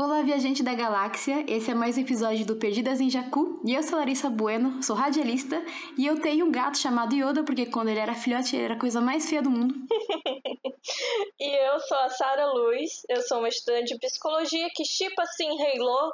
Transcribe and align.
Olá, 0.00 0.22
viajante 0.22 0.62
da 0.62 0.74
galáxia! 0.74 1.44
Esse 1.48 1.72
é 1.72 1.74
mais 1.74 1.98
um 1.98 2.02
episódio 2.02 2.46
do 2.46 2.54
Perdidas 2.54 3.00
em 3.00 3.10
Jacu 3.10 3.60
e 3.66 3.74
eu 3.74 3.82
sou 3.82 3.98
Larissa 3.98 4.30
Bueno, 4.30 4.80
sou 4.80 4.94
radialista 4.94 5.60
e 5.98 6.06
eu 6.06 6.20
tenho 6.20 6.46
um 6.46 6.52
gato 6.52 6.78
chamado 6.78 7.16
Yoda 7.16 7.42
porque 7.42 7.66
quando 7.66 7.88
ele 7.88 7.98
era 7.98 8.14
filhote 8.14 8.54
ele 8.54 8.66
era 8.66 8.74
a 8.74 8.78
coisa 8.78 9.00
mais 9.00 9.28
feia 9.28 9.42
do 9.42 9.50
mundo. 9.50 9.74
e 11.40 11.68
eu 11.68 11.80
sou 11.80 11.98
a 11.98 12.10
Sara 12.10 12.46
Luz, 12.46 13.02
eu 13.08 13.20
sou 13.22 13.40
uma 13.40 13.48
estudante 13.48 13.92
de 13.92 13.98
psicologia 13.98 14.68
que 14.72 14.84
chipa 14.84 15.22
assim 15.22 15.48
Halo 15.60 16.12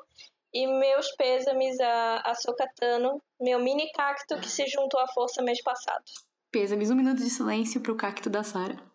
e 0.51 0.67
meus 0.67 1.15
pêsames 1.17 1.79
a, 1.79 2.23
a 2.25 2.35
Sokatano, 2.35 3.21
meu 3.39 3.59
mini 3.59 3.93
cacto 3.93 4.41
que 4.41 4.49
se 4.49 4.67
juntou 4.67 4.99
à 4.99 5.07
força 5.09 5.43
mês 5.43 5.63
passado. 5.63 6.05
Pêsames, 6.51 6.91
um 6.91 6.95
minuto 6.95 7.19
de 7.19 7.29
silêncio 7.29 7.83
pro 7.83 7.95
cacto 7.95 8.31
da 8.31 8.43
Sara. 8.43 8.94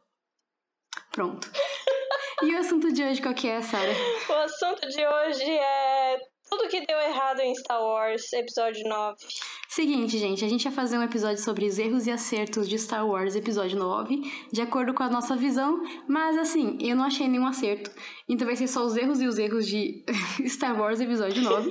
Pronto. 1.11 1.49
E 2.41 2.55
o 2.55 2.57
assunto 2.57 2.91
de 2.91 3.03
hoje 3.03 3.21
qual 3.21 3.33
que 3.33 3.47
é, 3.47 3.61
Sara? 3.61 3.91
O 4.29 4.33
assunto 4.33 4.87
de 4.87 5.05
hoje 5.05 5.51
é 5.51 6.17
tudo 6.49 6.67
que 6.67 6.85
deu 6.85 6.99
errado 6.99 7.41
em 7.41 7.53
Star 7.55 7.81
Wars, 7.81 8.31
episódio 8.33 8.87
9. 8.87 9.17
Seguinte, 9.67 10.17
gente, 10.17 10.43
a 10.43 10.47
gente 10.47 10.63
vai 10.63 10.73
fazer 10.73 10.97
um 10.97 11.03
episódio 11.03 11.43
sobre 11.43 11.65
os 11.67 11.77
erros 11.77 12.07
e 12.07 12.11
acertos 12.11 12.67
de 12.67 12.77
Star 12.79 13.07
Wars, 13.07 13.35
episódio 13.35 13.77
9, 13.77 14.21
de 14.51 14.61
acordo 14.61 14.93
com 14.93 15.03
a 15.03 15.09
nossa 15.09 15.35
visão, 15.35 15.79
mas 16.07 16.37
assim, 16.37 16.77
eu 16.81 16.95
não 16.95 17.03
achei 17.03 17.27
nenhum 17.27 17.45
acerto. 17.45 17.91
Então 18.27 18.47
vai 18.47 18.55
ser 18.55 18.67
só 18.67 18.83
os 18.83 18.97
erros 18.97 19.21
e 19.21 19.27
os 19.27 19.37
erros 19.37 19.67
de 19.67 20.03
Star 20.47 20.79
Wars, 20.79 20.99
episódio 20.99 21.43
9. 21.43 21.69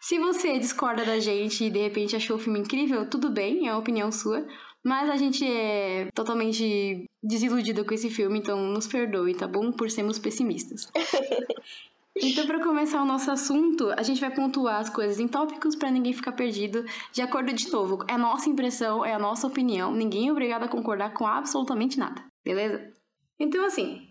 Se 0.00 0.18
você 0.18 0.58
discorda 0.58 1.04
da 1.04 1.20
gente 1.20 1.64
e 1.64 1.70
de 1.70 1.80
repente 1.80 2.16
achou 2.16 2.36
o 2.36 2.40
filme 2.40 2.58
incrível, 2.60 3.08
tudo 3.08 3.30
bem, 3.30 3.68
é 3.68 3.72
uma 3.72 3.80
opinião 3.80 4.10
sua. 4.10 4.46
Mas 4.84 5.08
a 5.08 5.16
gente 5.16 5.46
é 5.46 6.10
totalmente 6.12 7.08
desiludido 7.22 7.84
com 7.84 7.94
esse 7.94 8.10
filme, 8.10 8.38
então 8.38 8.58
nos 8.66 8.86
perdoe, 8.86 9.34
tá 9.34 9.46
bom? 9.46 9.70
Por 9.70 9.90
sermos 9.90 10.18
pessimistas. 10.18 10.90
Então, 12.14 12.46
para 12.46 12.62
começar 12.62 13.00
o 13.00 13.06
nosso 13.06 13.30
assunto, 13.30 13.90
a 13.96 14.02
gente 14.02 14.20
vai 14.20 14.30
pontuar 14.30 14.78
as 14.78 14.90
coisas 14.90 15.18
em 15.18 15.26
tópicos 15.26 15.74
para 15.74 15.90
ninguém 15.90 16.12
ficar 16.12 16.32
perdido. 16.32 16.84
De 17.10 17.22
acordo 17.22 17.52
de 17.54 17.70
novo, 17.72 18.04
é 18.06 18.12
a 18.12 18.18
nossa 18.18 18.50
impressão, 18.50 19.02
é 19.02 19.14
a 19.14 19.18
nossa 19.18 19.46
opinião, 19.46 19.94
ninguém 19.94 20.28
é 20.28 20.30
obrigado 20.30 20.64
a 20.64 20.68
concordar 20.68 21.14
com 21.14 21.26
absolutamente 21.26 21.98
nada, 21.98 22.22
beleza? 22.44 22.92
Então, 23.40 23.64
assim, 23.64 24.06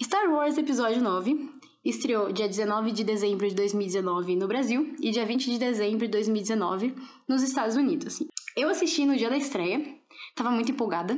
Star 0.00 0.30
Wars 0.30 0.56
Episódio 0.56 1.02
9 1.02 1.50
estreou 1.84 2.32
dia 2.32 2.46
19 2.46 2.92
de 2.92 3.02
dezembro 3.02 3.48
de 3.48 3.54
2019 3.54 4.36
no 4.36 4.46
Brasil 4.46 4.94
e 5.00 5.10
dia 5.10 5.26
20 5.26 5.50
de 5.50 5.58
dezembro 5.58 6.06
de 6.06 6.12
2019 6.12 6.94
nos 7.28 7.42
Estados 7.42 7.74
Unidos. 7.74 8.20
Eu 8.60 8.68
assisti 8.68 9.06
no 9.06 9.16
dia 9.16 9.30
da 9.30 9.38
estreia, 9.38 9.82
tava 10.34 10.50
muito 10.50 10.70
empolgada. 10.70 11.16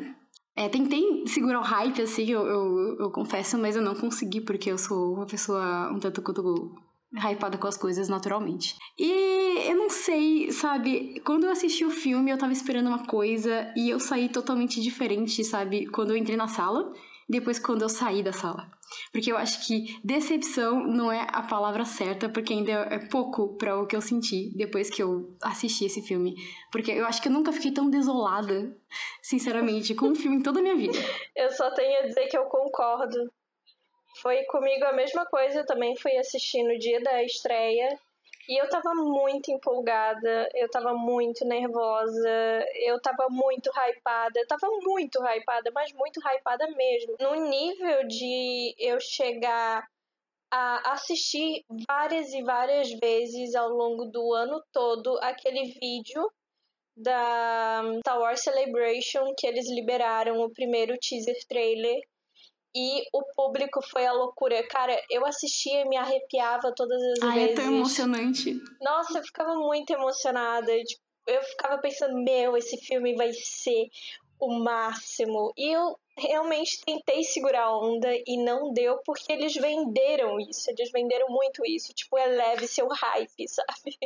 É, 0.54 0.68
tentei 0.68 1.26
segurar 1.26 1.58
o 1.58 1.64
hype, 1.64 2.02
assim, 2.02 2.30
eu, 2.30 2.46
eu, 2.46 2.96
eu, 3.00 3.10
confesso, 3.10 3.58
mas 3.58 3.74
eu 3.74 3.82
não 3.82 3.96
consegui, 3.96 4.40
porque 4.40 4.70
eu 4.70 4.78
sou 4.78 5.14
uma 5.14 5.26
pessoa 5.26 5.90
um 5.92 5.98
tanto 5.98 6.22
quanto 6.22 6.72
hypada 7.12 7.58
com 7.58 7.66
as 7.66 7.76
coisas 7.76 8.08
naturalmente. 8.08 8.76
E 8.96 9.68
eu 9.68 9.76
não 9.76 9.90
sei, 9.90 10.52
sabe, 10.52 11.20
quando 11.24 11.44
eu 11.44 11.50
assisti 11.50 11.84
o 11.84 11.90
filme 11.90 12.30
eu 12.30 12.38
tava 12.38 12.52
esperando 12.52 12.86
uma 12.86 13.04
coisa 13.06 13.72
e 13.77 13.90
eu 13.90 13.98
saí 13.98 14.28
totalmente 14.28 14.80
diferente, 14.80 15.44
sabe, 15.44 15.86
quando 15.86 16.10
eu 16.10 16.16
entrei 16.16 16.36
na 16.36 16.46
sala, 16.46 16.92
depois 17.33 17.58
quando 17.58 17.83
eu 17.83 17.88
saí 17.88 18.22
da 18.22 18.33
sala. 18.33 18.70
Porque 19.11 19.33
eu 19.33 19.38
acho 19.38 19.66
que 19.66 19.98
decepção 20.05 20.86
não 20.86 21.11
é 21.11 21.27
a 21.30 21.42
palavra 21.42 21.84
certa, 21.84 22.28
porque 22.28 22.52
ainda 22.52 22.72
é 22.72 22.98
pouco 22.98 23.56
para 23.56 23.80
o 23.80 23.86
que 23.86 23.97
eu 23.97 24.02
senti 24.02 24.52
depois 24.55 24.91
que 24.91 25.02
eu 25.02 25.34
assisti 25.42 25.86
esse 25.86 26.02
filme. 26.02 26.34
Porque 26.70 26.92
eu 26.92 27.06
acho 27.06 27.22
que 27.22 27.28
eu 27.28 27.33
nunca 27.33 27.50
fiquei 27.50 27.72
tão 27.72 27.89
desolada, 27.89 28.77
sinceramente, 29.22 29.94
com 29.94 30.08
um 30.08 30.14
filme 30.14 30.36
em 30.36 30.42
toda 30.42 30.61
a 30.61 30.62
minha 30.62 30.77
vida. 30.77 30.92
Eu 31.34 31.50
só 31.52 31.70
tenho 31.70 32.00
a 32.00 32.06
dizer 32.06 32.27
que 32.27 32.36
eu 32.36 32.44
concordo. 32.44 33.33
Foi 34.20 34.44
comigo 34.44 34.84
a 34.84 34.92
mesma 34.92 35.24
coisa, 35.24 35.61
eu 35.61 35.67
também 35.67 35.96
fui 35.96 36.14
assistir 36.19 36.62
no 36.62 36.78
dia 36.78 37.00
da 37.00 37.24
estreia. 37.24 37.98
E 38.48 38.60
eu 38.60 38.68
tava 38.68 38.92
muito 38.94 39.50
empolgada, 39.50 40.48
eu 40.55 40.68
tava 40.68 40.92
muito 40.94 41.44
nervosa, 41.44 42.67
eu 42.84 43.00
tava 43.00 43.28
muito 43.30 43.70
hypada, 43.70 44.40
eu 44.40 44.46
tava 44.46 44.68
muito 44.83 45.22
hypada, 45.24 45.70
mas 45.72 45.92
muito 45.92 46.20
hypada 46.20 46.67
mesmo. 46.72 47.17
No 47.20 47.34
nível 47.34 48.06
de 48.08 48.74
eu 48.78 48.98
chegar 49.00 49.86
a 50.50 50.92
assistir 50.92 51.64
várias 51.89 52.33
e 52.34 52.42
várias 52.42 52.90
vezes 53.00 53.55
ao 53.55 53.70
longo 53.70 54.05
do 54.05 54.34
ano 54.34 54.62
todo 54.70 55.18
aquele 55.22 55.72
vídeo 55.80 56.30
da 56.94 57.83
Star 58.00 58.20
Wars 58.20 58.42
Celebration 58.42 59.33
que 59.36 59.46
eles 59.46 59.67
liberaram 59.70 60.40
o 60.40 60.52
primeiro 60.52 60.94
teaser 60.98 61.36
trailer 61.48 61.98
e 62.74 63.02
o 63.12 63.22
público 63.34 63.80
foi 63.90 64.06
a 64.06 64.12
loucura. 64.12 64.66
Cara, 64.68 64.98
eu 65.10 65.24
assistia 65.27 65.83
e 65.83 65.88
me 65.88 65.96
arrepiava 65.96 66.72
todas 66.74 67.00
as 67.02 67.22
Ai, 67.22 67.38
vezes. 67.38 67.58
é 67.58 67.62
tão 67.62 67.74
emocionante. 67.74 68.62
Nossa, 68.80 69.18
eu 69.18 69.22
ficava 69.24 69.55
muito 69.55 69.90
emocionada. 69.90 70.72
Tipo, 70.82 71.02
eu 71.27 71.42
ficava 71.42 71.78
pensando, 71.80 72.14
meu, 72.22 72.56
esse 72.56 72.77
filme 72.78 73.14
vai 73.14 73.30
ser 73.32 73.88
o 74.40 74.58
máximo. 74.58 75.52
E 75.56 75.70
eu 75.74 75.96
realmente 76.17 76.80
tentei 76.84 77.23
segurar 77.24 77.64
a 77.64 77.78
onda 77.78 78.08
e 78.27 78.42
não 78.45 78.73
deu 78.73 78.98
porque 79.05 79.33
eles 79.33 79.55
venderam 79.55 80.39
isso, 80.40 80.70
eles 80.70 80.90
venderam 80.92 81.28
muito 81.28 81.62
isso, 81.67 81.92
tipo, 81.95 82.18
eleve 82.18 82.67
seu 82.67 82.86
hype, 82.89 83.48
sabe? 83.48 83.96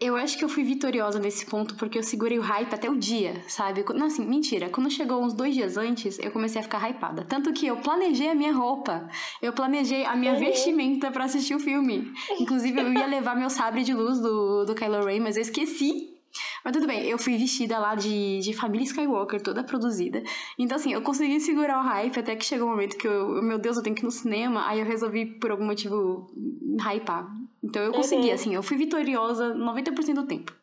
Eu 0.00 0.16
acho 0.16 0.38
que 0.38 0.44
eu 0.44 0.48
fui 0.48 0.64
vitoriosa 0.64 1.18
nesse 1.18 1.46
ponto 1.46 1.76
porque 1.76 1.98
eu 1.98 2.02
segurei 2.02 2.38
o 2.38 2.42
hype 2.42 2.72
até 2.72 2.88
o 2.88 2.96
dia, 2.96 3.42
sabe? 3.48 3.84
Não, 3.94 4.06
assim, 4.06 4.24
mentira, 4.24 4.70
quando 4.70 4.90
chegou 4.90 5.22
uns 5.22 5.34
dois 5.34 5.54
dias 5.54 5.76
antes, 5.76 6.18
eu 6.18 6.30
comecei 6.30 6.60
a 6.60 6.64
ficar 6.64 6.88
hypada. 6.88 7.24
Tanto 7.24 7.52
que 7.52 7.66
eu 7.66 7.76
planejei 7.78 8.28
a 8.28 8.34
minha 8.34 8.52
roupa, 8.52 9.08
eu 9.42 9.52
planejei 9.52 10.04
a 10.04 10.16
minha 10.16 10.32
uhum. 10.32 10.38
vestimenta 10.38 11.10
para 11.10 11.24
assistir 11.24 11.54
o 11.54 11.60
filme. 11.60 12.10
Inclusive, 12.38 12.80
eu 12.80 12.92
ia 12.92 13.06
levar 13.06 13.36
meu 13.36 13.50
sabre 13.50 13.82
de 13.82 13.92
luz 13.92 14.20
do, 14.20 14.64
do 14.64 14.74
Kylo 14.74 15.04
Ren, 15.04 15.20
mas 15.20 15.36
eu 15.36 15.42
esqueci 15.42 16.09
mas 16.64 16.72
tudo 16.72 16.86
bem, 16.86 17.04
eu 17.04 17.18
fui 17.18 17.36
vestida 17.36 17.78
lá 17.78 17.94
de, 17.94 18.40
de 18.40 18.52
família 18.52 18.84
Skywalker, 18.84 19.42
toda 19.42 19.64
produzida. 19.64 20.22
Então, 20.58 20.76
assim, 20.76 20.92
eu 20.92 21.02
consegui 21.02 21.40
segurar 21.40 21.78
o 21.78 21.82
hype 21.82 22.18
até 22.18 22.36
que 22.36 22.44
chegou 22.44 22.66
o 22.66 22.70
um 22.70 22.74
momento 22.74 22.96
que 22.96 23.06
eu, 23.06 23.42
meu 23.42 23.58
Deus, 23.58 23.76
eu 23.76 23.82
tenho 23.82 23.96
que 23.96 24.02
ir 24.02 24.04
no 24.04 24.10
cinema. 24.10 24.66
Aí 24.66 24.80
eu 24.80 24.86
resolvi, 24.86 25.26
por 25.26 25.50
algum 25.50 25.64
motivo, 25.64 26.30
hypar. 26.78 27.28
Então 27.62 27.82
eu 27.82 27.92
consegui, 27.92 28.28
uhum. 28.28 28.34
assim, 28.34 28.54
eu 28.54 28.62
fui 28.62 28.76
vitoriosa 28.76 29.54
90% 29.54 30.14
do 30.14 30.26
tempo. 30.26 30.59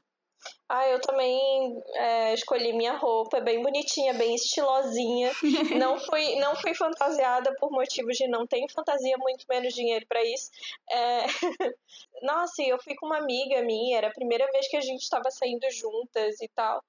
Ah, 0.69 0.85
eu 0.89 0.99
também 0.99 1.81
é, 1.95 2.33
escolhi 2.33 2.73
minha 2.73 2.97
roupa, 2.97 3.39
bem 3.39 3.61
bonitinha, 3.61 4.13
bem 4.13 4.35
estilosinha. 4.35 5.31
não 5.81 5.97
fui, 5.97 6.35
não 6.35 6.55
fui 6.57 6.73
fantasiada 6.75 7.55
por 7.57 7.71
motivos 7.71 8.17
de 8.17 8.27
não 8.27 8.45
ter 8.45 8.61
fantasia, 8.73 9.17
muito 9.17 9.45
menos 9.49 9.73
dinheiro 9.73 10.05
para 10.07 10.21
isso. 10.25 10.49
É... 10.91 11.25
Nossa, 12.21 12.61
eu 12.63 12.77
fui 12.83 12.95
com 12.95 13.05
uma 13.05 13.17
amiga 13.17 13.61
minha, 13.61 13.97
era 13.97 14.07
a 14.09 14.13
primeira 14.13 14.45
vez 14.51 14.67
que 14.67 14.75
a 14.75 14.81
gente 14.81 15.01
estava 15.01 15.31
saindo 15.31 15.69
juntas 15.71 16.41
e 16.41 16.49
tal. 16.49 16.83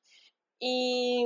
E 0.60 1.24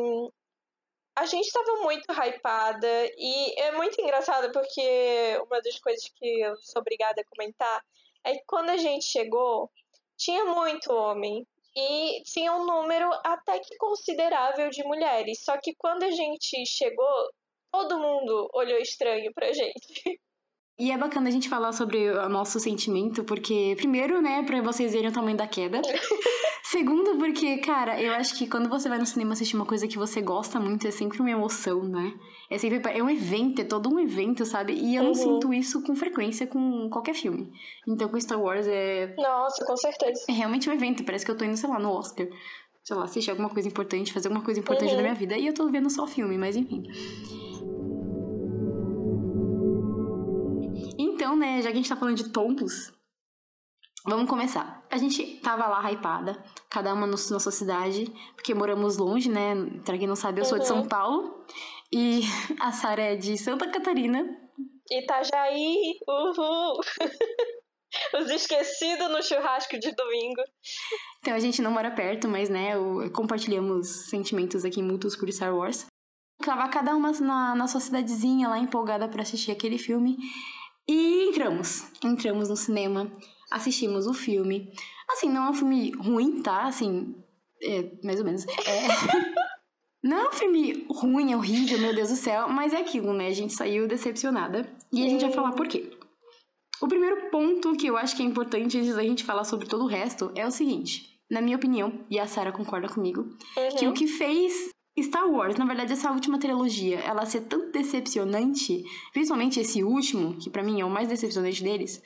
a 1.17 1.25
gente 1.25 1.47
estava 1.47 1.83
muito 1.83 2.05
hypada 2.13 3.11
e 3.17 3.61
é 3.61 3.73
muito 3.73 3.99
engraçado 4.01 4.53
porque 4.53 5.41
uma 5.47 5.61
das 5.63 5.79
coisas 5.79 6.07
que 6.17 6.41
eu 6.41 6.55
sou 6.57 6.81
obrigada 6.83 7.23
a 7.23 7.25
comentar 7.25 7.83
é 8.25 8.35
que 8.35 8.45
quando 8.47 8.71
a 8.71 8.77
gente 8.77 9.05
chegou, 9.07 9.71
tinha 10.17 10.45
muito 10.45 10.93
homem, 10.93 11.47
e 11.75 12.23
tinha 12.25 12.53
um 12.55 12.65
número 12.65 13.09
até 13.25 13.59
que 13.59 13.77
considerável 13.77 14.71
de 14.71 14.83
mulheres. 14.85 15.43
Só 15.45 15.57
que 15.59 15.75
quando 15.77 16.03
a 16.03 16.11
gente 16.11 16.65
chegou, 16.67 17.31
todo 17.73 17.99
mundo 17.99 18.49
olhou 18.55 18.79
estranho 18.79 19.33
pra 19.35 19.53
gente. 19.53 19.73
E 20.79 20.91
é 20.91 20.97
bacana 20.97 21.29
a 21.29 21.31
gente 21.31 21.51
falar 21.51 21.73
sobre 21.73 22.11
o 22.11 22.29
nosso 22.31 22.59
sentimento, 22.59 23.23
porque, 23.25 23.75
primeiro, 23.77 24.21
né, 24.23 24.43
pra 24.43 24.61
vocês 24.63 24.93
verem 24.93 25.11
o 25.11 25.13
tamanho 25.13 25.37
da 25.37 25.47
queda. 25.47 25.81
Segundo, 26.73 27.19
porque, 27.19 27.59
cara, 27.59 28.01
eu 28.01 28.15
acho 28.15 28.35
que 28.35 28.47
quando 28.47 28.67
você 28.67 28.89
vai 28.89 28.97
no 28.97 29.05
cinema 29.05 29.35
assistir 29.35 29.57
uma 29.57 29.67
coisa 29.67 29.87
que 29.87 29.99
você 29.99 30.23
gosta 30.23 30.59
muito, 30.59 30.89
é 30.89 30.91
sempre 30.91 31.21
uma 31.21 31.31
emoção, 31.31 31.83
né? 31.85 32.15
É 32.49 32.57
sempre 32.57 32.81
é 32.99 33.03
um 33.03 33.11
evento, 33.11 33.61
é 33.61 33.65
todo 33.65 33.95
um 33.95 34.01
evento, 34.01 34.47
sabe? 34.47 34.73
E 34.73 34.97
eu 34.97 35.03
uhum. 35.03 35.09
não 35.09 35.15
sinto 35.15 35.53
isso 35.53 35.83
com 35.83 35.95
frequência 35.95 36.47
com 36.47 36.89
qualquer 36.89 37.13
filme. 37.13 37.53
Então 37.87 38.09
com 38.09 38.19
Star 38.19 38.41
Wars 38.41 38.67
é. 38.67 39.15
Nossa, 39.19 39.63
com 39.67 39.77
certeza. 39.77 40.25
É 40.27 40.33
realmente 40.33 40.71
um 40.71 40.73
evento, 40.73 41.05
parece 41.05 41.27
que 41.27 41.31
eu 41.31 41.37
tô 41.37 41.45
indo, 41.45 41.59
sei 41.59 41.69
lá, 41.69 41.79
no 41.79 41.91
Oscar. 41.91 42.27
Sei 42.83 42.97
lá, 42.97 43.05
assistir 43.05 43.31
alguma 43.31 43.51
coisa 43.51 43.69
importante, 43.69 44.11
fazer 44.11 44.29
alguma 44.29 44.43
coisa 44.43 44.59
importante 44.59 44.93
uhum. 44.93 44.97
da 44.97 45.03
minha 45.03 45.15
vida. 45.15 45.37
E 45.37 45.47
eu 45.47 45.53
tô 45.53 45.69
vendo 45.69 45.91
só 45.91 46.07
filme, 46.07 46.39
mas 46.39 46.57
enfim. 46.57 46.85
Então, 50.99 51.37
né, 51.37 51.61
já 51.61 51.69
que 51.69 51.75
a 51.75 51.77
gente 51.77 51.89
tá 51.91 51.97
falando 51.97 52.17
de 52.17 52.31
tombos, 52.31 52.91
Vamos 54.05 54.29
começar. 54.29 54.85
A 54.91 54.97
gente 54.97 55.41
tava 55.41 55.67
lá 55.69 55.91
hypada, 55.91 56.43
cada 56.69 56.93
uma 56.93 57.07
na 57.07 57.17
sua 57.17 57.39
cidade, 57.53 58.13
porque 58.35 58.53
moramos 58.53 58.97
longe, 58.97 59.31
né? 59.31 59.55
Pra 59.85 59.97
quem 59.97 60.09
não 60.09 60.17
sabe, 60.17 60.41
eu 60.41 60.45
sou 60.45 60.59
de 60.59 60.67
São 60.67 60.81
uhum. 60.81 60.89
Paulo. 60.89 61.47
E 61.93 62.23
a 62.61 62.73
Sara 62.73 63.03
é 63.03 63.17
de 63.17 63.39
Santa 63.39 63.71
Catarina. 63.71 64.27
Itajaí, 64.91 65.99
uhul! 66.09 66.81
Os 68.19 68.31
esquecidos 68.31 69.11
no 69.11 69.23
churrasco 69.23 69.79
de 69.79 69.95
domingo. 69.95 70.43
Então 71.21 71.35
a 71.35 71.39
gente 71.39 71.61
não 71.61 71.71
mora 71.71 71.91
perto, 71.91 72.27
mas 72.27 72.49
né, 72.49 72.73
compartilhamos 73.15 74.09
sentimentos 74.09 74.65
aqui 74.65 74.83
mútuos 74.83 75.15
por 75.15 75.31
Star 75.31 75.55
Wars. 75.55 75.87
Tava 76.43 76.69
cada 76.69 76.97
uma 76.97 77.13
na, 77.13 77.55
na 77.55 77.69
sua 77.69 77.81
cidadezinha 77.81 78.49
lá 78.49 78.59
empolgada 78.59 79.09
para 79.09 79.23
assistir 79.23 79.53
aquele 79.53 79.79
filme. 79.79 80.17
E 80.89 81.29
entramos. 81.29 81.85
Entramos 82.03 82.49
no 82.49 82.57
cinema, 82.57 83.13
assistimos 83.53 84.07
o 84.07 84.15
filme. 84.15 84.73
Assim, 85.11 85.29
não 85.29 85.47
é 85.47 85.51
um 85.51 85.55
filme 85.55 85.91
ruim, 85.93 86.43
tá? 86.43 86.65
Assim, 86.65 87.15
é, 87.63 87.91
mais 88.03 88.19
ou 88.19 88.25
menos. 88.25 88.45
É. 88.47 88.49
Não 90.05 90.17
é 90.19 90.29
um 90.31 90.33
filme 90.33 90.85
ruim, 90.91 91.31
é 91.33 91.37
horrível, 91.37 91.79
meu 91.79 91.95
Deus 91.95 92.09
do 92.09 92.17
céu, 92.17 92.49
mas 92.49 92.73
é 92.73 92.79
aquilo, 92.79 93.13
né? 93.13 93.29
A 93.29 93.33
gente 93.33 93.53
saiu 93.53 93.87
decepcionada. 93.87 94.69
E 94.93 95.07
a 95.07 95.09
gente 95.09 95.21
vai 95.21 95.31
falar 95.31 95.53
por 95.53 95.69
quê. 95.69 95.97
O 96.81 96.89
primeiro 96.89 97.31
ponto 97.31 97.77
que 97.77 97.87
eu 97.87 97.97
acho 97.97 98.17
que 98.17 98.23
é 98.25 98.27
importante 98.27 98.77
antes 98.77 98.97
da 98.97 99.03
gente 99.05 99.23
falar 99.23 99.45
sobre 99.45 99.69
todo 99.69 99.85
o 99.85 99.87
resto 99.87 100.33
é 100.35 100.45
o 100.45 100.51
seguinte. 100.51 101.21
Na 101.31 101.41
minha 101.41 101.57
opinião, 101.57 102.05
e 102.11 102.19
a 102.19 102.27
Sarah 102.27 102.51
concorda 102.51 102.89
comigo, 102.89 103.21
Uhum. 103.57 103.77
que 103.79 103.87
o 103.87 103.93
que 103.93 104.09
fez 104.09 104.71
Star 105.01 105.31
Wars, 105.31 105.55
na 105.57 105.65
verdade, 105.65 105.93
essa 105.93 106.11
última 106.11 106.37
trilogia, 106.37 106.99
ela 106.99 107.25
ser 107.25 107.43
tão 107.43 107.71
decepcionante, 107.71 108.83
principalmente 109.13 109.61
esse 109.61 109.85
último, 109.85 110.37
que 110.37 110.51
pra 110.51 110.65
mim 110.65 110.81
é 110.81 110.85
o 110.85 110.91
mais 110.91 111.07
decepcionante 111.09 111.63
deles, 111.63 112.03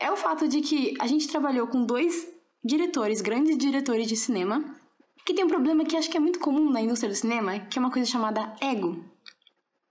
é 0.00 0.10
o 0.10 0.16
fato 0.16 0.48
de 0.48 0.60
que 0.60 0.94
a 1.00 1.06
gente 1.06 1.28
trabalhou 1.28 1.66
com 1.68 1.84
dois 1.84 2.26
diretores, 2.64 3.20
grandes 3.20 3.56
diretores 3.56 4.06
de 4.08 4.16
cinema, 4.16 4.76
que 5.24 5.34
tem 5.34 5.44
um 5.44 5.48
problema 5.48 5.84
que 5.84 5.96
acho 5.96 6.10
que 6.10 6.16
é 6.16 6.20
muito 6.20 6.40
comum 6.40 6.70
na 6.70 6.80
indústria 6.80 7.10
do 7.10 7.14
cinema, 7.16 7.60
que 7.60 7.78
é 7.78 7.80
uma 7.80 7.92
coisa 7.92 8.10
chamada 8.10 8.54
ego. 8.60 9.04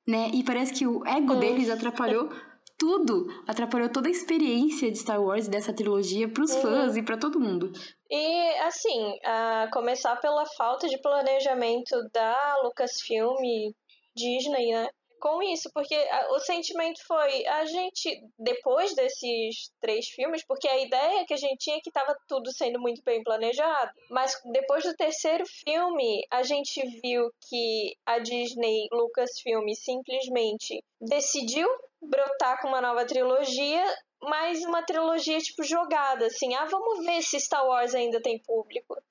Né? 0.07 0.31
E 0.33 0.44
parece 0.44 0.73
que 0.73 0.88
o 0.88 1.06
ego 1.06 1.33
Hum. 1.33 1.39
deles 1.39 1.69
atrapalhou 1.69 2.29
tudo, 2.77 3.27
atrapalhou 3.47 3.89
toda 3.89 4.07
a 4.07 4.11
experiência 4.11 4.89
de 4.91 4.97
Star 4.97 5.21
Wars 5.21 5.47
dessa 5.47 5.73
trilogia 5.73 6.27
pros 6.29 6.55
Uhum. 6.55 6.62
fãs 6.62 6.97
e 6.97 7.03
pra 7.03 7.17
todo 7.17 7.39
mundo. 7.39 7.71
E, 8.09 8.50
assim, 8.62 9.19
a 9.23 9.69
começar 9.71 10.15
pela 10.15 10.45
falta 10.57 10.88
de 10.88 10.97
planejamento 11.01 11.95
da 12.13 12.35
Lucasfilm 12.63 13.35
e 13.44 13.73
Disney, 14.15 14.71
né? 14.71 14.88
Com 15.19 15.44
isso, 15.44 15.69
porque 15.74 15.95
o 16.30 16.39
sentimento 16.39 17.06
foi 17.06 17.45
a 17.45 17.66
gente, 17.66 18.21
depois 18.38 18.95
desses 18.95 19.69
três 19.81 20.07
filmes, 20.07 20.45
porque 20.45 20.68
a 20.68 20.80
ideia 20.80 21.25
que 21.25 21.33
a 21.33 21.38
gente 21.38 21.57
tinha 21.57 21.77
é 21.77 21.81
que 21.81 21.89
estava 21.89 22.16
tudo 22.27 22.51
sendo 22.54 22.80
muito 22.80 23.04
bem 23.04 23.21
planejado, 23.24 23.92
mas 24.10 24.33
depois 24.51 24.83
do 24.83 24.95
terceiro 24.95 25.45
filme, 25.45 26.25
a 26.31 26.44
gente 26.44 26.81
viu 27.01 27.30
que 27.50 27.95
a 28.06 28.19
Disney 28.19 28.88
Lucasfilm 28.92 29.68
simplesmente 29.74 30.83
decidiu 31.01 31.68
brotar 32.01 32.62
com 32.62 32.69
uma 32.69 32.81
nova 32.81 33.06
trilogia 33.06 33.83
mais 34.22 34.63
uma 34.65 34.83
trilogia, 34.83 35.39
tipo, 35.39 35.63
jogada, 35.63 36.25
assim. 36.25 36.54
Ah, 36.56 36.65
vamos 36.65 37.06
ver 37.06 37.22
se 37.22 37.39
Star 37.39 37.65
Wars 37.65 37.95
ainda 37.95 38.22
tem 38.22 38.38
público. 38.38 39.01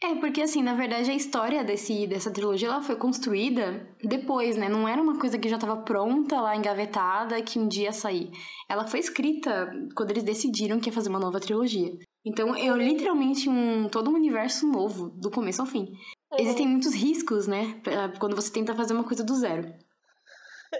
É, 0.00 0.14
porque 0.14 0.40
assim, 0.42 0.62
na 0.62 0.74
verdade, 0.74 1.10
a 1.10 1.14
história 1.14 1.64
desse, 1.64 2.06
dessa 2.06 2.30
trilogia 2.30 2.68
ela 2.68 2.80
foi 2.80 2.94
construída 2.94 3.84
depois, 4.02 4.56
né? 4.56 4.68
Não 4.68 4.86
era 4.86 5.02
uma 5.02 5.18
coisa 5.18 5.36
que 5.38 5.48
já 5.48 5.56
estava 5.56 5.76
pronta 5.82 6.40
lá, 6.40 6.54
engavetada, 6.56 7.42
que 7.42 7.58
um 7.58 7.66
dia 7.66 7.84
ia 7.86 7.92
sair. 7.92 8.30
Ela 8.68 8.86
foi 8.86 9.00
escrita 9.00 9.68
quando 9.96 10.12
eles 10.12 10.22
decidiram 10.22 10.78
que 10.78 10.88
ia 10.88 10.92
fazer 10.92 11.08
uma 11.08 11.18
nova 11.18 11.40
trilogia. 11.40 11.98
Então, 12.24 12.54
é 12.54 12.68
literalmente 12.76 13.48
um, 13.48 13.88
todo 13.88 14.08
um 14.10 14.14
universo 14.14 14.68
novo, 14.68 15.08
do 15.10 15.30
começo 15.30 15.60
ao 15.62 15.66
fim. 15.66 15.92
Existem 16.38 16.68
muitos 16.68 16.94
riscos, 16.94 17.48
né? 17.48 17.80
pra- 17.82 18.10
Quando 18.20 18.36
você 18.36 18.52
tenta 18.52 18.74
fazer 18.76 18.92
uma 18.94 19.04
coisa 19.04 19.24
do 19.24 19.34
zero. 19.34 19.72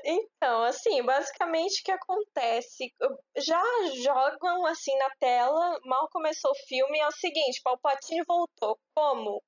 Então, 0.04 0.64
assim, 0.64 1.02
basicamente 1.02 1.80
o 1.80 1.84
que 1.84 1.90
acontece? 1.90 2.92
Já 3.36 3.62
jogam 4.02 4.66
assim 4.66 4.96
na 4.98 5.10
tela, 5.18 5.78
mal 5.84 6.08
começou 6.10 6.50
o 6.50 6.66
filme, 6.66 6.98
é 6.98 7.06
o 7.06 7.12
seguinte, 7.12 7.60
Palpatine 7.62 8.22
voltou. 8.26 8.78
Como? 8.94 9.42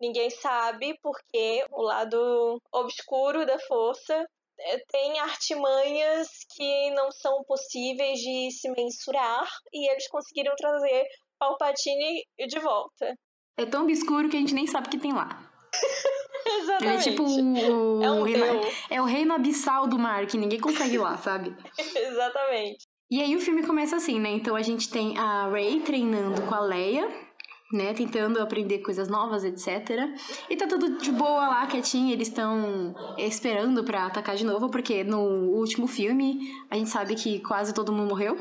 Ninguém 0.00 0.30
sabe, 0.30 0.96
porque 1.02 1.64
o 1.70 1.82
lado 1.82 2.60
obscuro 2.72 3.44
da 3.44 3.58
força 3.60 4.26
eh, 4.60 4.84
tem 4.88 5.18
artimanhas 5.18 6.28
que 6.54 6.90
não 6.92 7.10
são 7.10 7.42
possíveis 7.44 8.20
de 8.20 8.50
se 8.52 8.70
mensurar 8.70 9.48
e 9.72 9.90
eles 9.90 10.08
conseguiram 10.08 10.54
trazer 10.56 11.04
Palpatine 11.38 12.24
de 12.46 12.58
volta. 12.60 13.16
É 13.56 13.66
tão 13.66 13.82
obscuro 13.82 14.28
que 14.28 14.36
a 14.36 14.40
gente 14.40 14.54
nem 14.54 14.66
sabe 14.66 14.86
o 14.86 14.90
que 14.90 14.98
tem 14.98 15.12
lá. 15.12 15.47
Ele 16.48 16.56
é 16.56 16.60
Exatamente. 16.60 17.10
tipo 17.10 17.24
o, 17.24 18.02
É 18.02 18.10
um 18.10 18.20
o 18.20 18.22
reino, 18.24 18.44
é 18.90 19.02
o 19.02 19.04
reino 19.04 19.34
abissal 19.34 19.86
do 19.86 19.98
mar, 19.98 20.26
que 20.26 20.38
ninguém 20.38 20.60
consegue 20.60 20.94
ir 20.94 20.98
lá, 20.98 21.16
sabe? 21.16 21.54
Exatamente. 21.96 22.86
E 23.10 23.22
aí 23.22 23.34
o 23.34 23.40
filme 23.40 23.62
começa 23.62 23.96
assim, 23.96 24.20
né? 24.20 24.30
Então 24.30 24.54
a 24.54 24.62
gente 24.62 24.90
tem 24.90 25.16
a 25.18 25.48
Rey 25.50 25.80
treinando 25.80 26.42
com 26.42 26.54
a 26.54 26.60
Leia, 26.60 27.08
né? 27.72 27.94
Tentando 27.94 28.40
aprender 28.40 28.78
coisas 28.78 29.08
novas, 29.08 29.44
etc. 29.44 30.08
E 30.48 30.56
tá 30.56 30.66
tudo 30.66 30.98
de 30.98 31.10
boa 31.10 31.48
lá, 31.48 31.66
quietinho. 31.66 32.12
Eles 32.12 32.28
estão 32.28 32.94
esperando 33.16 33.82
pra 33.82 34.06
atacar 34.06 34.36
de 34.36 34.44
novo, 34.44 34.70
porque 34.70 35.04
no 35.04 35.20
último 35.20 35.86
filme 35.86 36.38
a 36.70 36.76
gente 36.76 36.90
sabe 36.90 37.14
que 37.14 37.40
quase 37.40 37.72
todo 37.72 37.92
mundo 37.92 38.08
morreu. 38.10 38.38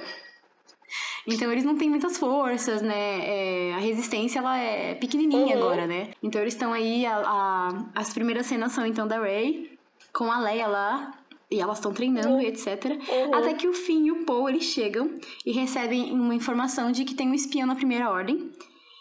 Então 1.28 1.52
eles 1.52 1.66
não 1.66 1.78
têm 1.78 1.90
muitas 1.90 2.18
forças, 2.18 2.82
né? 2.82 3.70
É, 3.70 3.74
a 3.74 3.78
resistência 3.80 4.40
ela 4.40 4.58
é 4.58 4.96
pequenininha 4.96 5.56
Uhum. 5.58 5.62
agora, 5.64 5.86
né? 5.86 6.12
Então 6.24 6.40
eles 6.42 6.54
estão 6.54 6.72
aí, 6.72 7.06
a, 7.06 7.18
a- 7.18 7.86
as 7.94 8.14
primeiras 8.14 8.46
cenas 8.46 8.72
são 8.72 8.86
então 8.86 9.06
da 9.08 9.20
Rey 9.22 9.78
com 10.14 10.32
a 10.32 10.40
Leia 10.40 10.68
lá. 10.68 11.14
E 11.50 11.62
elas 11.62 11.78
estão 11.78 11.94
treinando, 11.94 12.42
e 12.42 12.46
etc. 12.48 12.68
Uhum. 12.86 13.34
Até 13.34 13.54
que 13.54 13.70
o 13.70 13.74
Finn 13.74 14.06
e 14.08 14.12
o 14.12 14.26
Poe 14.26 14.52
eles 14.52 14.66
chegam 14.66 15.18
e 15.46 15.52
recebem 15.54 16.12
uma 16.12 16.36
informação 16.36 16.92
de 16.92 17.06
que 17.06 17.16
tem 17.16 17.30
um 17.30 17.34
espião 17.34 17.66
na 17.66 17.74
primeira 17.76 18.10
ordem 18.12 18.52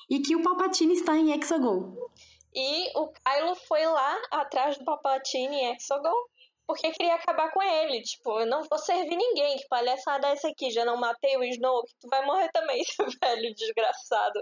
e 0.09 0.21
que 0.21 0.37
o 0.37 0.43
Palpatine 0.45 0.95
está 0.95 1.17
em 1.17 1.33
Exegol. 1.33 2.09
E 2.55 2.97
o 2.97 3.09
Kylo 3.09 3.57
foi 3.67 3.85
lá 3.85 4.17
atrás 4.31 4.79
do 4.79 4.85
Palpatine 4.85 5.57
em 5.57 5.75
Exegol 5.75 6.15
porque 6.67 6.91
queria 6.93 7.15
acabar 7.15 7.51
com 7.53 7.63
ele. 7.63 8.03
Tipo, 8.03 8.41
eu 8.41 8.47
não 8.47 8.63
vou 8.65 8.79
servir 8.79 9.17
ninguém. 9.17 9.57
Que 9.57 9.69
palhaçada 9.69 10.29
é 10.29 10.33
essa 10.33 10.49
aqui? 10.49 10.71
Já 10.71 10.85
não 10.85 10.97
matei 10.97 11.37
o 11.37 11.45
Snoke? 11.45 11.93
Tu 12.01 12.09
vai 12.09 12.25
morrer 12.27 12.51
também, 12.53 12.83
seu 12.85 13.07
velho 13.23 13.55
desgraçado. 13.55 14.41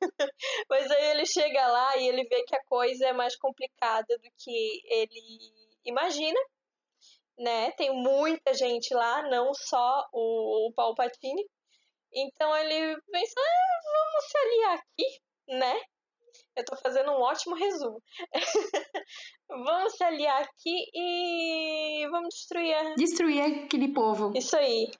Mas 0.70 0.90
aí 0.90 1.10
ele 1.10 1.26
chega 1.26 1.66
lá 1.66 1.96
e 1.98 2.08
ele 2.08 2.24
vê 2.24 2.42
que 2.44 2.56
a 2.56 2.64
coisa 2.64 3.06
é 3.06 3.12
mais 3.12 3.36
complicada 3.36 4.16
do 4.18 4.30
que 4.38 4.82
ele 4.86 5.22
imagina. 5.84 6.40
Né? 7.38 7.70
Tem 7.72 7.90
muita 7.92 8.54
gente 8.54 8.94
lá, 8.94 9.22
não 9.28 9.52
só 9.52 10.08
o, 10.12 10.68
o 10.68 10.72
Palpatine. 10.72 11.46
Então 12.12 12.56
ele 12.56 12.98
pensa, 13.12 13.34
ah, 13.38 13.80
vamos 13.84 14.30
se 14.30 14.38
aliar 14.38 14.74
aqui, 14.78 15.20
né? 15.48 15.80
Eu 16.56 16.64
tô 16.64 16.76
fazendo 16.76 17.10
um 17.10 17.20
ótimo 17.20 17.54
resumo. 17.54 18.02
vamos 19.48 19.92
se 19.92 20.02
aliar 20.02 20.42
aqui 20.42 20.86
e 20.94 22.08
vamos 22.10 22.34
destruir 22.34 22.74
a... 22.74 22.94
Destruir 22.94 23.42
aquele 23.42 23.92
povo. 23.92 24.32
Isso 24.34 24.56
aí. 24.56 24.90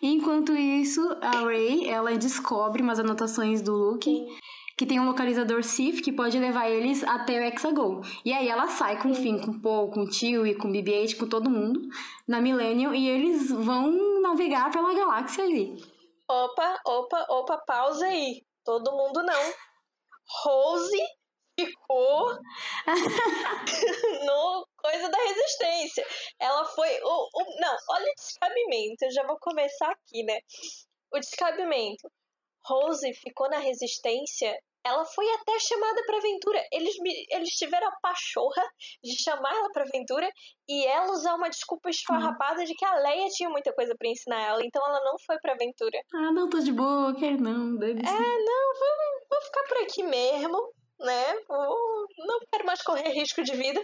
Enquanto 0.00 0.52
isso, 0.56 1.00
a 1.20 1.46
Rey, 1.46 1.88
ela 1.88 2.16
descobre 2.16 2.80
umas 2.82 2.98
anotações 3.00 3.60
do 3.60 3.72
Luke 3.72 4.26
que 4.78 4.86
tem 4.86 5.00
um 5.00 5.06
localizador 5.06 5.64
Sith 5.64 6.00
que 6.04 6.12
pode 6.12 6.38
levar 6.38 6.70
eles 6.70 7.02
até 7.02 7.40
o 7.40 7.42
Hexagol. 7.42 8.00
E 8.24 8.32
aí 8.32 8.48
ela 8.48 8.68
sai 8.68 9.02
com 9.02 9.10
o 9.10 9.14
Finn, 9.14 9.40
com 9.40 9.50
o 9.50 9.60
Poe, 9.60 9.90
com 9.90 10.02
o 10.02 10.08
Tio 10.08 10.46
e 10.46 10.54
com 10.54 10.68
o 10.68 10.70
BB-8, 10.70 11.18
com 11.18 11.28
todo 11.28 11.50
mundo 11.50 11.80
na 12.28 12.40
Millennium 12.40 12.94
e 12.94 13.08
eles 13.08 13.50
vão 13.50 14.20
navegar 14.20 14.70
pela 14.70 14.94
galáxia 14.94 15.42
ali. 15.42 15.74
Opa, 16.30 16.80
opa, 16.86 17.26
opa, 17.28 17.58
pausa 17.66 18.06
aí. 18.06 18.42
Todo 18.64 18.92
mundo 18.92 19.20
não. 19.24 19.52
Rose 20.30 20.98
ficou 21.58 22.38
no 24.24 24.66
coisa 24.76 25.08
da 25.08 25.18
resistência. 25.18 26.06
Ela 26.38 26.64
foi. 26.66 26.88
O, 27.02 27.28
o- 27.34 27.60
não, 27.60 27.76
olha 27.90 28.10
o 28.10 28.14
descabimento. 28.14 29.04
Eu 29.04 29.10
já 29.12 29.26
vou 29.26 29.38
começar 29.40 29.90
aqui, 29.90 30.22
né? 30.24 30.38
O 31.12 31.18
descabimento. 31.18 32.10
Rose 32.66 33.12
ficou 33.14 33.48
na 33.50 33.58
resistência. 33.58 34.58
Ela 34.88 35.04
foi 35.04 35.28
até 35.34 35.58
chamada 35.60 36.02
pra 36.06 36.16
aventura. 36.18 36.62
Eles, 36.72 36.96
me- 37.00 37.26
eles 37.30 37.50
tiveram 37.50 37.88
a 37.88 37.96
pachorra 38.02 38.62
de 39.02 39.22
chamar 39.22 39.54
ela 39.54 39.70
pra 39.72 39.84
aventura 39.84 40.28
e 40.68 40.86
ela 40.86 41.12
usar 41.12 41.34
uma 41.34 41.48
desculpa 41.50 41.90
esfarrapada 41.90 42.64
de 42.64 42.74
que 42.74 42.84
a 42.84 42.94
Leia 42.96 43.28
tinha 43.28 43.50
muita 43.50 43.72
coisa 43.72 43.94
pra 43.98 44.08
ensinar 44.08 44.40
ela. 44.40 44.64
Então 44.64 44.82
ela 44.86 45.00
não 45.04 45.18
foi 45.26 45.36
pra 45.40 45.52
aventura. 45.52 45.98
Ah, 46.14 46.32
não, 46.32 46.48
tô 46.48 46.58
de 46.60 46.72
boa, 46.72 47.14
quero 47.14 47.40
não, 47.40 47.76
dane-se. 47.76 48.08
É, 48.08 48.18
não, 48.18 48.74
vamos, 48.74 49.28
vou 49.30 49.42
ficar 49.42 49.62
por 49.68 49.78
aqui 49.78 50.02
mesmo, 50.02 50.72
né? 51.00 51.34
Vou, 51.48 52.06
não 52.26 52.38
quero 52.50 52.64
mais 52.66 52.82
correr 52.82 53.10
risco 53.10 53.42
de 53.42 53.54
vida. 53.54 53.82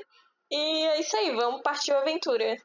E 0.50 0.87
é 0.87 1.00
isso 1.00 1.16
aí, 1.16 1.34
vamos 1.34 1.62
partir 1.62 1.92
a 1.92 2.00
aventura. 2.00 2.56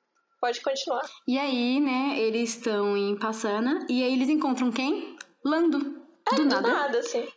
Pode 0.41 0.62
continuar. 0.62 1.01
E 1.27 1.38
aí, 1.38 1.81
né, 1.81 2.17
eles 2.17 2.55
estão 2.55 2.96
em 2.96 3.17
Passana 3.19 3.86
e 3.89 4.01
aí 4.03 4.13
eles 4.13 4.29
encontram 4.29 4.72
quem? 4.72 5.17
Lando. 5.43 5.79
Do 5.79 6.36
Do 6.36 6.46
nada. 6.46 6.67
nada, 6.72 7.00
assim. 7.00 7.27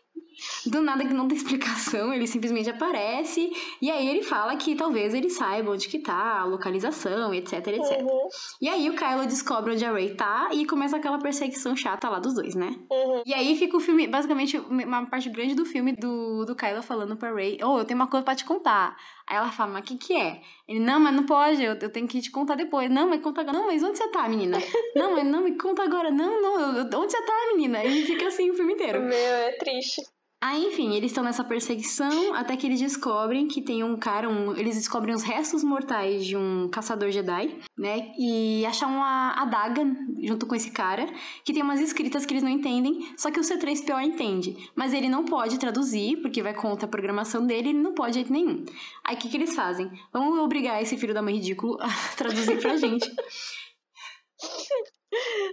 Do 0.66 0.82
nada 0.82 1.04
que 1.04 1.12
não 1.12 1.28
tem 1.28 1.36
explicação, 1.38 2.12
ele 2.12 2.26
simplesmente 2.26 2.70
aparece 2.70 3.50
e 3.80 3.90
aí 3.90 4.08
ele 4.08 4.22
fala 4.22 4.56
que 4.56 4.74
talvez 4.74 5.14
ele 5.14 5.30
saiba 5.30 5.70
onde 5.72 5.88
que 5.88 5.98
tá, 5.98 6.40
a 6.40 6.44
localização, 6.44 7.34
etc, 7.34 7.66
etc. 7.68 8.02
Uhum. 8.02 8.28
E 8.60 8.68
aí 8.68 8.88
o 8.88 8.94
Kylo 8.94 9.26
descobre 9.26 9.72
onde 9.72 9.84
a 9.84 9.92
Rey 9.92 10.14
tá 10.14 10.50
e 10.52 10.66
começa 10.66 10.96
aquela 10.96 11.18
perseguição 11.18 11.76
chata 11.76 12.08
lá 12.08 12.18
dos 12.18 12.34
dois, 12.34 12.54
né? 12.54 12.76
Uhum. 12.90 13.22
E 13.26 13.34
aí 13.34 13.56
fica 13.56 13.76
o 13.76 13.80
filme, 13.80 14.06
basicamente, 14.06 14.58
uma 14.58 15.06
parte 15.06 15.28
grande 15.30 15.54
do 15.54 15.64
filme 15.64 15.92
do, 15.92 16.44
do 16.44 16.54
Kylo 16.54 16.82
falando 16.82 17.16
pra 17.16 17.34
Rey, 17.34 17.58
oh, 17.62 17.78
eu 17.78 17.84
tenho 17.84 17.98
uma 17.98 18.06
coisa 18.06 18.24
pra 18.24 18.34
te 18.34 18.44
contar. 18.44 18.96
Aí 19.26 19.36
ela 19.36 19.50
fala, 19.50 19.72
mas 19.72 19.82
o 19.82 19.84
que 19.84 19.96
que 19.96 20.14
é? 20.14 20.40
Ele, 20.68 20.80
não, 20.80 21.00
mas 21.00 21.14
não 21.14 21.24
pode, 21.24 21.62
eu, 21.62 21.74
eu 21.74 21.90
tenho 21.90 22.06
que 22.08 22.20
te 22.20 22.30
contar 22.30 22.54
depois. 22.54 22.90
Não, 22.90 23.08
mas 23.08 23.22
conta 23.22 23.40
agora. 23.40 23.58
Não, 23.58 23.66
mas 23.66 23.82
onde 23.82 23.98
você 23.98 24.08
tá, 24.08 24.28
menina? 24.28 24.58
Não, 24.94 25.12
mas 25.12 25.24
não, 25.24 25.42
me 25.42 25.56
conta 25.56 25.82
agora. 25.82 26.10
Não, 26.10 26.42
não, 26.42 26.76
eu, 26.76 27.00
onde 27.00 27.12
você 27.12 27.22
tá, 27.22 27.32
menina? 27.52 27.82
E 27.82 28.04
fica 28.04 28.26
assim 28.26 28.50
o 28.50 28.54
filme 28.54 28.74
inteiro. 28.74 29.00
Meu, 29.00 29.16
é 29.16 29.52
triste. 29.52 30.02
Aí, 30.44 30.66
enfim, 30.66 30.96
eles 30.96 31.12
estão 31.12 31.22
nessa 31.22 31.44
perseguição 31.44 32.34
até 32.34 32.56
que 32.56 32.66
eles 32.66 32.80
descobrem 32.80 33.46
que 33.46 33.62
tem 33.62 33.84
um 33.84 33.96
cara, 33.96 34.28
um, 34.28 34.56
eles 34.56 34.75
descobrem 34.75 35.14
os 35.14 35.22
restos 35.22 35.62
mortais 35.62 36.26
de 36.26 36.37
um 36.37 36.68
caçador 36.68 37.12
Jedi, 37.12 37.61
né? 37.78 38.12
E 38.18 38.66
acham 38.66 38.90
uma 38.90 39.40
adaga 39.40 39.84
junto 40.20 40.44
com 40.44 40.56
esse 40.56 40.72
cara, 40.72 41.06
que 41.44 41.52
tem 41.52 41.62
umas 41.62 41.78
escritas 41.78 42.26
que 42.26 42.34
eles 42.34 42.42
não 42.42 42.50
entendem, 42.50 43.14
só 43.16 43.30
que 43.30 43.38
o 43.38 43.42
C3PO 43.42 44.02
entende. 44.02 44.68
Mas 44.75 44.92
ele 44.92 45.08
não 45.08 45.25
pode 45.25 45.61
traduzir, 45.61 46.20
porque 46.20 46.42
vai 46.42 46.54
contra 46.54 46.87
a 46.87 46.90
programação 46.90 47.46
dele, 47.46 47.68
ele 47.68 47.78
não 47.78 47.94
pode 47.94 48.12
de 48.12 48.18
jeito 48.18 48.32
nenhum. 48.32 48.64
Aí 49.04 49.14
o 49.14 49.18
que, 49.20 49.28
que 49.28 49.37
eles 49.37 49.54
fazem? 49.54 49.88
Vamos 50.12 50.40
obrigar 50.40 50.82
esse 50.82 50.96
filho 50.96 51.14
da 51.14 51.22
mãe 51.22 51.37
ridículo 51.37 51.78
a 51.80 51.87
traduzir 52.18 52.61
pra 52.61 52.76
gente. 52.76 53.08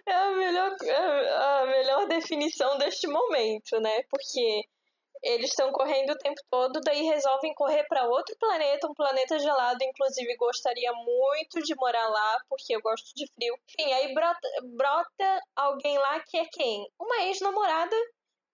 É 0.08 0.14
a 0.14 0.32
melhor, 0.32 0.76
é 0.82 1.36
a 1.36 1.66
melhor 1.68 2.08
definição 2.08 2.78
deste 2.80 3.08
momento, 3.08 3.80
né? 3.80 4.02
Porque 4.10 4.64
eles 5.22 5.50
estão 5.50 5.72
correndo 5.72 6.12
o 6.12 6.18
tempo 6.18 6.42
todo, 6.50 6.80
daí 6.82 7.04
resolvem 7.04 7.54
correr 7.54 7.84
para 7.88 8.08
outro 8.08 8.36
planeta, 8.40 8.88
um 8.88 8.94
planeta 8.94 9.38
gelado. 9.40 9.84
Inclusive, 9.84 10.36
gostaria 10.38 10.92
muito 10.94 11.62
de 11.62 11.76
morar 11.76 12.08
lá, 12.08 12.42
porque 12.50 12.76
eu 12.76 12.82
gosto 12.82 13.14
de 13.16 13.28
frio. 13.34 13.56
Enfim, 13.70 13.92
aí 13.94 14.14
brota, 14.14 14.48
brota 14.76 15.42
alguém 15.56 15.98
lá 15.98 16.20
que 16.22 16.38
é 16.38 16.46
quem? 16.46 16.88
Uma 17.00 17.24
ex-namorada 17.24 17.96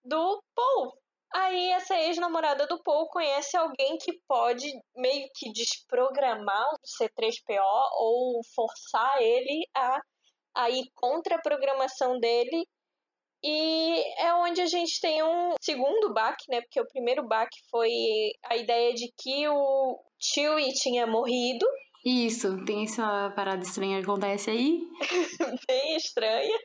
do 0.04 0.44
Paul. 0.56 0.98
Aí 1.34 1.72
essa 1.72 1.96
ex-namorada 1.96 2.66
do 2.66 2.82
Paul 2.82 3.10
conhece 3.10 3.58
alguém 3.58 3.98
que 3.98 4.14
pode 4.28 4.72
meio 4.96 5.28
que 5.36 5.52
desprogramar 5.52 6.74
o 6.74 6.80
C3PO 6.88 7.90
ou 7.98 8.42
forçar 8.56 9.22
ele 9.22 9.68
a, 9.76 10.00
a 10.56 10.70
ir 10.70 10.86
contra 10.96 11.36
a 11.36 11.42
programação 11.42 12.20
dele 12.20 12.66
e 13.48 14.04
é 14.18 14.34
onde 14.34 14.60
a 14.60 14.66
gente 14.66 15.00
tem 15.00 15.22
um 15.22 15.54
segundo 15.62 16.12
baque, 16.12 16.50
né? 16.50 16.62
Porque 16.62 16.82
o 16.82 16.88
primeiro 16.88 17.28
baque 17.28 17.60
foi 17.70 17.92
a 18.44 18.56
ideia 18.56 18.92
de 18.96 19.14
que 19.16 19.48
o 19.48 20.00
Chewie 20.20 20.74
tinha 20.74 21.06
morrido. 21.06 21.64
Isso, 22.04 22.66
tem 22.66 22.86
essa 22.86 23.32
parada 23.36 23.62
estranha 23.62 24.00
que 24.00 24.04
acontece 24.04 24.50
aí. 24.50 24.80
Bem 25.68 25.96
estranha. 25.96 26.58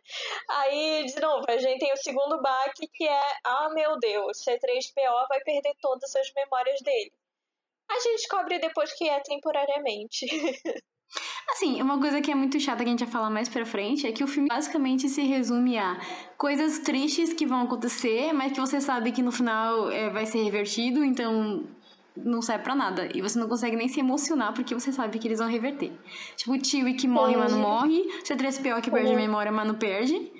Aí, 0.48 1.04
de 1.04 1.20
novo, 1.20 1.44
a 1.48 1.58
gente 1.58 1.80
tem 1.80 1.92
o 1.92 1.98
segundo 1.98 2.40
baque 2.40 2.88
que 2.94 3.06
é: 3.06 3.22
ah, 3.44 3.68
meu 3.74 3.98
Deus, 3.98 4.38
C3PO 4.38 5.28
vai 5.28 5.40
perder 5.44 5.74
todas 5.82 6.16
as 6.16 6.32
memórias 6.34 6.80
dele. 6.80 7.12
A 7.90 7.94
gente 8.00 8.16
descobre 8.16 8.58
depois 8.58 8.90
que 8.94 9.06
é 9.06 9.20
temporariamente. 9.20 10.24
Assim, 11.50 11.82
uma 11.82 11.98
coisa 11.98 12.20
que 12.20 12.30
é 12.30 12.34
muito 12.34 12.60
chata 12.60 12.84
que 12.84 12.88
a 12.88 12.92
gente 12.92 13.04
vai 13.04 13.12
falar 13.12 13.30
mais 13.30 13.48
pra 13.48 13.66
frente 13.66 14.06
é 14.06 14.12
que 14.12 14.22
o 14.22 14.28
filme 14.28 14.48
basicamente 14.48 15.08
se 15.08 15.22
resume 15.22 15.76
a 15.78 15.98
coisas 16.38 16.78
tristes 16.80 17.32
que 17.32 17.46
vão 17.46 17.62
acontecer, 17.62 18.32
mas 18.32 18.52
que 18.52 18.60
você 18.60 18.80
sabe 18.80 19.10
que 19.12 19.22
no 19.22 19.32
final 19.32 19.90
é, 19.90 20.10
vai 20.10 20.26
ser 20.26 20.42
revertido, 20.42 21.04
então 21.04 21.66
não 22.16 22.40
serve 22.40 22.64
pra 22.64 22.74
nada. 22.74 23.08
E 23.14 23.20
você 23.20 23.38
não 23.38 23.48
consegue 23.48 23.76
nem 23.76 23.88
se 23.88 24.00
emocionar 24.00 24.52
porque 24.54 24.74
você 24.74 24.92
sabe 24.92 25.18
que 25.18 25.26
eles 25.26 25.38
vão 25.38 25.48
reverter. 25.48 25.92
Tipo, 26.36 26.52
o 26.52 26.64
Chewie 26.64 26.94
que 26.94 27.08
morre, 27.08 27.36
mas 27.36 27.52
não 27.52 27.60
morre. 27.60 28.02
C3PO 28.22 28.80
que 28.80 28.90
perde 28.90 29.12
a 29.12 29.16
memória, 29.16 29.50
mas 29.50 29.66
não 29.66 29.74
perde. 29.74 30.32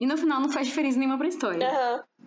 E 0.00 0.06
no 0.06 0.16
final 0.16 0.40
não 0.40 0.50
faz 0.50 0.66
diferença 0.66 0.98
nenhuma 0.98 1.18
pra 1.18 1.28
história. 1.28 1.68
Uhum. 1.68 2.26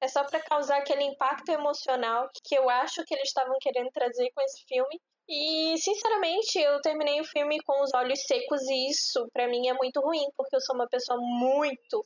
É 0.00 0.08
só 0.08 0.24
para 0.24 0.40
causar 0.40 0.78
aquele 0.78 1.04
impacto 1.04 1.48
emocional 1.50 2.28
que 2.42 2.54
eu 2.56 2.68
acho 2.68 3.04
que 3.04 3.14
eles 3.14 3.28
estavam 3.28 3.56
querendo 3.60 3.90
trazer 3.92 4.30
com 4.34 4.42
esse 4.42 4.64
filme. 4.66 5.00
E, 5.28 5.78
sinceramente, 5.78 6.58
eu 6.58 6.80
terminei 6.80 7.20
o 7.20 7.24
filme 7.24 7.60
com 7.62 7.82
os 7.82 7.94
olhos 7.94 8.20
secos 8.26 8.60
e 8.68 8.90
isso, 8.90 9.28
para 9.32 9.48
mim, 9.48 9.68
é 9.68 9.74
muito 9.74 10.00
ruim, 10.00 10.26
porque 10.36 10.56
eu 10.56 10.60
sou 10.60 10.74
uma 10.74 10.88
pessoa 10.88 11.18
muito, 11.20 12.04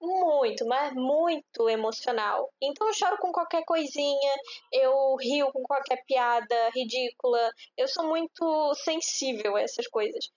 muito, 0.00 0.66
mas 0.66 0.92
muito 0.94 1.68
emocional. 1.68 2.50
Então 2.60 2.86
eu 2.86 2.94
choro 2.94 3.18
com 3.18 3.30
qualquer 3.32 3.64
coisinha, 3.64 4.34
eu 4.72 5.16
rio 5.16 5.52
com 5.52 5.62
qualquer 5.62 6.02
piada 6.06 6.70
ridícula. 6.74 7.50
Eu 7.76 7.86
sou 7.86 8.06
muito 8.06 8.74
sensível 8.76 9.56
a 9.56 9.62
essas 9.62 9.86
coisas. 9.86 10.30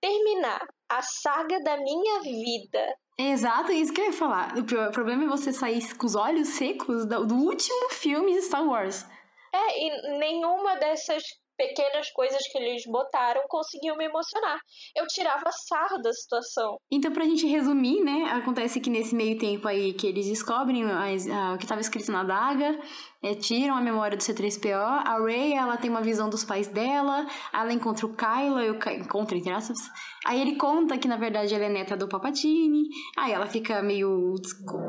Terminar 0.00 0.66
a 0.88 1.02
saga 1.02 1.58
da 1.60 1.76
minha 1.78 2.20
vida. 2.20 2.96
Exato, 3.18 3.72
isso 3.72 3.92
que 3.94 4.00
eu 4.00 4.06
ia 4.06 4.12
falar. 4.12 4.54
O 4.58 4.92
problema 4.92 5.24
é 5.24 5.28
você 5.28 5.52
sair 5.52 5.96
com 5.96 6.06
os 6.06 6.14
olhos 6.14 6.48
secos 6.48 7.06
do 7.06 7.34
último 7.34 7.88
filme 7.90 8.34
de 8.34 8.42
Star 8.42 8.66
Wars. 8.66 9.06
É, 9.54 9.86
e 9.86 10.18
nenhuma 10.18 10.76
dessas 10.76 11.22
pequenas 11.56 12.10
coisas 12.10 12.46
que 12.48 12.58
eles 12.58 12.84
botaram 12.86 13.42
conseguiam 13.48 13.96
me 13.96 14.04
emocionar. 14.04 14.58
Eu 14.94 15.06
tirava 15.06 15.50
sarro 15.50 15.98
da 16.02 16.12
situação. 16.12 16.76
Então, 16.90 17.12
pra 17.12 17.24
gente 17.24 17.46
resumir, 17.46 18.02
né, 18.02 18.24
acontece 18.32 18.80
que 18.80 18.90
nesse 18.90 19.14
meio 19.14 19.38
tempo 19.38 19.66
aí 19.66 19.92
que 19.92 20.06
eles 20.06 20.26
descobrem 20.26 20.84
as, 20.84 21.28
a, 21.28 21.54
o 21.54 21.58
que 21.58 21.64
estava 21.64 21.80
escrito 21.80 22.12
na 22.12 22.22
daga, 22.22 22.78
é, 23.22 23.34
tiram 23.34 23.74
a 23.74 23.80
memória 23.80 24.16
do 24.16 24.22
C3PO, 24.22 24.72
a 24.74 25.18
Rey, 25.24 25.54
ela 25.54 25.76
tem 25.76 25.90
uma 25.90 26.02
visão 26.02 26.28
dos 26.28 26.44
pais 26.44 26.68
dela, 26.68 27.26
ela 27.52 27.72
encontra 27.72 28.06
o 28.06 28.14
Kylo, 28.14 28.60
e 28.60 28.70
o 28.70 28.78
encontra, 29.00 29.36
entre 29.36 29.50
aspas, 29.50 29.78
aí 30.24 30.40
ele 30.40 30.56
conta 30.56 30.98
que, 30.98 31.08
na 31.08 31.16
verdade, 31.16 31.54
ela 31.54 31.64
é 31.64 31.68
neta 31.68 31.96
do 31.96 32.08
Papatini, 32.08 32.84
aí 33.16 33.32
ela 33.32 33.46
fica 33.46 33.82
meio 33.82 34.34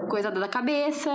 coisada 0.10 0.40
da 0.40 0.48
cabeça, 0.48 1.12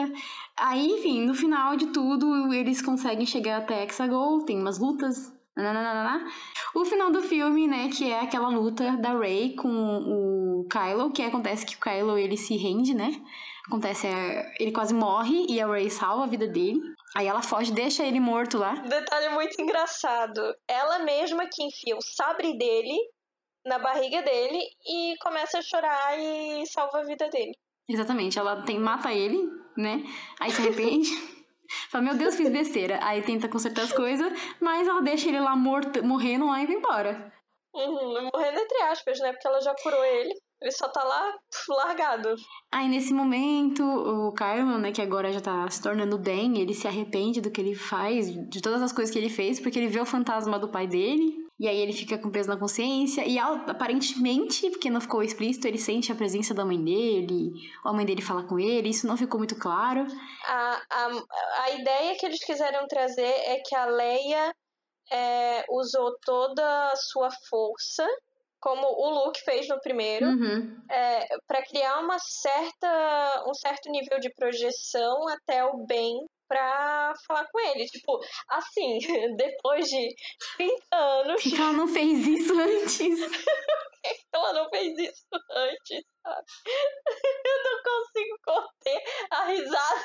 aí, 0.59 0.87
enfim, 0.87 1.25
no 1.25 1.35
final 1.35 1.77
de 1.77 1.87
tudo, 1.89 2.53
eles 2.53 2.83
conseguem 2.83 3.27
chegar 3.27 3.59
até 3.59 3.85
Hexagol, 3.85 4.45
tem 4.45 4.59
umas 4.59 4.79
lutas 4.79 5.33
Nananana. 5.57 6.27
O 6.75 6.85
final 6.85 7.11
do 7.11 7.21
filme, 7.23 7.69
né, 7.69 7.89
que 7.89 8.11
é 8.11 8.21
aquela 8.21 8.49
luta 8.49 8.97
da 8.97 9.19
Rey 9.19 9.55
com 9.55 9.69
o 9.69 10.67
Kylo, 10.69 11.13
que 11.13 11.23
acontece 11.23 11.67
que 11.67 11.77
o 11.77 11.81
Kylo 11.81 12.17
ele 12.17 12.37
se 12.37 12.57
rende, 12.57 12.95
né? 12.95 13.11
Acontece, 13.67 14.07
é, 14.07 14.55
ele 14.59 14.73
quase 14.73 14.95
morre 14.95 15.47
e 15.49 15.61
a 15.61 15.67
Rey 15.67 15.91
salva 15.91 16.25
a 16.25 16.27
vida 16.27 16.47
dele. 16.47 16.81
Aí 17.15 17.27
ela 17.27 17.43
foge, 17.43 17.73
deixa 17.73 18.05
ele 18.05 18.19
morto 18.19 18.59
lá. 18.59 18.75
Detalhe 18.75 19.29
muito 19.31 19.61
engraçado. 19.61 20.41
Ela 20.67 21.01
mesma 21.01 21.47
que 21.47 21.63
enfia 21.63 21.97
o 21.97 22.03
sabre 22.03 22.57
dele 22.57 22.97
na 23.65 23.79
barriga 23.79 24.23
dele 24.23 24.59
e 24.87 25.15
começa 25.21 25.59
a 25.59 25.63
chorar 25.63 26.19
e 26.19 26.67
salva 26.67 27.01
a 27.01 27.05
vida 27.05 27.29
dele. 27.29 27.53
Exatamente, 27.89 28.39
ela 28.39 28.63
tem 28.63 28.79
mata 28.79 29.13
ele, 29.13 29.39
né? 29.77 30.03
Aí 30.41 30.51
se 30.51 30.61
arrepende. 30.61 31.11
Fala, 31.91 32.05
meu 32.05 32.17
Deus, 32.17 32.35
fiz 32.35 32.51
besteira. 32.51 32.99
Aí 33.03 33.23
tenta 33.23 33.49
consertar 33.49 33.83
as 33.83 33.93
coisas, 33.93 34.33
mas 34.61 34.87
ela 34.87 35.03
deixa 35.03 35.29
ele 35.29 35.41
lá 35.41 35.57
morto, 35.57 36.05
morrendo 36.05 36.47
lá 36.47 36.63
e 36.63 36.67
vai 36.67 36.77
embora. 36.77 37.33
Uhum, 37.75 38.29
morrendo 38.35 38.59
entre 38.59 38.83
aspas, 38.83 39.19
né? 39.21 39.33
Porque 39.33 39.47
ela 39.47 39.61
já 39.61 39.75
curou 39.83 40.05
ele. 40.05 40.35
Ele 40.61 40.71
só 40.71 40.89
tá 40.89 41.03
lá 41.03 41.35
largado. 41.69 42.37
Aí 42.71 42.89
nesse 42.89 43.13
momento, 43.13 43.83
o 43.83 44.33
Kylo, 44.33 44.79
né, 44.79 44.93
que 44.93 45.03
agora 45.03 45.33
já 45.33 45.41
tá 45.41 45.69
se 45.69 45.83
tornando 45.83 46.17
bem, 46.17 46.61
ele 46.61 46.73
se 46.73 46.87
arrepende 46.87 47.41
do 47.41 47.51
que 47.51 47.61
ele 47.61 47.75
faz, 47.75 48.33
de 48.49 48.63
todas 48.63 48.81
as 48.81 48.93
coisas 48.93 49.13
que 49.13 49.19
ele 49.19 49.29
fez, 49.29 49.59
porque 49.59 49.79
ele 49.79 49.89
vê 49.89 50.01
o 50.01 50.07
fantasma 50.07 50.61
do 50.61 50.69
pai 50.69 50.87
dele. 50.87 51.42
E 51.63 51.69
aí 51.69 51.79
ele 51.79 51.93
fica 51.93 52.19
com 52.19 52.29
peso 52.29 52.49
na 52.49 52.57
consciência. 52.57 53.25
E 53.25 53.39
aparentemente, 53.39 54.69
porque 54.69 54.91
não 54.91 55.01
ficou 55.01 55.23
explícito, 55.23 55.69
ele 55.69 55.79
sente 55.79 56.11
a 56.11 56.15
presença 56.17 56.53
da 56.53 56.65
mãe 56.65 56.83
dele, 56.83 57.53
ou 57.85 57.93
a 57.93 57.95
mãe 57.95 58.05
dele 58.05 58.21
fala 58.21 58.43
com 58.43 58.59
ele, 58.59 58.89
isso 58.89 59.07
não 59.07 59.17
ficou 59.17 59.39
muito 59.39 59.55
claro. 59.55 60.05
A, 60.45 60.83
a, 60.91 61.23
a 61.63 61.71
ideia 61.71 62.17
que 62.19 62.27
eles 62.27 62.45
quiseram 62.45 62.85
trazer 62.89 63.23
é 63.23 63.63
que 63.65 63.77
a 63.77 63.87
Leia 63.87 64.53
é, 65.13 65.65
usou 65.71 66.13
toda 66.25 66.91
a 66.91 66.97
sua 66.97 67.31
força 67.49 68.05
como 68.59 68.85
o 68.85 69.25
Luke 69.25 69.41
fez 69.45 69.69
no 69.69 69.81
primeiro, 69.81 70.27
uhum. 70.27 70.83
é, 70.89 71.27
para 71.49 71.65
criar 71.65 71.99
uma 71.99 72.19
certa, 72.19 73.45
um 73.49 73.55
certo 73.55 73.89
nível 73.91 74.21
de 74.21 74.33
projeção 74.35 75.29
até 75.29 75.65
o 75.65 75.85
bem 75.85 76.27
pra 76.53 77.15
falar 77.27 77.47
com 77.51 77.59
ele. 77.59 77.87
Tipo, 77.87 78.21
assim, 78.49 78.99
depois 79.37 79.87
de 79.89 80.15
30 80.57 80.97
anos. 80.97 81.43
Por 81.43 81.51
que 81.51 81.57
ela 81.57 81.73
não 81.73 81.89
fez 81.89 82.27
isso 82.27 82.53
antes? 82.59 83.19
ela 84.35 84.53
não 84.53 84.69
fez 84.69 84.99
isso 84.99 85.27
antes, 85.51 86.05
sabe? 86.23 86.47
Eu 87.47 87.63
não 87.65 87.83
consigo 87.83 88.37
conter 88.45 89.03
a 89.31 89.45
risada 89.47 90.05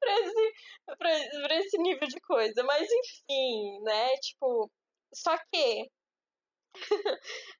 pra 0.00 0.20
esse, 0.20 0.52
pra, 0.86 1.42
pra 1.42 1.54
esse 1.56 1.78
nível 1.78 2.08
de 2.08 2.20
coisa. 2.20 2.62
Mas 2.64 2.88
enfim, 2.90 3.80
né? 3.82 4.16
Tipo, 4.16 4.70
só 5.12 5.36
que 5.52 5.90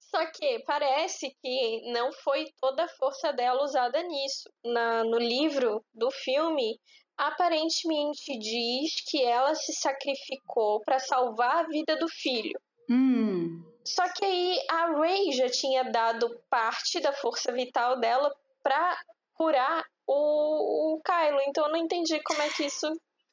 só 0.01 0.31
que 0.31 0.63
parece 0.65 1.35
que 1.43 1.93
não 1.93 2.13
foi 2.13 2.45
toda 2.61 2.85
a 2.85 2.89
força 2.89 3.33
dela 3.33 3.63
usada 3.63 4.03
nisso. 4.03 4.49
Na, 4.65 5.05
no 5.05 5.19
livro 5.19 5.85
do 5.93 6.11
filme, 6.11 6.79
aparentemente 7.19 8.39
diz 8.39 9.03
que 9.11 9.23
ela 9.23 9.55
se 9.55 9.73
sacrificou 9.73 10.81
para 10.81 11.01
salvar 11.01 11.65
a 11.65 11.69
vida 11.69 11.97
do 11.97 12.09
filho. 12.09 12.59
Hum. 12.89 13.63
Só 13.85 14.09
que 14.13 14.25
aí 14.25 14.59
a 14.71 14.87
Ray 14.93 15.33
já 15.33 15.49
tinha 15.49 15.83
dado 15.85 16.41
parte 16.49 17.01
da 17.01 17.13
força 17.13 17.53
vital 17.53 17.99
dela 17.99 18.35
para 18.63 18.99
curar 19.35 19.85
o, 20.07 20.95
o 20.95 21.01
Kylo. 21.03 21.41
Então 21.49 21.67
eu 21.67 21.73
não 21.73 21.79
entendi 21.79 22.21
como 22.23 22.41
é 22.41 22.49
que 22.51 22.65
isso 22.67 22.87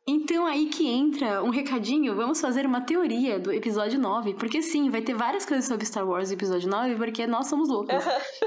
Então 0.08 0.46
aí 0.46 0.68
que 0.68 0.88
entra 0.88 1.44
um 1.44 1.50
recadinho, 1.50 2.16
vamos 2.16 2.40
fazer 2.40 2.64
uma 2.64 2.80
teoria 2.80 3.40
do 3.40 3.52
episódio 3.52 4.00
9, 4.00 4.36
porque 4.36 4.62
sim, 4.62 4.92
vai 4.92 5.02
ter 5.02 5.16
várias 5.16 5.48
coisas 5.48 5.66
sobre 5.66 5.84
Star 5.84 6.08
Wars 6.08 6.30
no 6.30 6.36
episódio 6.36 6.70
9, 6.70 6.96
porque 6.96 7.26
nós 7.26 7.48
somos 7.48 7.70
loucos. 7.70 7.96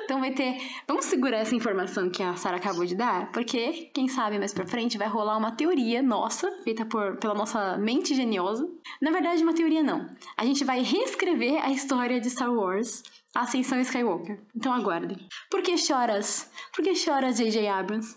Então 0.05 0.21
vai 0.21 0.31
ter, 0.31 0.57
vamos 0.87 1.07
segurar 1.07 1.39
essa 1.39 1.57
informação 1.57 2.09
que 2.11 2.23
a 2.23 2.37
Sarah 2.37 2.59
acabou 2.59 2.87
de 2.87 2.95
dar, 2.95 3.33
porque 3.33 3.91
quem 3.93 4.07
sabe 4.07 4.39
mais 4.39 4.55
pra 4.55 4.69
frente 4.69 4.97
vai 4.97 5.09
rolar 5.09 5.37
uma 5.37 5.51
teoria 5.51 6.01
nossa, 6.01 6.49
feita 6.63 6.87
por, 6.87 7.17
pela 7.17 7.35
nossa 7.35 7.77
mente 7.77 8.15
geniosa. 8.15 8.67
Na 9.03 9.11
verdade, 9.11 9.43
uma 9.43 9.53
teoria 9.53 9.83
não. 9.83 10.07
A 10.37 10.45
gente 10.45 10.65
vai 10.65 10.81
reescrever 10.81 11.61
a 11.63 11.73
história 11.73 12.21
de 12.21 12.31
Star 12.31 12.55
Wars, 12.55 13.03
a 13.35 13.41
Ascensão 13.41 13.81
Skywalker. 13.81 14.41
Então 14.55 14.73
aguardem. 14.73 15.19
Por 15.51 15.61
que 15.63 15.77
choras? 15.77 16.51
Por 16.73 16.85
que 16.85 16.95
choras, 16.95 17.37
J.J. 17.37 17.67
Abrams? 17.67 18.17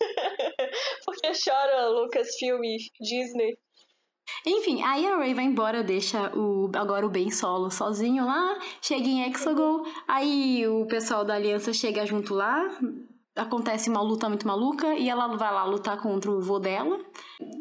Porque 1.04 1.32
chora 1.44 1.88
Lucasfilm, 1.88 2.62
Disney. 3.00 3.56
Enfim, 4.44 4.82
aí 4.82 5.06
a 5.06 5.16
Ray 5.16 5.34
vai 5.34 5.44
embora, 5.44 5.82
deixa 5.82 6.32
o 6.36 6.70
agora 6.74 7.06
o 7.06 7.10
Ben 7.10 7.30
Solo 7.30 7.70
sozinho 7.70 8.26
lá, 8.26 8.58
chega 8.82 9.06
em 9.06 9.28
Exegol, 9.30 9.84
aí 10.06 10.66
o 10.66 10.86
pessoal 10.86 11.24
da 11.24 11.34
Aliança 11.34 11.72
chega 11.72 12.04
junto 12.04 12.34
lá, 12.34 12.68
acontece 13.36 13.90
uma 13.90 14.00
luta 14.00 14.28
muito 14.28 14.46
maluca 14.46 14.94
e 14.94 15.08
ela 15.08 15.36
vai 15.36 15.52
lá 15.52 15.64
lutar 15.64 16.00
contra 16.00 16.30
o 16.30 16.40
vô 16.40 16.58
dela. 16.58 16.98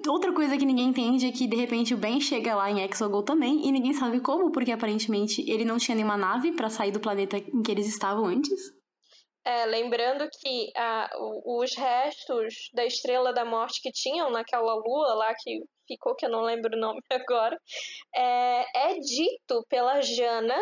Outra 0.08 0.32
coisa 0.34 0.58
que 0.58 0.66
ninguém 0.66 0.90
entende 0.90 1.28
é 1.28 1.32
que 1.32 1.48
de 1.48 1.56
repente 1.56 1.94
o 1.94 1.98
Ben 1.98 2.20
chega 2.20 2.56
lá 2.56 2.72
em 2.72 2.84
Exegol 2.84 3.24
também 3.24 3.68
e 3.68 3.72
ninguém 3.72 3.94
sabe 3.94 4.20
como, 4.20 4.52
porque 4.52 4.72
aparentemente 4.72 5.44
ele 5.50 5.66
não 5.66 5.78
tinha 5.78 5.96
nenhuma 5.96 6.18
nave 6.18 6.54
para 6.54 6.70
sair 6.70 6.92
do 6.92 7.00
planeta 7.00 7.38
em 7.38 7.62
que 7.62 7.72
eles 7.72 7.88
estavam 7.88 8.26
antes. 8.26 8.74
É, 9.46 9.66
lembrando 9.68 10.28
que 10.42 10.72
ah, 10.76 11.08
os 11.46 11.76
restos 11.76 12.72
da 12.74 12.84
Estrela 12.84 13.32
da 13.32 13.46
Morte 13.46 13.80
que 13.80 13.92
tinham 13.92 14.32
naquela 14.32 14.74
lua 14.74 15.14
lá 15.14 15.36
que 15.36 15.64
ficou, 15.88 16.16
que 16.16 16.26
eu 16.26 16.32
não 16.32 16.42
lembro 16.42 16.76
o 16.76 16.80
nome 16.80 17.00
agora, 17.12 17.56
é, 18.16 18.90
é 18.90 19.00
dito 19.00 19.64
pela 19.70 20.02
Jana 20.02 20.58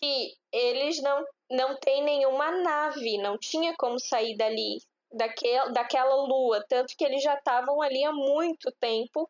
que 0.00 0.32
eles 0.50 1.02
não, 1.02 1.24
não 1.50 1.76
têm 1.78 2.02
nenhuma 2.04 2.50
nave, 2.62 3.18
não 3.18 3.38
tinha 3.38 3.74
como 3.76 3.98
sair 3.98 4.34
dali, 4.36 4.78
daquel, 5.12 5.72
daquela 5.72 6.14
lua, 6.14 6.64
tanto 6.68 6.94
que 6.96 7.04
eles 7.04 7.22
já 7.22 7.34
estavam 7.34 7.82
ali 7.82 8.02
há 8.04 8.12
muito 8.12 8.72
tempo 8.80 9.28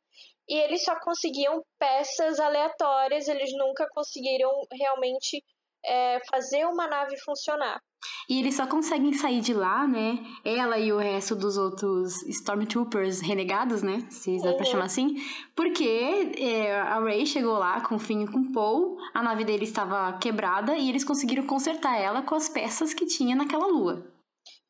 e 0.49 0.55
eles 0.55 0.85
só 0.85 0.99
conseguiam 1.01 1.65
peças 1.79 2.39
aleatórias, 2.39 3.27
eles 3.27 3.53
nunca 3.53 3.89
conseguiram 3.91 4.51
realmente 4.73 5.45
é, 5.85 6.21
fazer 6.31 6.67
uma 6.67 6.87
nave 6.87 7.17
funcionar. 7.19 7.81
E 8.29 8.41
eles 8.41 8.57
só 8.57 8.67
conseguem 8.67 9.13
sair 9.13 9.41
de 9.41 9.55
lá, 9.55 9.87
né? 9.87 10.19
Ela 10.45 10.79
e 10.79 10.93
o 10.93 10.99
resto 10.99 11.35
dos 11.37 11.57
outros 11.57 12.23
Stormtroopers 12.25 13.21
renegados, 13.21 13.83
né? 13.83 14.07
Se 14.11 14.37
dá 14.43 14.53
pra 14.55 14.65
Uhum. 14.65 14.71
chamar 14.73 14.85
assim. 14.87 15.15
Porque 15.55 16.33
é, 16.39 16.79
a 16.81 17.01
Rey 17.01 17.25
chegou 17.27 17.59
lá 17.59 17.81
com 17.81 17.95
o 17.97 17.99
Finn 17.99 18.23
e 18.25 18.27
com 18.31 18.39
o 18.41 18.53
Paul, 18.53 18.99
a 19.15 19.23
nave 19.23 19.45
dele 19.45 19.65
estava 19.65 20.19
quebrada 20.19 20.77
e 20.77 20.89
eles 20.89 21.05
conseguiram 21.05 21.47
consertar 21.47 21.97
ela 21.99 22.23
com 22.23 22.35
as 22.35 22.49
peças 22.49 22.93
que 22.93 23.07
tinha 23.07 23.37
naquela 23.37 23.67
lua. 23.67 24.07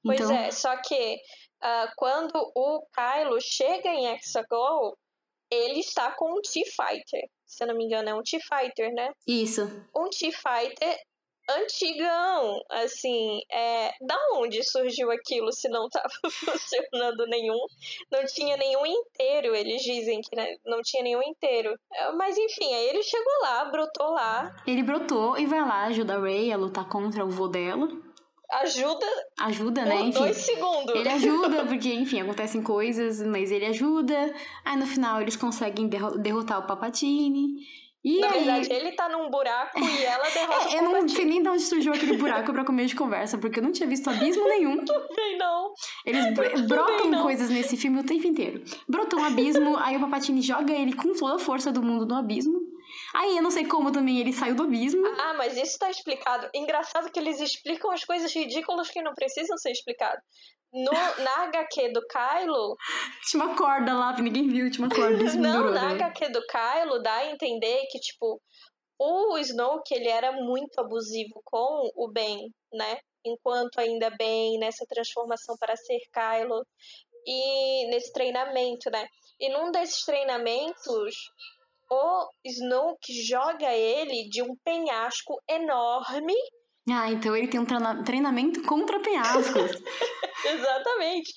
Pois 0.05 0.21
Então, 0.21 0.35
é, 0.35 0.51
só 0.51 0.77
que 0.77 1.19
ah, 1.63 1.91
quando 1.97 2.33
o 2.55 2.83
Kylo 2.95 3.39
chega 3.41 3.89
em 3.89 4.15
Exegol, 4.15 4.97
ele 5.51 5.81
está 5.81 6.11
com 6.13 6.31
um 6.39 6.41
T-Fighter. 6.43 7.29
Se 7.47 7.65
eu 7.65 7.69
não 7.69 7.77
me 7.77 7.85
engano, 7.85 8.09
é 8.09 8.15
um 8.15 8.23
T-Fighter, 8.23 8.93
né? 8.93 9.11
isso. 9.27 9.63
Um 9.97 10.09
T-Fighter 10.11 10.97
antigão, 11.49 12.61
assim, 12.71 13.41
é, 13.53 13.93
da 14.01 14.17
onde 14.35 14.63
surgiu 14.65 15.11
aquilo 15.11 15.53
se 15.53 15.69
não 15.69 15.87
estava 15.87 16.09
funcionando 16.31 17.27
nenhum? 17.27 17.59
Não 18.11 18.25
tinha 18.25 18.57
nenhum 18.57 18.85
inteiro, 18.87 19.55
eles 19.55 19.83
dizem 19.83 20.21
que 20.21 20.35
né, 20.37 20.57
não 20.65 20.81
tinha 20.83 21.03
nenhum 21.03 21.23
inteiro. 21.23 21.79
É, 21.93 22.13
Mas 22.13 22.37
enfim, 22.37 22.73
aí 22.75 22.89
ele 22.89 23.03
chegou 23.03 23.33
lá, 23.43 23.65
brotou 23.67 24.11
lá, 24.11 24.55
Ele 24.67 24.83
brotou 24.83 25.39
e 25.39 25.47
vai 25.47 25.61
lá, 25.61 25.85
ajuda 25.85 26.17
a 26.17 26.21
Rey 26.21 26.53
a 26.53 26.57
lutar 26.57 26.89
contra 26.89 27.25
o 27.25 27.31
vô 27.31 27.49
dela. 27.49 27.89
ajuda 28.51 29.07
Ajuda, 29.41 29.85
né? 29.85 29.97
Enfim. 30.03 30.19
dois 30.21 30.37
segundos. 30.39 30.95
Ele 30.95 31.09
ajuda, 31.09 31.65
porque, 31.67 31.93
enfim, 31.93 32.21
acontecem 32.21 32.63
coisas, 32.63 33.23
mas 33.23 33.51
ele 33.51 33.67
ajuda. 33.67 34.35
Aí 34.65 34.77
no 34.77 34.87
final 34.87 35.21
eles 35.21 35.37
conseguem 35.37 35.89
derro- 35.89 36.17
derrotar 36.19 36.59
o 36.61 36.67
Papatini. 36.67 37.67
E 38.09 38.21
Na 38.21 38.29
aí... 38.29 38.35
verdade, 38.45 38.73
ele 38.73 38.93
tá 38.93 39.09
num 39.09 39.29
buraco 39.29 39.81
e 39.81 40.05
ela 40.05 40.31
derrota 40.31 40.69
É, 40.73 40.79
eu 40.79 40.83
não 40.85 41.09
sei 41.09 41.25
nem 41.25 41.43
de 41.43 41.49
onde 41.49 41.63
surgiu 41.63 41.93
aquele 41.93 42.15
buraco 42.17 42.53
pra 42.53 42.65
comer 42.65 42.87
de 42.87 42.95
conversa, 42.95 43.37
porque 43.37 43.59
eu 43.59 43.65
não 43.65 43.73
tinha 43.73 43.89
visto 43.89 44.09
abismo 44.09 44.45
nenhum. 44.45 44.77
Também 44.87 45.37
não. 45.37 45.75
Eles 46.05 46.33
br- 46.33 46.69
brotam 46.69 47.11
não. 47.11 47.23
coisas 47.25 47.51
nesse 47.51 47.77
filme 47.77 47.99
o 47.99 48.05
tempo 48.05 48.25
inteiro. 48.29 48.63
Brotou 48.89 49.19
um 49.19 49.25
abismo, 49.25 49.77
aí 49.79 49.97
o 49.97 50.01
Papatini 50.01 50.41
joga 50.41 50.73
ele 50.73 50.93
com 50.95 51.15
toda 51.15 51.35
a 51.35 51.39
força 51.41 51.73
do 51.73 51.83
mundo 51.83 52.07
no 52.07 52.15
abismo. 52.15 52.61
Aí 53.17 53.39
eu 53.39 53.43
não 53.43 53.51
sei 53.51 53.67
como 53.67 53.91
também 53.91 54.19
ele 54.19 54.31
saiu 54.31 54.55
do 54.55 54.65
abismo. 54.65 55.03
Ah, 55.19 55.33
mas 55.35 55.57
isso 55.57 55.79
tá 55.79 55.91
explicado. 55.91 56.51
Engraçado 56.55 57.11
que 57.11 57.19
eles 57.19 57.41
explicam 57.41 57.91
as 57.91 58.05
coisas 58.05 58.31
ridículas 58.35 58.91
que 58.91 59.01
não 59.01 59.15
precisam 59.15 59.57
ser 59.57 59.71
explicadas. 59.71 60.23
No, 60.71 60.93
na 60.93 61.45
HQ 61.45 61.93
do 61.93 62.03
Kylo, 62.07 62.77
Tinha 63.31 63.45
uma 63.45 63.57
corda 63.57 63.95
lá, 63.95 64.13
ninguém 64.21 64.49
viu, 64.49 64.71
tinha 64.71 64.87
uma 64.87 64.95
corda 64.95 65.25
não, 65.37 65.71
na? 65.71 65.93
HQ 65.93 66.29
do 66.29 66.43
Kylo 66.47 67.03
dá 67.03 67.15
a 67.15 67.31
entender 67.31 67.87
que, 67.91 67.99
tipo, 67.99 68.39
o 68.99 69.39
Snoke, 69.39 69.95
ele 69.95 70.09
era 70.09 70.33
muito 70.33 70.79
abusivo 70.79 71.41
com 71.45 71.91
o 71.95 72.11
Ben, 72.13 72.53
né? 72.75 72.99
Enquanto 73.25 73.79
ainda 73.79 74.11
Ben, 74.11 74.59
nessa 74.59 74.85
transformação 74.87 75.57
para 75.59 75.75
ser 75.77 75.99
Kylo, 76.13 76.67
e 77.27 77.89
nesse 77.89 78.13
treinamento, 78.13 78.91
né? 78.91 79.07
E 79.41 79.49
num 79.49 79.71
desses 79.71 80.03
treinamentos, 80.05 81.15
o 81.91 82.29
Snoke 82.45 83.13
joga 83.27 83.73
ele 83.73 84.29
de 84.29 84.43
um 84.43 84.55
penhasco 84.65 85.35
enorme 85.49 86.35
Ah, 86.91 87.11
então 87.11 87.35
ele 87.37 87.49
tem 87.49 87.61
um 87.61 87.65
treina- 87.67 88.03
treinamento 88.05 88.63
contra 88.63 89.01
penhascos. 89.01 89.71
Exatamente. 90.47 91.33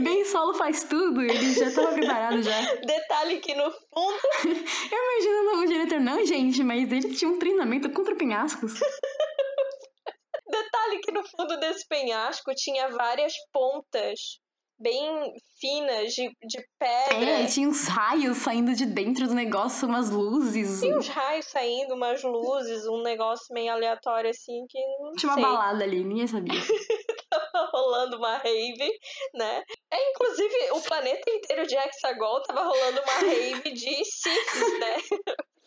Bem 0.00 0.24
solo 0.24 0.54
faz 0.54 0.84
tudo, 0.84 1.20
ele 1.20 1.52
já 1.52 1.70
tava 1.70 1.92
preparado 1.92 2.42
já. 2.42 2.74
Detalhe 2.76 3.38
que 3.40 3.54
no 3.54 3.70
fundo, 3.70 4.20
Eu 4.92 4.98
imagino 4.98 5.60
o 5.62 5.66
diretor, 5.66 6.00
não, 6.00 6.24
gente, 6.24 6.62
mas 6.62 6.90
ele 6.90 7.14
tinha 7.14 7.30
um 7.30 7.38
treinamento 7.38 7.90
contra 7.90 8.14
penhascos. 8.16 8.72
detalhe 10.48 11.00
que 11.00 11.12
no 11.12 11.24
fundo 11.24 11.58
desse 11.58 11.86
penhasco 11.88 12.54
tinha 12.54 12.88
várias 12.88 13.32
pontas 13.52 14.38
bem 14.78 15.32
finas 15.58 16.12
de, 16.12 16.28
de 16.46 16.62
pedra. 16.78 17.30
É, 17.30 17.46
tinha 17.46 17.68
uns 17.68 17.86
raios 17.86 18.36
saindo 18.38 18.74
de 18.74 18.86
dentro 18.86 19.26
do 19.26 19.34
negócio, 19.34 19.88
umas 19.88 20.10
luzes. 20.10 20.80
Tinha 20.80 20.96
uns 20.96 21.08
raios 21.08 21.46
saindo, 21.46 21.94
umas 21.94 22.22
luzes, 22.22 22.86
um 22.86 23.02
negócio 23.02 23.46
meio 23.52 23.72
aleatório 23.72 24.30
assim 24.30 24.66
que 24.68 24.78
não 25.00 25.12
Tinha 25.12 25.30
uma 25.32 25.34
sei, 25.34 25.42
balada 25.42 25.84
ali, 25.84 26.04
ninguém 26.04 26.26
sabia. 26.26 26.60
tava 27.30 27.70
rolando 27.72 28.16
uma 28.16 28.36
rave, 28.38 28.90
né? 29.34 29.62
É, 29.90 30.10
inclusive, 30.10 30.54
o 30.72 30.80
planeta 30.82 31.30
inteiro 31.30 31.66
de 31.66 31.76
Hexagol 31.76 32.42
tava 32.42 32.62
rolando 32.62 33.00
uma 33.02 33.30
rave 33.30 33.72
de 33.72 34.04
Siths, 34.04 34.78
né? 34.78 34.96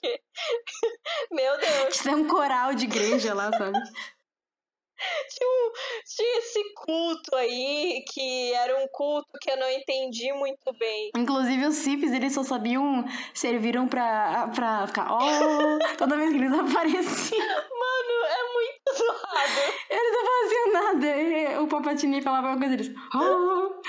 Meu 1.32 1.58
Deus, 1.58 1.98
Tinha 1.98 2.16
um 2.16 2.28
coral 2.28 2.74
de 2.74 2.86
igreja 2.86 3.34
lá, 3.34 3.52
sabe? 3.52 3.78
Tinha, 5.30 5.72
tinha 6.06 6.38
esse 6.40 6.74
culto 6.74 7.36
aí, 7.36 8.04
que 8.12 8.54
era 8.54 8.78
um 8.84 8.88
culto 8.88 9.30
que 9.42 9.52
eu 9.52 9.58
não 9.58 9.70
entendi 9.70 10.32
muito 10.34 10.74
bem. 10.78 11.12
Inclusive 11.16 11.66
os 11.66 11.76
Cifs, 11.76 12.12
eles 12.12 12.34
só 12.34 12.44
sabiam, 12.44 13.06
serviram 13.34 13.88
pra, 13.88 14.50
pra 14.50 14.88
ficar, 14.88 15.08
oh, 15.12 15.96
toda 15.98 16.18
vez 16.18 16.32
que 16.32 16.38
eles 16.38 16.54
apareciam. 16.60 17.40
Mano, 17.40 18.26
é 18.28 18.54
muito 18.54 18.98
zoado. 18.98 19.74
Eles 19.90 20.14
não 20.14 20.26
faziam 20.26 20.72
nada. 20.74 21.62
O 21.62 21.68
Papatini 21.68 22.22
falava 22.22 22.48
alguma 22.48 22.68
coisa 22.68 22.78
deles, 22.78 22.96
oh. 23.16 23.82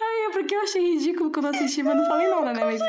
Ai, 0.00 0.21
é 0.21 0.21
porque 0.32 0.54
eu 0.54 0.60
achei 0.62 0.82
ridículo 0.94 1.30
quando 1.30 1.46
assisti, 1.48 1.82
mas 1.82 1.96
não 1.96 2.06
falei 2.06 2.28
nada, 2.28 2.52
né? 2.52 2.64
Mas 2.64 2.80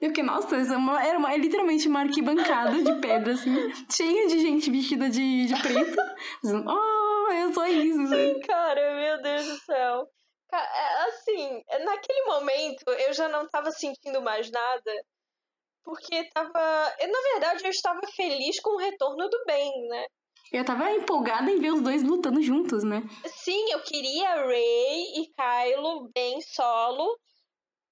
eu 0.00 0.08
fiquei, 0.08 0.22
nossa, 0.24 0.56
é, 0.56 0.76
uma- 0.76 1.02
era 1.04 1.18
uma- 1.18 1.32
é 1.32 1.36
literalmente 1.38 1.88
uma 1.88 2.00
arquibancada 2.00 2.82
de 2.82 2.92
pedra, 3.00 3.32
assim, 3.34 3.54
cheia 3.90 4.26
de 4.28 4.38
gente 4.40 4.70
vestida 4.70 5.08
de, 5.08 5.46
de 5.46 5.62
preto. 5.62 5.96
Dizendo, 6.42 6.64
oh, 6.68 7.32
eu 7.32 7.52
sou 7.54 7.66
isso. 7.66 8.06
sabe? 8.08 8.40
Cara, 8.46 8.94
meu 8.96 9.22
Deus 9.22 9.46
do 9.46 9.56
céu. 9.64 10.06
É, 10.52 10.90
Assim, 11.08 11.62
naquele 11.84 12.22
momento 12.24 12.82
eu 12.90 13.12
já 13.12 13.28
não 13.28 13.46
tava 13.48 13.70
sentindo 13.70 14.20
mais 14.20 14.50
nada, 14.50 14.92
porque 15.84 16.24
tava. 16.34 16.50
Na 17.00 17.20
verdade, 17.32 17.64
eu 17.64 17.70
estava 17.70 18.00
feliz 18.16 18.60
com 18.60 18.70
o 18.70 18.78
retorno 18.78 19.28
do 19.28 19.44
bem, 19.46 19.88
né? 19.88 20.04
Eu 20.52 20.64
tava 20.64 20.90
empolgada 20.92 21.50
em 21.50 21.60
ver 21.60 21.72
os 21.72 21.80
dois 21.80 22.02
lutando 22.02 22.42
juntos, 22.42 22.82
né? 22.82 23.02
Sim, 23.26 23.70
eu 23.72 23.82
queria 23.82 24.46
Rey 24.46 25.22
e 25.22 25.32
Kylo 25.34 26.10
bem 26.12 26.40
solo 26.40 27.18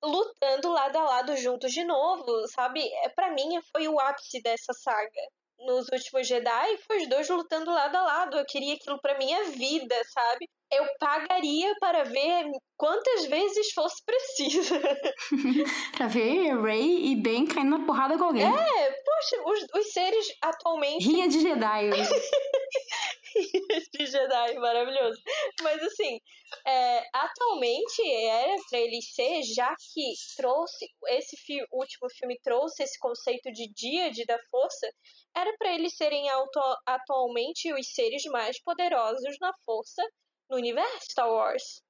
lutando 0.03 0.71
lado 0.71 0.97
a 0.97 1.03
lado 1.05 1.37
juntos 1.37 1.73
de 1.73 1.85
novo, 1.85 2.47
sabe? 2.49 2.81
É, 3.05 3.09
para 3.09 3.33
mim 3.33 3.59
foi 3.73 3.89
o 3.89 3.99
ápice 3.99 4.41
dessa 4.43 4.73
saga. 4.73 5.21
Nos 5.61 5.89
últimos 5.93 6.27
Jedi, 6.27 6.79
foi 6.87 6.99
os 6.99 7.09
dois 7.09 7.29
lutando 7.29 7.73
lado 7.73 7.97
a 7.97 8.03
lado. 8.03 8.39
Eu 8.39 8.47
queria 8.47 8.75
aquilo 8.75 9.01
para 9.01 9.19
minha 9.19 9.45
vida, 9.45 9.95
sabe? 10.13 10.49
Eu 10.71 10.87
pagaria 11.01 11.75
para 11.81 12.05
ver 12.05 12.51
quantas 12.77 13.27
vezes 13.27 13.73
fosse 13.73 14.03
preciso. 14.05 14.75
pra 15.97 16.07
ver 16.07 16.61
Rey 16.63 17.13
e 17.13 17.17
Ben 17.17 17.47
caindo 17.47 17.79
na 17.79 17.87
porrada 17.87 18.17
com 18.17 18.25
alguém. 18.25 18.45
É, 18.45 18.91
poxa, 18.91 19.43
os, 19.47 19.81
os 19.81 19.93
seres 19.93 20.27
atualmente. 20.43 21.07
Rinha 21.07 21.29
de 21.29 21.41
Jedi. 21.41 21.91
de 23.95 24.07
Jedi, 24.07 24.55
maravilhoso. 24.59 25.21
Mas 25.63 25.83
assim, 25.83 26.21
é, 26.67 27.09
atualmente 27.13 28.03
era 28.25 28.57
para 28.69 28.79
ele 28.79 29.01
ser, 29.03 29.43
já 29.43 29.75
que 29.77 30.13
trouxe 30.37 30.87
esse 31.09 31.37
fi 31.37 31.65
último 31.73 32.09
filme 32.11 32.39
trouxe 32.43 32.83
esse 32.83 32.99
conceito 32.99 33.51
de 33.53 33.69
díade 33.73 34.25
da 34.25 34.39
força, 34.51 34.91
era 35.37 35.55
para 35.59 35.75
eles 35.75 35.97
serem 35.97 36.29
auto 36.29 36.61
atualmente 36.87 37.73
os 37.73 37.93
seres 37.93 38.25
mais 38.25 38.61
poderosos 38.63 39.37
na 39.41 39.53
força 39.65 40.03
no 40.51 40.57
universo 40.57 41.11
Star 41.11 41.31
Wars. 41.31 41.83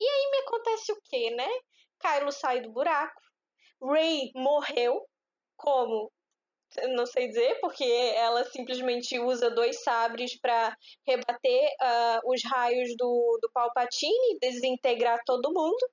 E 0.00 0.04
aí 0.04 0.30
me 0.30 0.38
acontece 0.38 0.92
o 0.92 1.00
quê, 1.04 1.30
né? 1.30 1.48
Kylo 2.00 2.30
sai 2.30 2.60
do 2.60 2.70
buraco, 2.70 3.20
Rey 3.82 4.30
morreu, 4.34 5.06
como 5.56 6.12
não 6.94 7.06
sei 7.06 7.28
dizer, 7.28 7.58
porque 7.60 7.84
ela 7.84 8.44
simplesmente 8.44 9.18
usa 9.18 9.50
dois 9.50 9.82
sabres 9.82 10.38
para 10.40 10.76
rebater 11.06 11.68
uh, 11.82 12.32
os 12.32 12.42
raios 12.44 12.90
do, 12.96 13.38
do 13.40 13.50
Palpatine, 13.52 14.38
desintegrar 14.40 15.18
todo 15.24 15.52
mundo, 15.52 15.88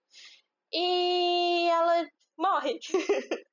e 0.71 1.67
ela 1.69 2.05
morre. 2.38 2.79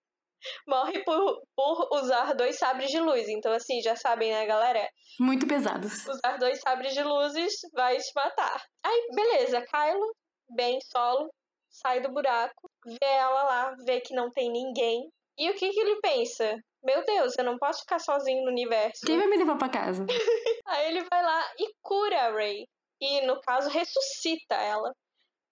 morre 0.66 1.04
por, 1.04 1.42
por 1.54 1.88
usar 1.92 2.33
dois 2.35 2.59
sabres 2.59 2.90
de 2.90 2.98
luz. 2.98 3.28
Então, 3.28 3.52
assim, 3.52 3.80
já 3.83 3.94
sabem, 3.94 4.33
né, 4.33 4.46
galera? 4.46 4.88
Muito 5.18 5.46
pesados. 5.46 6.06
Usar 6.06 6.38
dois 6.38 6.61
sabres 6.61 6.94
de 6.94 7.02
luzes 7.02 7.52
vai 7.74 7.96
te 7.98 8.11
matar. 8.14 8.62
Aí, 8.85 9.09
beleza, 9.14 9.64
Kylo, 9.66 10.14
bem 10.48 10.78
solo, 10.80 11.30
sai 11.68 12.00
do 12.00 12.12
buraco, 12.12 12.70
vê 12.87 13.06
ela 13.06 13.42
lá, 13.42 13.74
vê 13.85 14.00
que 14.00 14.14
não 14.14 14.30
tem 14.30 14.50
ninguém. 14.50 15.11
E 15.38 15.50
o 15.50 15.54
que, 15.54 15.70
que 15.70 15.80
ele 15.80 16.00
pensa? 16.00 16.56
Meu 16.83 17.05
Deus, 17.05 17.37
eu 17.37 17.45
não 17.45 17.59
posso 17.59 17.81
ficar 17.81 17.99
sozinho 17.99 18.43
no 18.43 18.51
universo. 18.51 19.05
Quem 19.07 19.19
vai 19.19 19.27
me 19.27 19.37
levar 19.37 19.57
pra 19.57 19.69
casa? 19.69 20.07
Aí 20.66 20.88
ele 20.88 21.05
vai 21.11 21.23
lá 21.23 21.53
e 21.59 21.75
cura 21.83 22.23
a 22.23 22.33
Ray. 22.33 22.66
E, 23.01 23.21
no 23.27 23.40
caso, 23.40 23.69
ressuscita 23.69 24.55
ela. 24.55 24.93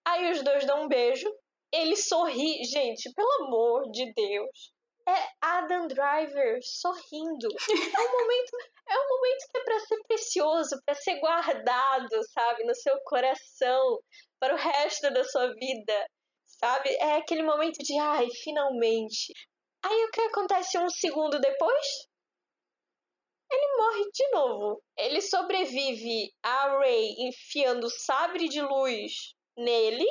Aí 0.07 0.31
os 0.31 0.43
dois 0.43 0.64
dão 0.64 0.85
um 0.85 0.88
beijo. 0.88 1.29
Ele 1.73 1.97
sorri. 1.97 2.64
Gente, 2.64 3.12
pelo 3.14 3.47
amor 3.47 3.91
de 3.91 4.12
Deus. 4.14 4.73
É 5.07 5.29
Adam 5.41 5.87
Driver 5.87 6.59
sorrindo. 6.62 7.49
É 7.99 8.01
um 8.01 8.12
momento, 8.12 8.51
é 8.88 8.99
um 8.99 9.09
momento 9.09 9.47
que 9.51 9.59
é 9.59 9.64
para 9.64 9.81
ser 9.81 9.97
precioso, 10.07 10.83
para 10.85 10.95
ser 10.95 11.19
guardado, 11.19 12.23
sabe, 12.33 12.64
no 12.64 12.75
seu 12.75 12.95
coração 13.05 13.99
para 14.38 14.55
o 14.55 14.59
resto 14.59 15.11
da 15.11 15.25
sua 15.25 15.53
vida. 15.55 16.07
Sabe? 16.47 16.91
É 16.97 17.17
aquele 17.17 17.43
momento 17.43 17.79
de 17.79 17.99
ai, 17.99 18.29
finalmente. 18.43 19.33
Aí 19.85 20.05
o 20.05 20.11
que 20.11 20.21
acontece 20.23 20.79
um 20.79 20.91
segundo 20.91 21.41
depois? 21.41 21.87
Ele 23.51 23.77
morre 23.77 24.11
de 24.12 24.31
novo. 24.31 24.83
Ele 24.97 25.21
sobrevive 25.21 26.33
a 26.43 26.79
Rey 26.79 27.14
enfiando 27.19 27.88
sabre 27.88 28.49
de 28.49 28.61
luz 28.61 29.35
nele. 29.57 30.07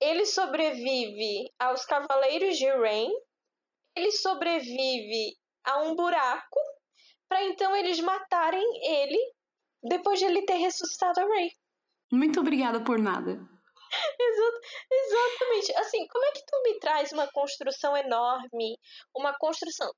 Ele 0.00 0.24
sobrevive 0.24 1.52
aos 1.58 1.84
Cavaleiros 1.84 2.56
de 2.56 2.68
Rain. 2.70 3.10
Ele 3.94 4.12
sobrevive 4.12 5.36
a 5.64 5.82
um 5.82 5.94
buraco 5.94 6.60
para 7.28 7.44
então 7.44 7.74
eles 7.76 7.98
matarem 8.00 8.64
ele 8.84 9.18
depois 9.82 10.18
de 10.18 10.26
ele 10.26 10.42
ter 10.42 10.56
ressuscitado 10.56 11.20
a 11.20 11.24
Rey. 11.24 11.50
Muito 12.12 12.40
obrigada 12.40 12.82
por 12.82 12.98
nada. 12.98 13.38
Exatamente. 14.90 15.76
Assim, 15.76 16.06
como 16.08 16.24
é 16.24 16.32
que 16.32 16.44
tu 16.46 16.62
me 16.62 16.78
traz 16.78 17.12
uma 17.12 17.26
construção 17.28 17.96
enorme? 17.96 18.78
Uma 19.14 19.36
construção. 19.38 19.90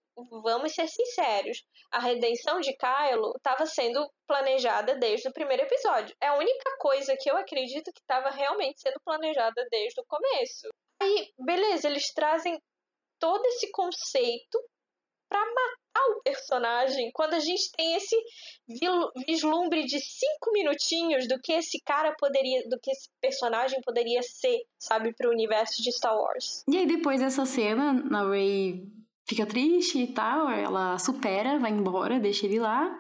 Vamos 0.42 0.74
ser 0.74 0.88
sinceros. 0.88 1.64
A 1.90 2.00
redenção 2.00 2.61
de 2.61 2.76
Kylo 2.76 3.32
estava 3.37 3.66
sendo 3.66 4.08
planejada 4.26 4.96
desde 4.96 5.28
o 5.28 5.32
primeiro 5.32 5.62
episódio. 5.62 6.14
É 6.20 6.28
a 6.28 6.37
única 6.37 6.76
coisa 6.78 7.16
que 7.16 7.30
eu 7.30 7.37
acredito 7.37 7.92
que 7.92 8.00
estava 8.00 8.30
realmente 8.30 8.80
sendo 8.80 9.00
planejada 9.04 9.66
desde 9.70 10.00
o 10.00 10.06
começo. 10.06 10.68
Aí, 11.00 11.32
beleza, 11.38 11.88
eles 11.88 12.12
trazem 12.12 12.61
todo 13.18 13.44
esse 13.46 13.70
conceito 13.70 14.58
para 15.28 15.40
matar 15.40 15.88
o 16.12 16.22
personagem 16.22 17.11
quando 17.12 17.34
a 17.34 17.40
gente 17.40 17.70
tem 17.76 17.94
esse 17.94 18.16
vislumbre 19.26 19.84
de 19.84 19.98
cinco 20.00 20.52
minutinhos 20.52 21.26
do 21.26 21.38
que 21.40 21.52
esse 21.52 21.80
cara 21.84 22.14
poderia, 22.18 22.62
do 22.68 22.78
que 22.80 22.90
esse 22.90 23.08
personagem 23.20 23.80
poderia 23.82 24.22
ser, 24.22 24.58
sabe, 24.78 25.14
pro 25.14 25.30
universo 25.30 25.82
de 25.82 25.92
Star 25.92 26.16
Wars. 26.16 26.64
E 26.68 26.76
aí 26.76 26.87
depois 26.87 27.20
dessa 27.20 27.44
cena, 27.44 28.04
a 28.12 28.30
Rey 28.30 28.82
fica 29.28 29.46
triste 29.46 29.98
e 29.98 30.06
tal, 30.12 30.50
ela 30.50 30.98
supera, 30.98 31.58
vai 31.58 31.70
embora, 31.70 32.18
deixa 32.18 32.46
ele 32.46 32.58
lá. 32.58 32.96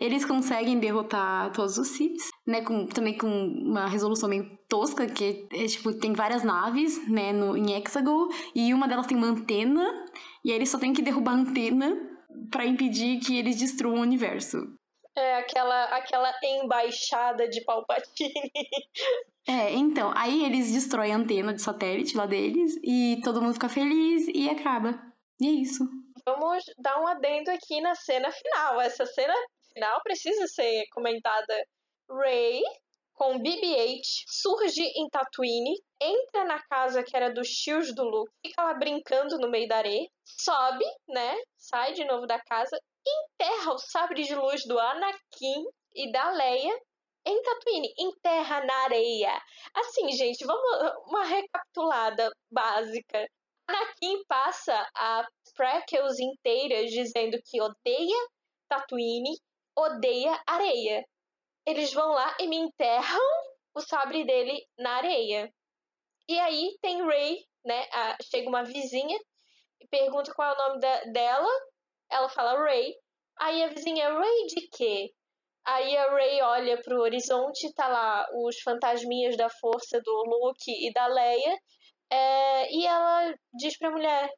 Eles 0.00 0.24
conseguem 0.24 0.78
derrotar 0.78 1.52
todos 1.52 1.76
os 1.76 1.88
Siths, 1.88 2.28
né? 2.46 2.62
Com, 2.62 2.86
também 2.86 3.18
com 3.18 3.26
uma 3.26 3.88
resolução 3.88 4.28
meio 4.28 4.48
tosca, 4.68 5.08
que 5.08 5.48
é, 5.52 5.66
tipo, 5.66 5.92
tem 5.92 6.12
várias 6.12 6.44
naves, 6.44 7.08
né, 7.08 7.32
no, 7.32 7.56
em 7.56 7.72
Hexagon, 7.72 8.28
e 8.54 8.72
uma 8.72 8.86
delas 8.86 9.06
tem 9.06 9.16
uma 9.16 9.26
antena, 9.26 10.06
e 10.44 10.52
aí 10.52 10.56
eles 10.56 10.68
só 10.68 10.78
tem 10.78 10.92
que 10.92 11.02
derrubar 11.02 11.32
a 11.32 11.38
antena 11.38 12.17
para 12.50 12.66
impedir 12.66 13.20
que 13.20 13.38
eles 13.38 13.56
destruam 13.56 13.98
o 13.98 14.02
universo. 14.02 14.58
É, 15.16 15.36
aquela, 15.36 15.84
aquela 15.86 16.32
embaixada 16.42 17.48
de 17.48 17.60
Palpatine. 17.62 18.52
É, 19.50 19.72
então, 19.72 20.12
aí 20.14 20.44
eles 20.44 20.70
destroem 20.70 21.10
a 21.10 21.16
antena 21.16 21.54
de 21.54 21.62
satélite 21.62 22.14
lá 22.14 22.26
deles 22.26 22.78
e 22.84 23.18
todo 23.24 23.40
mundo 23.40 23.54
fica 23.54 23.66
feliz 23.66 24.28
e 24.28 24.46
acaba. 24.46 25.00
E 25.40 25.46
é 25.46 25.50
isso. 25.50 25.88
Vamos 26.22 26.64
dar 26.76 27.00
um 27.00 27.06
adendo 27.06 27.50
aqui 27.50 27.80
na 27.80 27.94
cena 27.94 28.30
final. 28.30 28.78
Essa 28.78 29.06
cena 29.06 29.32
final 29.72 30.02
precisa 30.02 30.46
ser 30.48 30.84
comentada. 30.92 31.66
Ray 32.10 32.60
com 33.18 33.36
BB-8 33.40 34.00
surge 34.28 34.80
em 34.80 35.08
Tatooine, 35.10 35.74
entra 36.00 36.44
na 36.44 36.62
casa 36.62 37.02
que 37.02 37.16
era 37.16 37.34
dos 37.34 37.48
tios 37.48 37.92
do 37.92 38.04
Luke, 38.04 38.32
fica 38.46 38.62
lá 38.62 38.74
brincando 38.74 39.36
no 39.38 39.50
meio 39.50 39.66
da 39.66 39.78
areia, 39.78 40.08
sobe, 40.24 40.84
né? 41.08 41.36
Sai 41.56 41.94
de 41.94 42.04
novo 42.04 42.28
da 42.28 42.38
casa, 42.38 42.80
enterra 43.04 43.72
o 43.72 43.78
sabre 43.78 44.22
de 44.22 44.36
luz 44.36 44.64
do 44.64 44.78
Anakin 44.78 45.64
e 45.96 46.12
da 46.12 46.30
Leia 46.30 46.80
em 47.26 47.42
Tatooine, 47.42 47.92
enterra 47.98 48.64
na 48.64 48.74
areia. 48.84 49.42
Assim, 49.74 50.12
gente, 50.12 50.46
vamos 50.46 50.92
uma 51.08 51.24
recapitulada 51.24 52.30
básica. 52.48 53.28
Anakin 53.66 54.22
passa 54.28 54.88
a 54.94 55.26
prequels 55.56 56.20
inteiras 56.20 56.92
dizendo 56.92 57.36
que 57.44 57.60
odeia 57.60 58.28
Tatooine, 58.68 59.36
odeia 59.76 60.40
areia 60.46 61.04
eles 61.68 61.92
vão 61.92 62.08
lá 62.12 62.34
e 62.40 62.46
me 62.46 62.56
enterram 62.56 63.20
o 63.74 63.80
sabre 63.80 64.24
dele 64.24 64.66
na 64.78 64.96
areia. 64.96 65.52
E 66.26 66.38
aí 66.40 66.78
tem 66.80 67.04
Ray, 67.04 67.44
né? 67.64 67.86
A, 67.92 68.16
chega 68.22 68.48
uma 68.48 68.64
vizinha 68.64 69.18
e 69.80 69.86
pergunta 69.88 70.32
qual 70.34 70.50
é 70.50 70.54
o 70.54 70.68
nome 70.68 70.80
da, 70.80 71.04
dela. 71.04 71.50
Ela 72.10 72.28
fala 72.30 72.58
Ray. 72.58 72.94
Aí 73.38 73.62
a 73.62 73.68
vizinha, 73.68 74.12
Ray 74.12 74.46
de 74.46 74.68
quê? 74.68 75.12
Aí 75.66 75.94
a 75.96 76.10
Ray 76.10 76.40
olha 76.40 76.80
pro 76.82 77.02
horizonte, 77.02 77.72
tá 77.74 77.86
lá 77.86 78.26
os 78.32 78.58
fantasminhas 78.60 79.36
da 79.36 79.50
força 79.50 80.00
do 80.00 80.24
Luke 80.24 80.70
e 80.70 80.90
da 80.92 81.06
Leia. 81.06 81.58
É, 82.10 82.72
e 82.72 82.86
ela 82.86 83.34
diz 83.52 83.76
pra 83.76 83.90
mulher, 83.90 84.30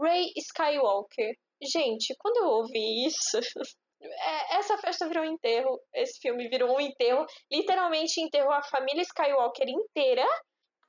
Ray 0.00 0.32
Skywalker. 0.36 1.36
Gente, 1.62 2.14
quando 2.18 2.38
eu 2.38 2.48
ouvi 2.48 3.06
isso, 3.06 3.38
essa 4.50 4.78
festa 4.78 5.08
virou 5.08 5.24
um 5.24 5.32
enterro, 5.32 5.80
esse 5.94 6.20
filme 6.20 6.48
virou 6.48 6.76
um 6.76 6.80
enterro, 6.80 7.26
literalmente 7.50 8.20
enterrou 8.20 8.52
a 8.52 8.62
família 8.62 9.02
Skywalker 9.02 9.68
inteira 9.68 10.26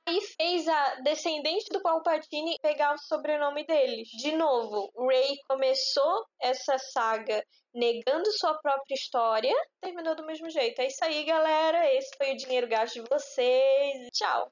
e 0.08 0.20
fez 0.20 0.66
a 0.66 0.94
descendente 1.02 1.66
do 1.72 1.82
Palpatine 1.82 2.56
pegar 2.62 2.94
o 2.94 2.98
sobrenome 2.98 3.64
deles. 3.64 4.08
De 4.08 4.32
novo, 4.32 4.90
Rey 5.08 5.36
começou 5.48 6.24
essa 6.40 6.78
saga 6.78 7.44
negando 7.74 8.30
sua 8.32 8.54
própria 8.58 8.94
história, 8.94 9.54
terminou 9.80 10.16
do 10.16 10.26
mesmo 10.26 10.50
jeito. 10.50 10.80
É 10.80 10.86
isso 10.86 11.04
aí, 11.04 11.24
galera. 11.24 11.92
Esse 11.94 12.10
foi 12.16 12.32
o 12.32 12.36
dinheiro 12.36 12.68
gasto 12.68 12.94
de 12.94 13.08
vocês. 13.08 14.08
Tchau. 14.12 14.50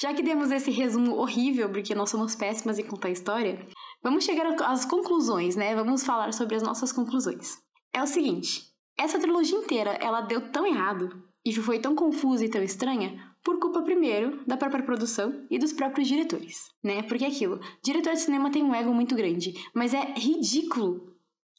Já 0.00 0.12
que 0.12 0.22
demos 0.22 0.50
esse 0.50 0.70
resumo 0.70 1.16
horrível, 1.16 1.70
porque 1.70 1.94
nós 1.94 2.10
somos 2.10 2.34
péssimas 2.34 2.78
em 2.78 2.86
contar 2.86 3.10
história, 3.10 3.56
vamos 4.02 4.24
chegar 4.24 4.46
às 4.62 4.84
conclusões, 4.84 5.56
né? 5.56 5.74
Vamos 5.74 6.04
falar 6.04 6.32
sobre 6.32 6.56
as 6.56 6.62
nossas 6.62 6.92
conclusões. 6.92 7.58
É 7.92 8.02
o 8.02 8.06
seguinte: 8.06 8.64
Essa 8.98 9.18
trilogia 9.18 9.58
inteira, 9.58 9.92
ela 10.00 10.20
deu 10.20 10.50
tão 10.50 10.66
errado 10.66 11.22
e 11.44 11.52
foi 11.54 11.78
tão 11.78 11.94
confusa 11.94 12.44
e 12.44 12.50
tão 12.50 12.62
estranha 12.62 13.18
por 13.42 13.58
culpa 13.58 13.82
primeiro 13.82 14.44
da 14.46 14.56
própria 14.56 14.84
produção 14.84 15.46
e 15.50 15.58
dos 15.58 15.72
próprios 15.72 16.06
diretores, 16.06 16.70
né? 16.82 17.02
Porque 17.02 17.24
é 17.24 17.28
aquilo, 17.28 17.60
diretor 17.82 18.12
de 18.12 18.20
cinema 18.20 18.50
tem 18.50 18.62
um 18.62 18.74
ego 18.74 18.92
muito 18.92 19.14
grande, 19.14 19.54
mas 19.74 19.94
é 19.94 20.14
ridículo 20.14 21.10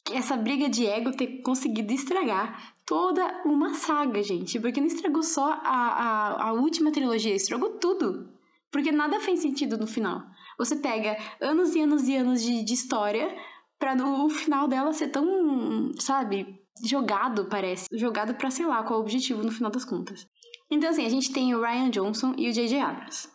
essa 0.09 0.35
briga 0.35 0.69
de 0.69 0.85
ego 0.85 1.11
ter 1.11 1.41
conseguido 1.41 1.93
estragar 1.93 2.75
toda 2.85 3.41
uma 3.45 3.73
saga, 3.73 4.21
gente. 4.23 4.59
Porque 4.59 4.79
não 4.79 4.87
estragou 4.87 5.23
só 5.23 5.51
a, 5.51 5.57
a, 5.63 6.47
a 6.49 6.53
última 6.53 6.91
trilogia, 6.91 7.35
estragou 7.35 7.71
tudo. 7.71 8.29
Porque 8.71 8.91
nada 8.91 9.19
fez 9.19 9.41
sentido 9.41 9.77
no 9.77 9.85
final. 9.85 10.23
Você 10.61 10.75
pega 10.75 11.17
anos 11.41 11.73
e 11.73 11.81
anos 11.81 12.07
e 12.07 12.15
anos 12.15 12.43
de, 12.43 12.63
de 12.63 12.73
história 12.75 13.35
para 13.79 13.95
no 13.95 14.29
final 14.29 14.67
dela 14.67 14.93
ser 14.93 15.07
tão, 15.07 15.91
sabe, 15.99 16.61
jogado, 16.85 17.45
parece. 17.45 17.87
Jogado 17.91 18.35
pra 18.35 18.51
sei 18.51 18.67
lá 18.67 18.83
qual 18.83 18.99
é 18.99 19.01
o 19.01 19.01
objetivo 19.01 19.41
no 19.41 19.51
final 19.51 19.71
das 19.71 19.83
contas. 19.83 20.27
Então, 20.69 20.91
assim, 20.91 21.03
a 21.03 21.09
gente 21.09 21.33
tem 21.33 21.55
o 21.55 21.61
Ryan 21.61 21.89
Johnson 21.89 22.35
e 22.37 22.47
o 22.47 22.53
J.J. 22.53 22.79
Abrams. 22.79 23.27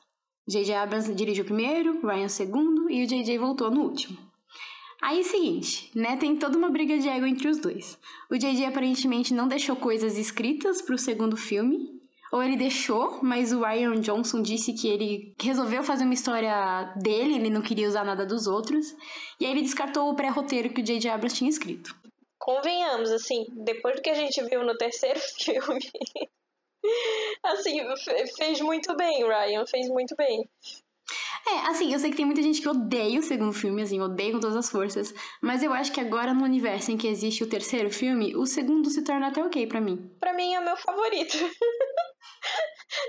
J.J. 0.46 0.72
Abrams 0.76 1.12
dirigiu 1.16 1.42
o 1.42 1.46
primeiro, 1.48 2.00
Ryan 2.06 2.26
o 2.26 2.30
segundo 2.30 2.88
e 2.88 3.02
o 3.02 3.08
J.J. 3.08 3.38
voltou 3.38 3.72
no 3.72 3.82
último. 3.82 4.16
Aí, 5.02 5.24
seguinte, 5.24 5.90
né, 5.98 6.16
tem 6.16 6.36
toda 6.36 6.56
uma 6.56 6.70
briga 6.70 6.96
de 6.96 7.08
ego 7.08 7.26
entre 7.26 7.48
os 7.48 7.58
dois. 7.58 7.98
O 8.30 8.38
J.J. 8.38 8.66
aparentemente 8.66 9.34
não 9.34 9.48
deixou 9.48 9.74
coisas 9.74 10.16
escritas 10.16 10.80
pro 10.80 10.96
segundo 10.96 11.36
filme, 11.36 11.90
ou 12.36 12.42
ele 12.42 12.56
deixou, 12.56 13.18
mas 13.22 13.50
o 13.50 13.62
Ryan 13.62 13.98
Johnson 14.00 14.42
disse 14.42 14.74
que 14.74 14.86
ele 14.86 15.34
resolveu 15.40 15.82
fazer 15.82 16.04
uma 16.04 16.12
história 16.12 16.92
dele, 16.96 17.34
ele 17.34 17.48
não 17.48 17.62
queria 17.62 17.88
usar 17.88 18.04
nada 18.04 18.26
dos 18.26 18.46
outros, 18.46 18.94
e 19.40 19.46
aí 19.46 19.52
ele 19.52 19.62
descartou 19.62 20.10
o 20.10 20.14
pré-roteiro 20.14 20.68
que 20.68 20.82
o 20.82 20.84
J.J. 20.84 21.08
Abrams 21.08 21.34
tinha 21.34 21.48
escrito. 21.48 21.96
Convenhamos, 22.38 23.10
assim, 23.10 23.46
depois 23.64 23.96
do 23.96 24.02
que 24.02 24.10
a 24.10 24.14
gente 24.14 24.42
viu 24.44 24.62
no 24.62 24.76
terceiro 24.76 25.18
filme, 25.40 25.80
assim, 27.42 27.80
fez 28.36 28.60
muito 28.60 28.94
bem, 28.94 29.26
Ryan, 29.26 29.66
fez 29.66 29.88
muito 29.88 30.14
bem. 30.14 30.46
É, 31.48 31.68
assim, 31.68 31.92
eu 31.92 31.98
sei 31.98 32.10
que 32.10 32.16
tem 32.16 32.26
muita 32.26 32.42
gente 32.42 32.60
que 32.60 32.68
odeia 32.68 33.18
o 33.18 33.22
segundo 33.22 33.52
filme, 33.52 33.80
assim, 33.80 34.00
odeia 34.00 34.32
com 34.32 34.40
todas 34.40 34.56
as 34.56 34.68
forças. 34.68 35.14
Mas 35.40 35.62
eu 35.62 35.72
acho 35.72 35.92
que 35.92 36.00
agora, 36.00 36.34
no 36.34 36.44
universo 36.44 36.90
em 36.90 36.98
que 36.98 37.06
existe 37.06 37.44
o 37.44 37.48
terceiro 37.48 37.88
filme, 37.88 38.36
o 38.36 38.44
segundo 38.44 38.90
se 38.90 39.02
torna 39.02 39.28
até 39.28 39.42
ok 39.42 39.66
para 39.68 39.80
mim. 39.80 40.10
Para 40.18 40.32
mim 40.32 40.52
é 40.52 40.60
o 40.60 40.64
meu 40.64 40.76
favorito. 40.76 41.38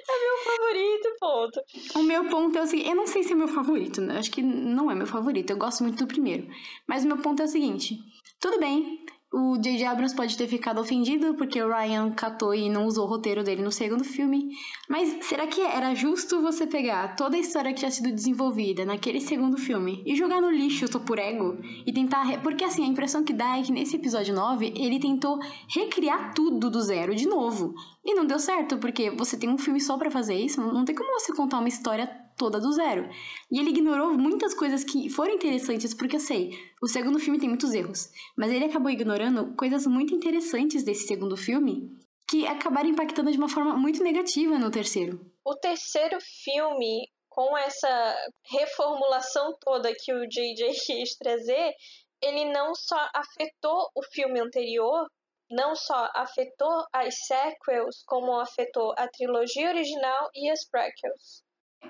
é 0.10 0.20
meu 0.20 0.38
favorito, 0.44 1.10
ponto. 1.20 1.62
O 1.96 2.04
meu 2.04 2.26
ponto 2.30 2.58
é 2.58 2.62
o 2.62 2.68
seguinte: 2.68 2.90
eu 2.90 2.96
não 2.96 3.08
sei 3.08 3.24
se 3.24 3.34
é 3.34 3.36
meu 3.36 3.48
favorito, 3.48 4.02
né? 4.02 4.18
Acho 4.18 4.32
que 4.32 4.42
não 4.42 4.92
é 4.92 4.96
meu 4.96 5.08
favorito. 5.08 5.52
Eu 5.52 5.58
gosto 5.58 5.84
muito 5.84 6.00
do 6.00 6.08
primeiro. 6.08 6.48
Mas 6.88 7.04
o 7.04 7.08
meu 7.08 7.18
ponto 7.18 7.42
é 7.42 7.46
o 7.46 7.50
seguinte: 7.50 7.98
tudo 8.40 8.60
bem, 8.60 9.06
o 9.34 9.58
J.J. 9.58 9.86
Abrams 9.86 10.16
pode 10.16 10.38
ter 10.38 10.48
ficado 10.48 10.80
ofendido 10.80 11.34
porque 11.34 11.62
o 11.62 11.68
Ryan 11.68 12.12
catou 12.12 12.56
e 12.56 12.70
não 12.70 12.86
usou 12.86 13.06
o 13.06 13.10
roteiro 13.10 13.44
dele 13.44 13.62
no 13.62 13.72
segundo 13.74 14.06
filme. 14.06 14.50
Mas 14.88 15.26
será 15.26 15.46
que 15.46 15.60
era 15.60 15.94
justo 15.94 16.42
você 16.42 16.66
pegar 16.66 17.16
toda 17.16 17.36
a 17.36 17.40
história 17.40 17.74
que 17.74 17.80
tinha 17.80 17.92
sido 17.92 18.10
desenvolvida 18.12 18.86
naquele 18.86 19.20
segundo 19.20 19.58
filme 19.58 20.02
e 20.06 20.16
jogar 20.16 20.42
no 20.42 20.50
lixo 20.50 20.90
só 20.90 20.98
por 20.98 21.20
ego? 21.20 21.58
E 21.86 21.92
tentar. 21.92 22.24
Re... 22.24 22.38
Porque 22.38 22.64
assim, 22.64 22.86
a 22.86 22.88
impressão 22.88 23.24
que 23.24 23.34
dá 23.34 23.58
é 23.58 23.64
que 23.64 23.72
nesse 23.72 23.98
episódio 23.98 24.34
9 24.34 24.74
ele 24.78 24.98
tentou 24.98 25.40
recriar 25.68 26.34
tudo 26.34 26.70
do 26.70 26.82
zero 26.82 27.14
de 27.14 27.28
novo. 27.28 27.74
E 28.08 28.13
não 28.13 28.26
deu 28.26 28.39
certo, 28.39 28.78
porque 28.78 29.10
você 29.10 29.38
tem 29.38 29.50
um 29.50 29.58
filme 29.58 29.82
só 29.82 29.98
para 29.98 30.10
fazer 30.10 30.34
isso, 30.34 30.62
não 30.62 30.86
tem 30.86 30.96
como 30.96 31.12
você 31.20 31.36
contar 31.36 31.60
uma 31.60 31.67
história 31.67 32.08
toda 32.38 32.58
do 32.58 32.72
zero. 32.72 33.10
E 33.52 33.60
ele 33.60 33.72
ignorou 33.72 34.13
muitas 34.13 34.54
coisas 34.54 34.82
que 34.82 35.10
foram 35.10 35.34
interessantes, 35.34 35.93
porque 35.93 36.15
eu 36.15 36.20
sei, 36.22 36.52
o 36.82 36.88
segundo 36.88 37.20
filme 37.20 37.38
tem 37.38 37.50
muitos 37.50 37.74
erros, 37.74 38.10
mas 38.38 38.50
ele 38.50 38.63
acabou 38.63 38.89
ignorando 38.89 39.54
coisas 39.58 39.86
muito 39.86 40.15
interessantes 40.15 40.86
desse 40.86 41.06
segundo 41.06 41.36
filme 41.36 41.91
que 42.30 42.48
acabaram 42.48 42.88
impactando 42.88 43.30
de 43.30 43.38
uma 43.38 43.50
forma 43.50 43.76
muito 43.76 44.02
negativa 44.02 44.58
no 44.58 44.72
terceiro. 44.72 45.20
O 45.46 45.54
terceiro 45.56 46.17
filme, 46.46 47.10
com 47.28 47.58
essa 47.58 48.15
reformulação 48.50 49.54
toda 49.60 49.93
que 49.93 50.13
o 50.13 50.26
JJ 50.30 50.72
quis 50.86 51.17
trazer, 51.17 51.74
ele 52.22 52.46
não 52.54 52.74
só 52.74 52.98
afetou 53.13 53.89
o 53.93 54.02
filme 54.13 54.39
anterior, 54.39 55.08
não 55.50 55.76
só 55.76 56.10
afetou 56.16 56.86
as 56.94 57.16
sequels, 57.26 58.04
como 58.06 58.40
afetou 58.40 58.94
a 58.98 59.08
trilogia 59.08 59.70
original 59.70 60.30
e 60.34 60.50
as 60.50 60.66
prequels. 60.66 61.44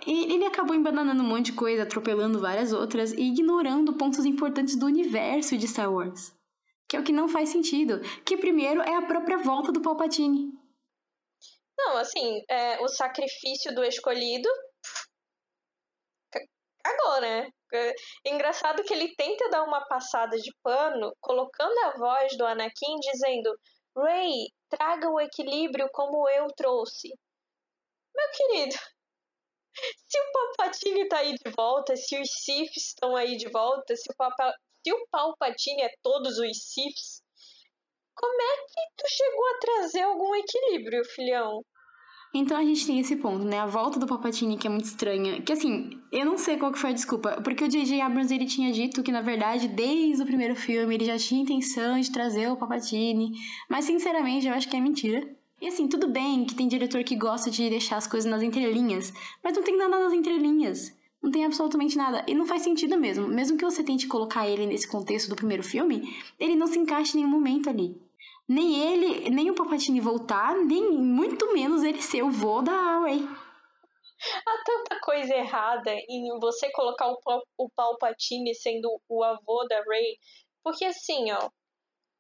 E 0.06 0.34
ele 0.34 0.46
acabou 0.46 0.76
embananando 0.76 1.24
um 1.24 1.28
monte 1.28 1.48
de 1.48 1.54
coisa, 1.54 1.84
atropelando 1.84 2.40
várias 2.40 2.72
outras 2.74 3.12
e 3.14 3.22
ignorando 3.22 3.98
pontos 3.98 4.26
importantes 4.26 4.78
do 4.78 4.86
universo 4.86 5.58
de 5.58 5.68
Star 5.68 5.92
Wars. 5.92 6.34
Que 6.88 6.96
é 6.96 7.00
o 7.00 7.04
que 7.04 7.12
não 7.12 7.28
faz 7.28 7.50
sentido. 7.50 8.00
Que 8.26 8.38
primeiro 8.38 8.82
é 8.82 8.96
a 8.96 9.06
própria 9.06 9.38
volta 9.38 9.72
do 9.72 9.82
Palpatine. 9.82 10.52
Não, 11.78 11.98
assim, 11.98 12.42
é, 12.50 12.82
o 12.82 12.88
sacrifício 12.88 13.74
do 13.74 13.84
escolhido 13.84 14.50
cagou, 16.84 17.22
né? 17.22 17.50
É 17.74 17.94
engraçado 18.26 18.84
que 18.84 18.94
ele 18.94 19.16
tenta 19.16 19.50
dar 19.50 19.64
uma 19.64 19.86
passada 19.88 20.38
de 20.38 20.52
pano, 20.64 21.14
colocando 21.20 21.78
a 21.86 21.98
voz 21.98 22.38
do 22.38 22.46
Anakin 22.46 22.96
dizendo: 23.00 23.58
Rey, 23.96 24.48
traga 24.70 25.10
o 25.10 25.20
equilíbrio 25.20 25.90
como 25.92 26.30
eu 26.30 26.48
trouxe. 26.56 27.10
Meu 28.16 28.30
querido, 28.32 28.76
se 30.08 30.20
o 30.20 30.32
Palpatine 30.32 31.08
tá 31.08 31.20
aí 31.20 31.34
de 31.34 31.52
volta, 31.52 31.96
se 31.96 32.20
os 32.20 32.30
Siths 32.44 32.88
estão 32.88 33.16
aí 33.16 33.38
de 33.38 33.50
volta, 33.50 33.96
se 33.96 34.12
o, 34.12 34.16
Papa, 34.16 34.54
se 34.86 34.94
o 34.94 35.08
Palpatine 35.12 35.84
é 35.84 35.92
todos 36.02 36.38
os 36.38 36.58
Siths, 36.58 37.22
como 38.16 38.42
é 38.42 38.58
que 38.58 38.82
tu 38.98 39.08
chegou 39.08 39.46
a 39.48 39.60
trazer 39.60 40.02
algum 40.02 40.34
equilíbrio, 40.36 41.06
filhão? 41.06 41.64
Então 42.34 42.58
a 42.58 42.64
gente 42.64 42.86
tem 42.86 43.00
esse 43.00 43.16
ponto, 43.16 43.44
né? 43.46 43.60
A 43.60 43.66
volta 43.66 44.00
do 44.00 44.06
Palpatine 44.06 44.58
que 44.58 44.68
é 44.68 44.70
muito 44.70 44.86
estranha. 44.86 45.42
Que 45.42 45.54
assim, 45.54 46.00
eu 46.12 46.26
não 46.26 46.38
sei 46.38 46.58
qual 46.58 46.72
que 46.72 46.80
foi 46.80 46.92
a 46.92 46.94
desculpa, 46.94 47.42
porque 47.42 47.64
o 47.64 47.70
J.J. 47.70 48.02
Abrams 48.02 48.34
ele 48.34 48.46
tinha 48.46 48.72
dito 48.72 49.02
que 49.02 49.12
na 49.12 49.22
verdade, 49.22 49.68
desde 49.68 50.22
o 50.22 50.26
primeiro 50.26 50.56
filme, 50.56 50.94
ele 50.94 51.06
já 51.06 51.18
tinha 51.18 51.42
intenção 51.42 52.00
de 52.00 52.12
trazer 52.12 52.50
o 52.50 52.58
Palpatine, 52.58 53.32
mas 53.70 53.86
sinceramente 53.86 54.48
eu 54.48 54.54
acho 54.54 54.70
que 54.70 54.76
é 54.76 54.80
mentira. 54.80 55.28
E 55.60 55.68
assim, 55.68 55.88
tudo 55.88 56.08
bem 56.08 56.46
que 56.46 56.54
tem 56.54 56.68
diretor 56.68 57.04
que 57.04 57.16
gosta 57.16 57.50
de 57.50 57.70
deixar 57.70 57.98
as 57.98 58.06
coisas 58.06 58.30
nas 58.30 58.44
entrelinhas, 58.44 59.12
mas 59.44 59.56
não 59.56 59.64
tem 59.64 59.76
nada 59.76 59.98
nas 60.00 60.14
entrelinhas. 60.14 60.96
Não 61.22 61.32
tem 61.32 61.46
absolutamente 61.46 61.98
nada. 61.98 62.24
E 62.28 62.36
não 62.36 62.46
faz 62.46 62.62
sentido 62.62 62.96
mesmo. 62.98 63.28
Mesmo 63.28 63.58
que 63.58 63.66
você 63.66 63.84
tente 63.84 64.08
colocar 64.08 64.48
ele 64.48 64.68
nesse 64.68 64.88
contexto 64.88 65.30
do 65.30 65.36
primeiro 65.36 65.64
filme, 65.64 66.16
ele 66.40 66.56
não 66.56 66.68
se 66.68 66.78
encaixa 66.78 67.18
em 67.18 67.22
nenhum 67.22 67.32
momento 67.32 67.70
ali. 67.70 68.00
Nem 68.48 68.82
ele, 68.82 69.30
nem 69.30 69.52
o 69.52 69.56
Palpatine 69.56 70.00
voltar, 70.00 70.56
nem 70.56 70.90
muito 70.90 71.52
menos 71.54 71.84
ele 71.84 72.02
ser 72.02 72.24
o 72.24 72.32
vô 72.32 72.62
da 72.62 73.04
Rey. 73.04 73.20
Há 74.46 74.64
tanta 74.66 75.00
coisa 75.02 75.36
errada 75.36 75.92
em 76.10 76.40
você 76.40 76.72
colocar 76.72 77.12
o, 77.12 77.20
o 77.58 77.70
Palpatine 77.70 78.56
sendo 78.56 79.00
o 79.08 79.24
avô 79.24 79.66
da 79.66 79.82
Rey. 79.84 80.18
Porque 80.64 80.86
assim, 80.86 81.32
ó, 81.32 81.50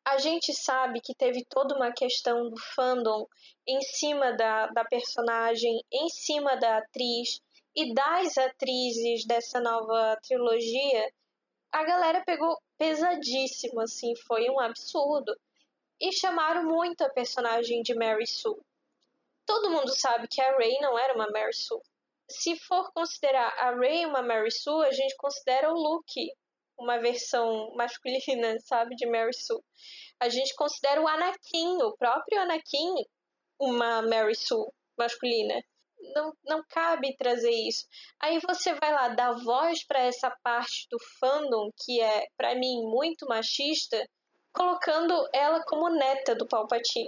a 0.05 0.17
gente 0.19 0.53
sabe 0.53 1.01
que 1.01 1.15
teve 1.15 1.43
toda 1.49 1.75
uma 1.75 1.91
questão 1.91 2.49
do 2.49 2.55
fandom 2.75 3.25
em 3.67 3.81
cima 3.81 4.31
da, 4.33 4.67
da 4.67 4.85
personagem, 4.85 5.81
em 5.91 6.07
cima 6.07 6.55
da 6.55 6.77
atriz 6.77 7.41
e 7.75 7.93
das 7.93 8.37
atrizes 8.37 9.25
dessa 9.25 9.59
nova 9.59 10.17
trilogia. 10.23 11.11
A 11.71 11.83
galera 11.83 12.23
pegou 12.25 12.57
pesadíssimo, 12.77 13.81
assim, 13.81 14.15
foi 14.25 14.49
um 14.49 14.59
absurdo. 14.59 15.35
E 15.99 16.12
chamaram 16.12 16.63
muito 16.63 17.01
a 17.01 17.10
personagem 17.10 17.81
de 17.81 17.95
Mary 17.95 18.27
Sue. 18.27 18.62
Todo 19.45 19.71
mundo 19.71 19.89
sabe 19.95 20.27
que 20.27 20.41
a 20.41 20.57
Rey 20.57 20.77
não 20.79 20.97
era 20.97 21.15
uma 21.15 21.29
Mary 21.31 21.53
Sue. 21.53 21.81
Se 22.29 22.57
for 22.60 22.91
considerar 22.93 23.53
a 23.57 23.75
Rey 23.75 24.05
uma 24.05 24.21
Mary 24.21 24.51
Sue, 24.51 24.86
a 24.86 24.91
gente 24.91 25.15
considera 25.15 25.71
o 25.71 25.77
Luke 25.77 26.31
uma 26.77 26.99
versão 26.99 27.73
masculina, 27.75 28.60
sabe, 28.62 28.95
de 28.95 29.07
Mary 29.07 29.33
Sue. 29.33 29.63
A 30.19 30.29
gente 30.29 30.53
considera 30.55 31.01
o 31.01 31.07
Anakin, 31.07 31.81
o 31.81 31.95
próprio 31.97 32.41
Anakin, 32.41 32.95
uma 33.60 34.01
Mary 34.03 34.36
Sue 34.36 34.69
masculina. 34.97 35.63
Não, 36.13 36.31
não 36.45 36.63
cabe 36.69 37.15
trazer 37.17 37.51
isso. 37.51 37.88
Aí 38.19 38.39
você 38.39 38.73
vai 38.75 38.93
lá 38.93 39.10
dar 39.10 39.33
voz 39.33 39.83
para 39.86 40.01
essa 40.01 40.29
parte 40.43 40.88
do 40.91 40.97
fandom 41.19 41.71
que 41.83 41.99
é, 42.01 42.27
para 42.38 42.53
mim, 42.53 42.83
muito 42.83 43.25
machista, 43.27 43.97
colocando 44.53 45.13
ela 45.33 45.63
como 45.63 45.89
neta 45.89 46.33
do 46.33 46.47
Palpatine. 46.47 47.07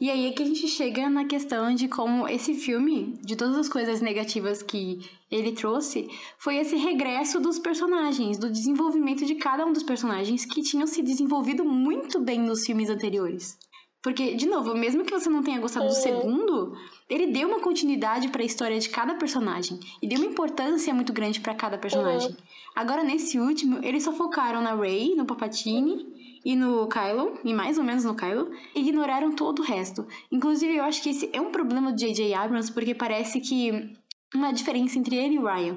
E 0.00 0.10
aí 0.10 0.26
é 0.26 0.32
que 0.32 0.42
a 0.42 0.46
gente 0.46 0.68
chega 0.68 1.08
na 1.10 1.24
questão 1.24 1.74
de 1.74 1.88
como 1.88 2.28
esse 2.28 2.54
filme, 2.54 3.18
de 3.22 3.34
todas 3.34 3.56
as 3.56 3.68
coisas 3.68 4.00
negativas 4.00 4.62
que 4.62 5.00
ele 5.30 5.52
trouxe, 5.52 6.08
foi 6.38 6.56
esse 6.58 6.76
regresso 6.76 7.40
dos 7.40 7.58
personagens, 7.58 8.38
do 8.38 8.50
desenvolvimento 8.50 9.24
de 9.24 9.34
cada 9.34 9.66
um 9.66 9.72
dos 9.72 9.82
personagens 9.82 10.44
que 10.44 10.62
tinham 10.62 10.86
se 10.86 11.02
desenvolvido 11.02 11.64
muito 11.64 12.20
bem 12.20 12.38
nos 12.38 12.64
filmes 12.64 12.88
anteriores. 12.88 13.58
Porque, 14.02 14.36
de 14.36 14.46
novo, 14.46 14.72
mesmo 14.72 15.04
que 15.04 15.10
você 15.10 15.28
não 15.28 15.42
tenha 15.42 15.58
gostado 15.58 15.86
do 15.86 15.92
uhum. 15.92 16.00
segundo, 16.00 16.78
ele 17.10 17.26
deu 17.26 17.48
uma 17.48 17.58
continuidade 17.58 18.28
para 18.28 18.40
a 18.40 18.46
história 18.46 18.78
de 18.78 18.88
cada 18.88 19.16
personagem 19.16 19.80
e 20.00 20.06
deu 20.06 20.18
uma 20.18 20.30
importância 20.30 20.94
muito 20.94 21.12
grande 21.12 21.40
para 21.40 21.56
cada 21.56 21.76
personagem. 21.76 22.28
Uhum. 22.28 22.36
Agora, 22.76 23.02
nesse 23.02 23.40
último, 23.40 23.84
eles 23.84 24.04
só 24.04 24.12
focaram 24.12 24.62
na 24.62 24.76
Rey, 24.76 25.16
no 25.16 25.26
Papatini 25.26 26.06
e 26.46 26.54
no 26.54 26.86
Kylo, 26.86 27.40
e 27.42 27.52
mais 27.52 27.76
ou 27.76 27.82
menos 27.82 28.04
no 28.04 28.14
Kylo, 28.14 28.52
ignoraram 28.72 29.34
todo 29.34 29.58
o 29.58 29.64
resto. 29.64 30.06
Inclusive, 30.30 30.76
eu 30.76 30.84
acho 30.84 31.02
que 31.02 31.10
esse 31.10 31.28
é 31.32 31.40
um 31.40 31.50
problema 31.50 31.90
do 31.90 31.98
J.J. 31.98 32.32
Abrams, 32.34 32.72
porque 32.72 32.94
parece 32.94 33.40
que 33.40 33.98
uma 34.32 34.52
diferença 34.52 34.96
entre 34.96 35.16
ele 35.16 35.34
e 35.34 35.38
Ryan. 35.40 35.76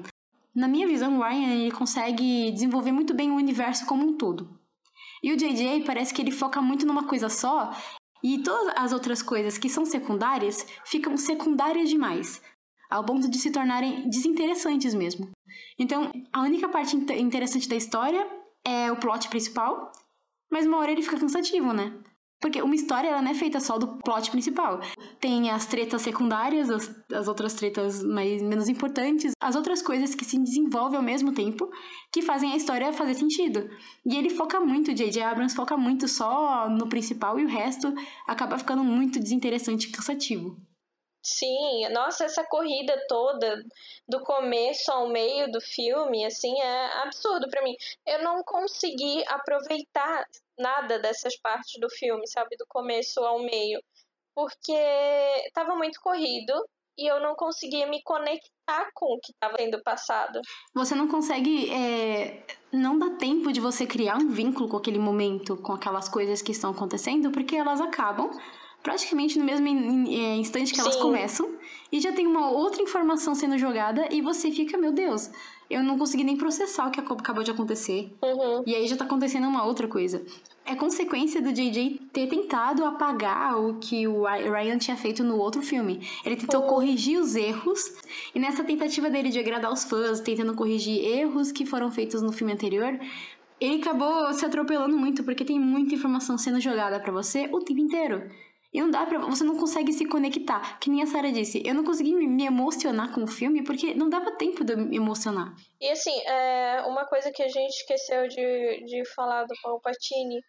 Na 0.54 0.68
minha 0.68 0.86
visão, 0.86 1.18
o 1.18 1.22
Ryan 1.24 1.54
ele 1.54 1.72
consegue 1.72 2.52
desenvolver 2.52 2.92
muito 2.92 3.12
bem 3.12 3.32
o 3.32 3.34
universo 3.34 3.84
como 3.84 4.06
um 4.06 4.16
todo. 4.16 4.48
E 5.24 5.32
o 5.32 5.36
J.J. 5.36 5.82
parece 5.84 6.14
que 6.14 6.22
ele 6.22 6.30
foca 6.30 6.62
muito 6.62 6.86
numa 6.86 7.02
coisa 7.02 7.28
só, 7.28 7.72
e 8.22 8.38
todas 8.38 8.72
as 8.76 8.92
outras 8.92 9.22
coisas 9.22 9.58
que 9.58 9.68
são 9.68 9.84
secundárias 9.84 10.64
ficam 10.84 11.16
secundárias 11.16 11.88
demais, 11.88 12.40
ao 12.88 13.04
ponto 13.04 13.28
de 13.28 13.38
se 13.38 13.50
tornarem 13.50 14.08
desinteressantes 14.08 14.94
mesmo. 14.94 15.30
Então, 15.76 16.12
a 16.32 16.42
única 16.42 16.68
parte 16.68 16.94
interessante 16.94 17.68
da 17.68 17.74
história 17.74 18.24
é 18.64 18.92
o 18.92 18.96
plot 18.96 19.28
principal, 19.28 19.90
mas 20.50 20.66
uma 20.66 20.78
hora 20.78 20.90
ele 20.90 21.02
fica 21.02 21.18
cansativo, 21.18 21.72
né? 21.72 21.92
Porque 22.40 22.62
uma 22.62 22.74
história 22.74 23.08
ela 23.08 23.20
não 23.20 23.30
é 23.30 23.34
feita 23.34 23.60
só 23.60 23.76
do 23.76 23.98
plot 23.98 24.30
principal. 24.30 24.80
Tem 25.20 25.50
as 25.50 25.66
tretas 25.66 26.00
secundárias, 26.00 26.70
as, 26.70 26.90
as 27.12 27.28
outras 27.28 27.52
tretas 27.52 28.02
mais, 28.02 28.40
menos 28.40 28.66
importantes, 28.66 29.32
as 29.38 29.54
outras 29.54 29.82
coisas 29.82 30.14
que 30.14 30.24
se 30.24 30.38
desenvolvem 30.38 30.96
ao 30.96 31.02
mesmo 31.02 31.32
tempo, 31.32 31.70
que 32.10 32.22
fazem 32.22 32.52
a 32.52 32.56
história 32.56 32.94
fazer 32.94 33.14
sentido. 33.14 33.68
E 34.06 34.16
ele 34.16 34.30
foca 34.30 34.58
muito, 34.58 34.94
J.J. 34.94 35.22
Abrams 35.22 35.54
foca 35.54 35.76
muito 35.76 36.08
só 36.08 36.66
no 36.70 36.88
principal 36.88 37.38
e 37.38 37.44
o 37.44 37.48
resto 37.48 37.92
acaba 38.26 38.56
ficando 38.56 38.82
muito 38.82 39.20
desinteressante 39.20 39.88
e 39.88 39.92
cansativo. 39.92 40.56
Sim, 41.22 41.86
nossa, 41.90 42.24
essa 42.24 42.42
corrida 42.44 42.98
toda 43.06 43.62
do 44.08 44.22
começo 44.22 44.90
ao 44.90 45.08
meio 45.08 45.52
do 45.52 45.60
filme, 45.60 46.24
assim, 46.24 46.58
é 46.60 47.02
absurdo 47.02 47.48
para 47.50 47.62
mim. 47.62 47.76
Eu 48.06 48.22
não 48.22 48.42
consegui 48.42 49.22
aproveitar 49.28 50.26
nada 50.58 50.98
dessas 50.98 51.36
partes 51.36 51.78
do 51.78 51.90
filme, 51.90 52.26
sabe, 52.26 52.56
do 52.56 52.66
começo 52.66 53.20
ao 53.20 53.38
meio, 53.40 53.82
porque 54.34 54.72
tava 55.52 55.76
muito 55.76 56.00
corrido 56.00 56.54
e 56.96 57.06
eu 57.06 57.20
não 57.20 57.34
conseguia 57.34 57.86
me 57.86 58.02
conectar 58.02 58.90
com 58.94 59.14
o 59.14 59.20
que 59.20 59.32
estava 59.32 59.56
sendo 59.56 59.82
passado. 59.82 60.40
Você 60.74 60.94
não 60.94 61.08
consegue, 61.08 61.70
é... 61.70 62.42
não 62.72 62.98
dá 62.98 63.10
tempo 63.16 63.52
de 63.52 63.60
você 63.60 63.86
criar 63.86 64.16
um 64.16 64.28
vínculo 64.28 64.68
com 64.68 64.76
aquele 64.76 64.98
momento, 64.98 65.56
com 65.58 65.72
aquelas 65.72 66.08
coisas 66.08 66.40
que 66.42 66.52
estão 66.52 66.70
acontecendo, 66.70 67.30
porque 67.30 67.56
elas 67.56 67.80
acabam 67.80 68.30
praticamente 68.82 69.38
no 69.38 69.44
mesmo 69.44 69.66
é, 69.66 70.36
instante 70.36 70.72
que 70.72 70.76
Sim. 70.76 70.82
elas 70.82 70.96
começam, 70.96 71.48
e 71.92 72.00
já 72.00 72.12
tem 72.12 72.26
uma 72.26 72.50
outra 72.50 72.82
informação 72.82 73.34
sendo 73.34 73.58
jogada, 73.58 74.08
e 74.10 74.22
você 74.22 74.50
fica, 74.50 74.78
meu 74.78 74.92
Deus, 74.92 75.30
eu 75.68 75.82
não 75.82 75.98
consegui 75.98 76.24
nem 76.24 76.36
processar 76.36 76.88
o 76.88 76.90
que 76.90 77.00
acabou 77.00 77.42
de 77.42 77.50
acontecer. 77.50 78.12
Uhum. 78.22 78.62
E 78.66 78.74
aí 78.74 78.86
já 78.86 78.96
tá 78.96 79.04
acontecendo 79.04 79.46
uma 79.46 79.64
outra 79.64 79.86
coisa. 79.86 80.24
É 80.64 80.74
consequência 80.74 81.40
do 81.40 81.52
JJ 81.52 82.00
ter 82.12 82.28
tentado 82.28 82.84
apagar 82.84 83.58
o 83.60 83.78
que 83.78 84.06
o 84.06 84.24
Ryan 84.24 84.78
tinha 84.78 84.96
feito 84.96 85.22
no 85.24 85.36
outro 85.36 85.62
filme. 85.62 86.06
Ele 86.24 86.36
tentou 86.36 86.62
uhum. 86.62 86.68
corrigir 86.68 87.20
os 87.20 87.34
erros, 87.34 87.92
e 88.34 88.38
nessa 88.38 88.64
tentativa 88.64 89.10
dele 89.10 89.30
de 89.30 89.38
agradar 89.38 89.72
os 89.72 89.84
fãs, 89.84 90.20
tentando 90.20 90.54
corrigir 90.54 91.04
erros 91.04 91.52
que 91.52 91.66
foram 91.66 91.90
feitos 91.90 92.22
no 92.22 92.32
filme 92.32 92.52
anterior, 92.52 92.98
ele 93.60 93.76
acabou 93.80 94.32
se 94.32 94.44
atropelando 94.44 94.96
muito, 94.96 95.22
porque 95.22 95.44
tem 95.44 95.60
muita 95.60 95.94
informação 95.94 96.38
sendo 96.38 96.60
jogada 96.60 96.98
para 96.98 97.12
você 97.12 97.48
o 97.52 97.60
tempo 97.60 97.80
inteiro. 97.80 98.22
E 98.72 98.80
não 98.80 98.90
dá 98.90 99.04
pra. 99.04 99.18
Você 99.18 99.42
não 99.42 99.56
consegue 99.56 99.92
se 99.92 100.06
conectar. 100.06 100.78
Que 100.78 100.88
nem 100.88 101.02
a 101.02 101.06
Sarah 101.06 101.32
disse, 101.32 101.62
eu 101.66 101.74
não 101.74 101.84
consegui 101.84 102.14
me 102.14 102.44
emocionar 102.44 103.12
com 103.12 103.24
o 103.24 103.26
filme 103.26 103.64
porque 103.64 103.94
não 103.94 104.08
dava 104.08 104.36
tempo 104.36 104.64
de 104.64 104.76
me 104.76 104.96
emocionar. 104.96 105.54
E 105.80 105.88
assim, 105.88 106.16
é, 106.20 106.82
uma 106.86 107.04
coisa 107.04 107.32
que 107.32 107.42
a 107.42 107.48
gente 107.48 107.70
esqueceu 107.70 108.28
de, 108.28 108.84
de 108.84 109.04
falar 109.14 109.44
do 109.44 109.54
Palpatine. 109.62 110.40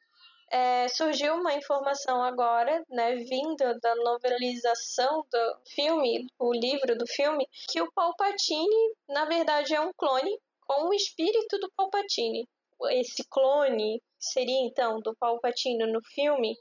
É, 0.54 0.90
surgiu 0.90 1.36
uma 1.36 1.54
informação 1.54 2.22
agora, 2.22 2.84
né, 2.90 3.16
vinda 3.16 3.80
da 3.82 3.96
novelização 3.96 5.24
do 5.32 5.62
filme, 5.74 6.28
o 6.38 6.54
livro 6.54 6.98
do 6.98 7.08
filme, 7.08 7.48
que 7.70 7.82
o 7.82 7.90
Palpatine, 7.94 8.94
na 9.08 9.24
verdade, 9.24 9.74
é 9.74 9.80
um 9.80 9.94
clone 9.94 10.38
com 10.68 10.90
o 10.90 10.94
espírito 10.94 11.58
do 11.58 11.72
Palpatine. 11.74 12.46
Esse 12.90 13.24
clone 13.30 14.02
seria 14.20 14.68
então 14.68 15.00
do 15.00 15.16
Palpatine 15.16 15.90
no 15.90 16.02
filme 16.14 16.54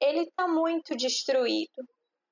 ele 0.00 0.22
está 0.22 0.48
muito 0.48 0.96
destruído. 0.96 1.84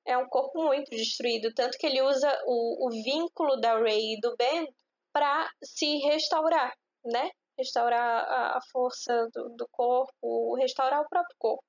É 0.05 0.17
um 0.17 0.27
corpo 0.27 0.63
muito 0.63 0.89
destruído, 0.89 1.53
tanto 1.53 1.77
que 1.77 1.85
ele 1.85 2.01
usa 2.01 2.35
o, 2.45 2.87
o 2.87 2.89
vínculo 3.03 3.59
da 3.59 3.77
Rey 3.77 4.15
e 4.15 4.19
do 4.19 4.35
Ben 4.37 4.67
para 5.13 5.49
se 5.63 5.97
restaurar, 5.97 6.73
né? 7.05 7.29
Restaurar 7.57 8.23
a, 8.23 8.57
a 8.57 8.59
força 8.71 9.27
do, 9.33 9.49
do 9.55 9.67
corpo, 9.71 10.55
restaurar 10.55 11.01
o 11.01 11.09
próprio 11.09 11.35
corpo. 11.37 11.63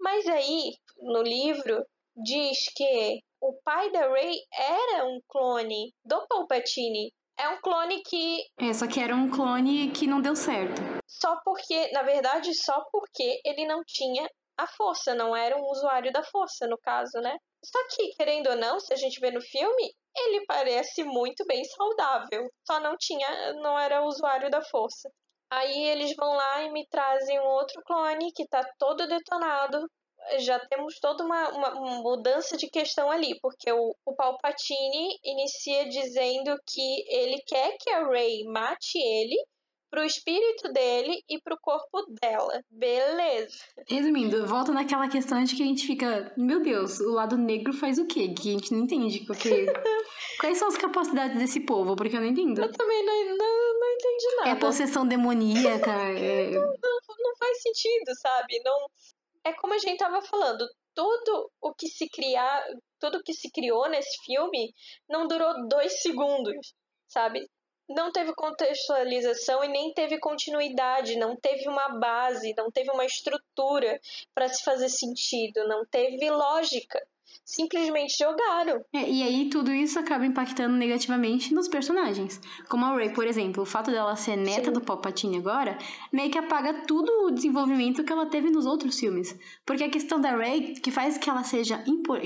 Mas 0.00 0.26
aí, 0.26 0.72
no 0.98 1.22
livro, 1.22 1.84
diz 2.16 2.58
que 2.74 3.20
o 3.40 3.52
pai 3.62 3.92
da 3.92 4.12
Rey 4.12 4.38
era 4.52 5.04
um 5.06 5.20
clone 5.28 5.92
do 6.04 6.26
Palpatine. 6.26 7.12
É 7.38 7.48
um 7.48 7.60
clone 7.60 8.02
que. 8.02 8.44
É, 8.58 8.72
só 8.72 8.86
que 8.86 9.00
era 9.00 9.14
um 9.14 9.30
clone 9.30 9.90
que 9.90 10.06
não 10.06 10.20
deu 10.20 10.34
certo. 10.34 10.80
Só 11.06 11.36
porque, 11.44 11.90
na 11.92 12.02
verdade, 12.02 12.54
só 12.54 12.84
porque 12.92 13.40
ele 13.44 13.66
não 13.66 13.82
tinha 13.86 14.28
a 14.56 14.66
força, 14.66 15.14
não 15.14 15.34
era 15.34 15.56
um 15.56 15.64
usuário 15.70 16.12
da 16.12 16.22
força, 16.22 16.66
no 16.66 16.78
caso, 16.78 17.20
né? 17.20 17.36
Só 17.64 17.78
que, 17.88 18.14
querendo 18.14 18.50
ou 18.50 18.56
não, 18.56 18.78
se 18.78 18.92
a 18.92 18.96
gente 18.96 19.18
vê 19.20 19.30
no 19.30 19.40
filme, 19.40 19.94
ele 20.16 20.44
parece 20.46 21.02
muito 21.02 21.44
bem 21.46 21.64
saudável. 21.64 22.48
Só 22.66 22.78
não 22.80 22.96
tinha, 22.96 23.52
não 23.54 23.78
era 23.78 24.04
usuário 24.04 24.50
da 24.50 24.62
força. 24.62 25.10
Aí 25.50 25.88
eles 25.88 26.14
vão 26.16 26.34
lá 26.34 26.62
e 26.62 26.72
me 26.72 26.86
trazem 26.88 27.38
um 27.40 27.46
outro 27.46 27.82
clone 27.84 28.32
que 28.32 28.46
tá 28.48 28.64
todo 28.78 29.06
detonado. 29.06 29.88
Já 30.38 30.58
temos 30.68 30.98
toda 31.00 31.24
uma, 31.24 31.50
uma 31.50 31.70
mudança 32.02 32.56
de 32.56 32.68
questão 32.68 33.10
ali, 33.10 33.38
porque 33.40 33.70
o, 33.70 33.94
o 34.06 34.14
Palpatine 34.14 35.18
inicia 35.22 35.88
dizendo 35.88 36.56
que 36.66 37.04
ele 37.08 37.42
quer 37.46 37.76
que 37.78 37.90
a 37.90 38.06
Rey 38.06 38.44
mate 38.44 38.98
ele 38.98 39.36
pro 39.94 40.04
espírito 40.04 40.72
dele 40.72 41.22
e 41.30 41.40
pro 41.40 41.56
corpo 41.56 42.04
dela. 42.20 42.60
Beleza. 42.68 43.56
Resumindo, 43.88 44.44
volta 44.44 44.72
naquela 44.72 45.08
questão 45.08 45.44
de 45.44 45.54
que 45.54 45.62
a 45.62 45.66
gente 45.66 45.86
fica, 45.86 46.34
meu 46.36 46.60
Deus, 46.60 46.98
o 46.98 47.12
lado 47.12 47.38
negro 47.38 47.72
faz 47.72 47.96
o 47.96 48.04
quê? 48.04 48.34
Que 48.34 48.48
a 48.48 48.52
gente 48.54 48.72
não 48.72 48.80
entende. 48.80 49.24
Porque... 49.24 49.66
Quais 50.40 50.58
são 50.58 50.66
as 50.66 50.76
capacidades 50.76 51.38
desse 51.38 51.60
povo? 51.60 51.94
Porque 51.94 52.16
eu 52.16 52.20
não 52.20 52.26
entendo. 52.26 52.60
Eu 52.60 52.72
também 52.72 53.06
não, 53.06 53.36
não, 53.36 53.80
não 53.80 53.92
entendi 53.92 54.36
nada. 54.36 54.48
É 54.50 54.54
possessão 54.56 55.06
demoníaca. 55.06 55.92
é... 56.18 56.50
Não, 56.50 56.60
não, 56.60 56.98
não 57.20 57.36
faz 57.38 57.62
sentido, 57.62 58.12
sabe? 58.20 58.60
Não. 58.64 58.88
É 59.44 59.52
como 59.52 59.74
a 59.74 59.78
gente 59.78 59.98
tava 59.98 60.20
falando, 60.22 60.66
tudo 60.92 61.52
o 61.60 61.72
que 61.72 61.86
se 61.86 62.08
criar, 62.08 62.64
tudo 62.98 63.22
que 63.22 63.32
se 63.32 63.48
criou 63.52 63.88
nesse 63.88 64.16
filme 64.24 64.74
não 65.08 65.28
durou 65.28 65.68
dois 65.68 66.02
segundos, 66.02 66.74
sabe? 67.06 67.46
Não 67.88 68.10
teve 68.10 68.34
contextualização 68.34 69.62
e 69.64 69.68
nem 69.68 69.92
teve 69.92 70.18
continuidade, 70.18 71.16
não 71.16 71.36
teve 71.36 71.68
uma 71.68 71.88
base, 71.98 72.54
não 72.56 72.70
teve 72.70 72.90
uma 72.90 73.04
estrutura 73.04 74.00
para 74.34 74.48
se 74.48 74.62
fazer 74.62 74.88
sentido, 74.88 75.66
não 75.68 75.84
teve 75.84 76.30
lógica. 76.30 77.00
Simplesmente 77.44 78.16
jogaram. 78.18 78.82
É, 78.92 79.08
e 79.10 79.22
aí 79.22 79.50
tudo 79.50 79.70
isso 79.70 79.98
acaba 79.98 80.24
impactando 80.24 80.76
negativamente 80.76 81.52
nos 81.52 81.68
personagens. 81.68 82.40
Como 82.70 82.86
a 82.86 82.94
Ray, 82.94 83.12
por 83.12 83.26
exemplo, 83.26 83.62
o 83.62 83.66
fato 83.66 83.90
dela 83.90 84.16
ser 84.16 84.36
neta 84.36 84.66
Sim. 84.66 84.72
do 84.72 84.80
Palpatine 84.80 85.36
agora, 85.36 85.76
meio 86.10 86.30
que 86.30 86.38
apaga 86.38 86.86
tudo 86.86 87.26
o 87.26 87.30
desenvolvimento 87.30 88.02
que 88.02 88.12
ela 88.12 88.26
teve 88.26 88.50
nos 88.50 88.64
outros 88.64 88.98
filmes. 88.98 89.38
Porque 89.66 89.84
a 89.84 89.90
questão 89.90 90.18
da 90.18 90.30
Ray, 90.30 90.74
que 90.74 90.90
faz 90.90 91.18
que 91.18 91.28
ela 91.28 91.44
seja 91.44 91.84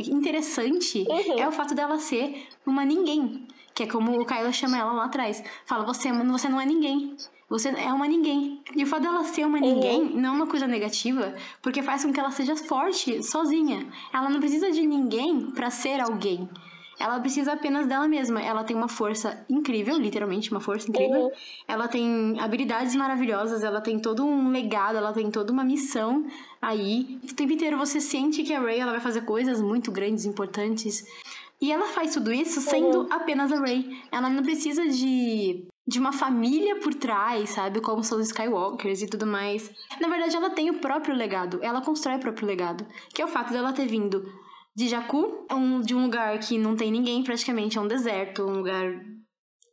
interessante, 0.09 1.05
uhum. 1.09 1.39
é 1.39 1.49
o 1.49 1.53
fato 1.53 1.75
dela 1.75 1.99
ser 1.99 2.47
uma 2.65 2.85
ninguém. 2.85 3.49
Que 3.79 3.85
é 3.85 3.87
como 3.87 4.21
o 4.21 4.27
Kylo 4.27 4.53
chama 4.53 4.77
ela 4.77 4.91
lá 4.91 5.05
atrás. 5.05 5.41
Fala, 5.65 5.85
você, 5.85 6.11
você 6.13 6.49
não 6.49 6.61
é 6.61 6.67
ninguém. 6.67 7.17
Você 7.49 7.69
é 7.69 7.93
uma 7.93 8.09
ninguém. 8.09 8.61
E 8.75 8.83
o 8.83 8.87
fato 8.89 9.03
dela 9.03 9.23
ser 9.23 9.47
uma 9.47 9.61
ninguém 9.61 10.01
uhum. 10.01 10.21
não 10.21 10.31
é 10.31 10.33
uma 10.33 10.47
coisa 10.49 10.67
negativa, 10.67 11.33
porque 11.63 11.81
faz 11.81 12.05
com 12.05 12.13
que 12.13 12.19
ela 12.19 12.33
seja 12.33 12.57
forte 12.57 13.23
sozinha. 13.23 13.87
Ela 14.13 14.31
não 14.31 14.41
precisa 14.41 14.73
de 14.73 14.85
ninguém 14.85 15.53
para 15.53 15.71
ser 15.71 16.01
alguém. 16.01 16.49
Ela 16.99 17.21
precisa 17.21 17.53
apenas 17.53 17.87
dela 17.87 18.09
mesma. 18.09 18.43
Ela 18.43 18.65
tem 18.65 18.77
uma 18.77 18.89
força 18.89 19.47
incrível, 19.49 19.97
literalmente 19.97 20.51
uma 20.51 20.59
força 20.59 20.91
incrível. 20.91 21.27
Uhum. 21.27 21.31
Ela 21.69 21.87
tem 21.87 22.35
habilidades 22.41 22.97
maravilhosas, 22.97 23.63
ela 23.63 23.81
tem 23.81 24.01
todo 24.01 24.25
um 24.25 24.51
legado, 24.51 24.97
ela 24.97 25.13
tem 25.13 25.31
toda 25.31 25.53
uma 25.53 25.63
missão 25.63 26.27
aí. 26.61 27.21
O 27.23 27.33
tempo 27.33 27.53
inteiro 27.53 27.79
você 27.79 28.01
sente 28.01 28.43
que 28.43 28.53
a 28.53 28.61
Rey 28.61 28.81
ela 28.81 28.91
vai 28.91 29.01
fazer 29.01 29.21
coisas 29.21 29.63
muito 29.63 29.93
grandes, 29.93 30.25
importantes. 30.25 31.07
E 31.61 31.73
ela 31.73 31.87
faz 31.87 32.15
tudo 32.15 32.33
isso 32.33 32.61
sendo 32.61 33.01
uhum. 33.01 33.07
apenas 33.11 33.53
a 33.53 33.61
Rey. 33.61 33.85
Ela 34.13 34.31
não 34.31 34.43
precisa 34.43 34.87
de, 34.87 35.67
de 35.87 35.99
uma 35.99 36.13
família 36.13 36.79
por 36.79 36.95
trás, 36.95 37.51
sabe? 37.51 37.81
Como 37.81 38.05
são 38.05 38.19
os 38.19 38.29
Skywalkers 38.29 39.03
e 39.03 39.09
tudo 39.09 39.27
mais. 39.27 39.71
Na 40.01 40.09
verdade, 40.09 40.37
ela 40.37 40.51
tem 40.51 40.71
o 40.71 40.79
próprio 40.79 41.15
legado. 41.15 41.59
Ela 41.63 41.81
constrói 41.81 42.17
o 42.17 42.21
próprio 42.21 42.47
legado. 42.47 42.87
Que 43.13 43.23
é 43.23 43.25
o 43.25 43.29
fato 43.29 43.53
dela 43.53 43.73
ter 43.73 43.87
vindo 43.87 44.25
de 44.77 44.87
Jakku, 44.87 45.47
um, 45.51 45.81
de 45.81 45.93
um 45.93 46.05
lugar 46.05 46.39
que 46.39 46.57
não 46.57 46.77
tem 46.77 46.93
ninguém, 46.93 47.25
praticamente 47.25 47.77
é 47.77 47.81
um 47.81 47.89
deserto, 47.89 48.45
um 48.45 48.59
lugar 48.59 49.05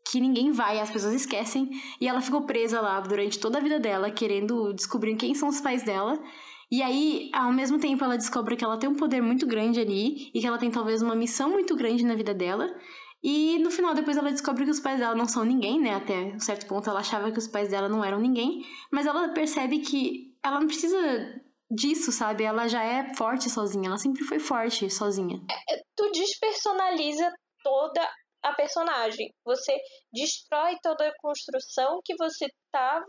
que 0.10 0.20
ninguém 0.20 0.52
vai, 0.52 0.80
as 0.80 0.90
pessoas 0.90 1.14
esquecem. 1.14 1.70
E 2.02 2.08
ela 2.08 2.22
ficou 2.22 2.42
presa 2.42 2.82
lá 2.82 3.00
durante 3.00 3.40
toda 3.40 3.60
a 3.60 3.62
vida 3.62 3.80
dela, 3.80 4.10
querendo 4.10 4.74
descobrir 4.74 5.16
quem 5.16 5.36
são 5.36 5.50
os 5.50 5.62
pais 5.62 5.84
dela. 5.84 6.20
E 6.72 6.82
aí, 6.82 7.30
ao 7.34 7.52
mesmo 7.52 7.80
tempo, 7.80 8.04
ela 8.04 8.18
descobre 8.18 8.56
que 8.56 8.64
ela 8.64 8.78
tem 8.78 8.90
um 8.90 8.96
poder 8.96 9.22
muito 9.22 9.46
grande 9.46 9.80
ali 9.80 10.32
e 10.34 10.40
que 10.40 10.48
ela 10.48 10.58
tem 10.58 10.72
talvez 10.72 11.02
uma 11.02 11.16
missão 11.16 11.50
muito 11.50 11.76
grande 11.76 12.06
na 12.06 12.16
vida 12.16 12.34
dela. 12.34 12.74
E 13.24 13.58
no 13.60 13.72
final, 13.72 13.94
depois 13.94 14.18
ela 14.18 14.32
descobre 14.32 14.66
que 14.66 14.72
os 14.72 14.80
pais 14.80 15.00
dela 15.00 15.16
não 15.16 15.28
são 15.28 15.44
ninguém, 15.44 15.80
né? 15.80 15.96
Até 15.96 16.14
um 16.36 16.40
certo 16.40 16.68
ponto 16.68 16.90
ela 16.90 17.00
achava 17.00 17.32
que 17.32 17.40
os 17.40 17.48
pais 17.48 17.70
dela 17.70 17.90
não 17.90 18.04
eram 18.04 18.20
ninguém. 18.20 18.64
Mas 18.92 19.06
ela 19.06 19.30
percebe 19.30 19.80
que 19.80 20.36
ela 20.44 20.60
não 20.60 20.68
precisa 20.68 21.42
disso, 21.72 22.12
sabe? 22.12 22.44
Ela 22.44 22.68
já 22.68 22.84
é 22.84 23.14
forte 23.16 23.50
sozinha. 23.50 23.88
Ela 23.88 23.98
sempre 23.98 24.24
foi 24.24 24.40
forte 24.40 24.90
sozinha. 24.90 25.42
É, 25.70 25.82
tu 25.96 26.12
despersonaliza 26.12 27.32
toda 27.64 28.08
a 28.44 28.54
personagem. 28.54 29.34
Você 29.44 29.76
destrói 30.14 30.78
toda 30.84 31.08
a 31.08 31.14
construção 31.20 32.00
que 32.06 32.16
você 32.16 32.46
estava 32.46 33.06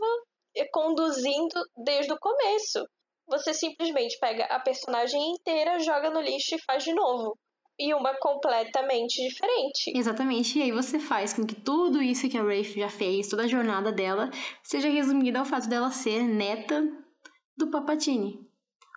conduzindo 0.73 1.63
desde 1.85 2.13
o 2.13 2.19
começo. 2.19 2.87
Você 3.29 3.53
simplesmente 3.53 4.19
pega 4.21 4.45
a 4.45 4.61
personagem 4.61 5.33
inteira, 5.33 5.79
joga 5.81 6.11
no 6.11 6.21
lixo 6.21 6.55
e 6.55 6.63
faz 6.63 6.85
de 6.85 6.93
novo. 6.93 7.37
E 7.79 7.93
uma 7.93 8.15
completamente 8.19 9.21
diferente. 9.23 9.93
Exatamente. 9.95 10.59
E 10.59 10.63
aí 10.63 10.73
você 10.73 10.99
faz 10.99 11.35
com 11.35 11.45
que 11.45 11.55
tudo 11.55 12.01
isso 12.01 12.29
que 12.29 12.39
a 12.39 12.43
Rafe 12.43 12.81
já 12.81 12.89
fez, 12.89 13.29
toda 13.29 13.43
a 13.43 13.49
jornada 13.49 13.93
dela, 13.93 14.31
seja 14.63 14.89
resumida 14.89 15.41
ao 15.41 15.45
fato 15.45 15.69
dela 15.69 15.91
ser 15.91 16.23
neta 16.23 16.83
do 17.57 17.71
Papatini. 17.71 18.41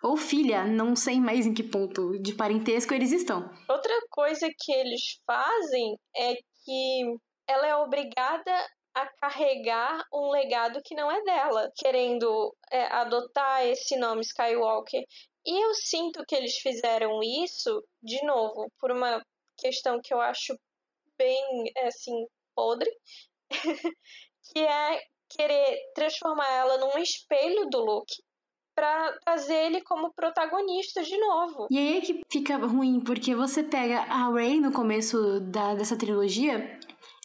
Ou 0.01 0.15
filha, 0.15 0.63
não 0.63 0.95
sei 0.95 1.19
mais 1.19 1.45
em 1.45 1.53
que 1.53 1.63
ponto 1.63 2.17
de 2.21 2.34
parentesco 2.34 2.93
eles 2.93 3.11
estão. 3.11 3.49
Outra 3.67 3.93
coisa 4.09 4.47
que 4.57 4.71
eles 4.71 5.19
fazem 5.25 5.97
é 6.15 6.36
que 6.36 7.17
ela 7.45 7.67
é 7.67 7.75
obrigada 7.75 8.69
a 8.94 9.08
carregar 9.22 10.06
um 10.14 10.30
legado 10.30 10.82
que 10.84 10.96
não 10.96 11.12
é 11.12 11.22
dela, 11.24 11.72
querendo 11.76 12.56
é, 12.72 12.86
adotar 12.94 13.66
esse 13.66 13.98
nome 13.98 14.22
Skywalker. 14.22 15.04
E 15.46 15.66
eu 15.66 15.74
sinto 15.74 16.24
que 16.28 16.36
eles 16.36 16.58
fizeram 16.58 17.22
isso, 17.24 17.84
de 18.02 18.24
novo, 18.26 18.72
por 18.80 18.92
uma 18.92 19.24
questão 19.58 20.00
que 20.02 20.14
eu 20.14 20.20
acho 20.20 20.58
bem, 21.18 21.72
assim, 21.86 22.26
podre, 22.56 22.92
que 24.52 24.60
é 24.60 25.02
querer 25.30 25.80
transformar 25.94 26.50
ela 26.52 26.78
num 26.78 26.98
espelho 26.98 27.70
do 27.70 27.80
Luke 27.80 28.16
para 28.76 29.12
trazer 29.26 29.66
ele 29.66 29.82
como 29.82 30.14
protagonista 30.14 31.04
de 31.04 31.18
novo. 31.18 31.68
E 31.70 31.78
aí 31.78 31.98
é 31.98 32.02
que 32.02 32.22
fica 32.32 32.58
ruim, 32.58 33.02
porque 33.02 33.36
você 33.36 33.62
pega 33.62 34.00
a 34.04 34.32
Rey 34.32 34.60
no 34.60 34.72
começo 34.72 35.42
da, 35.42 35.76
dessa 35.76 35.98
trilogia 35.98 36.80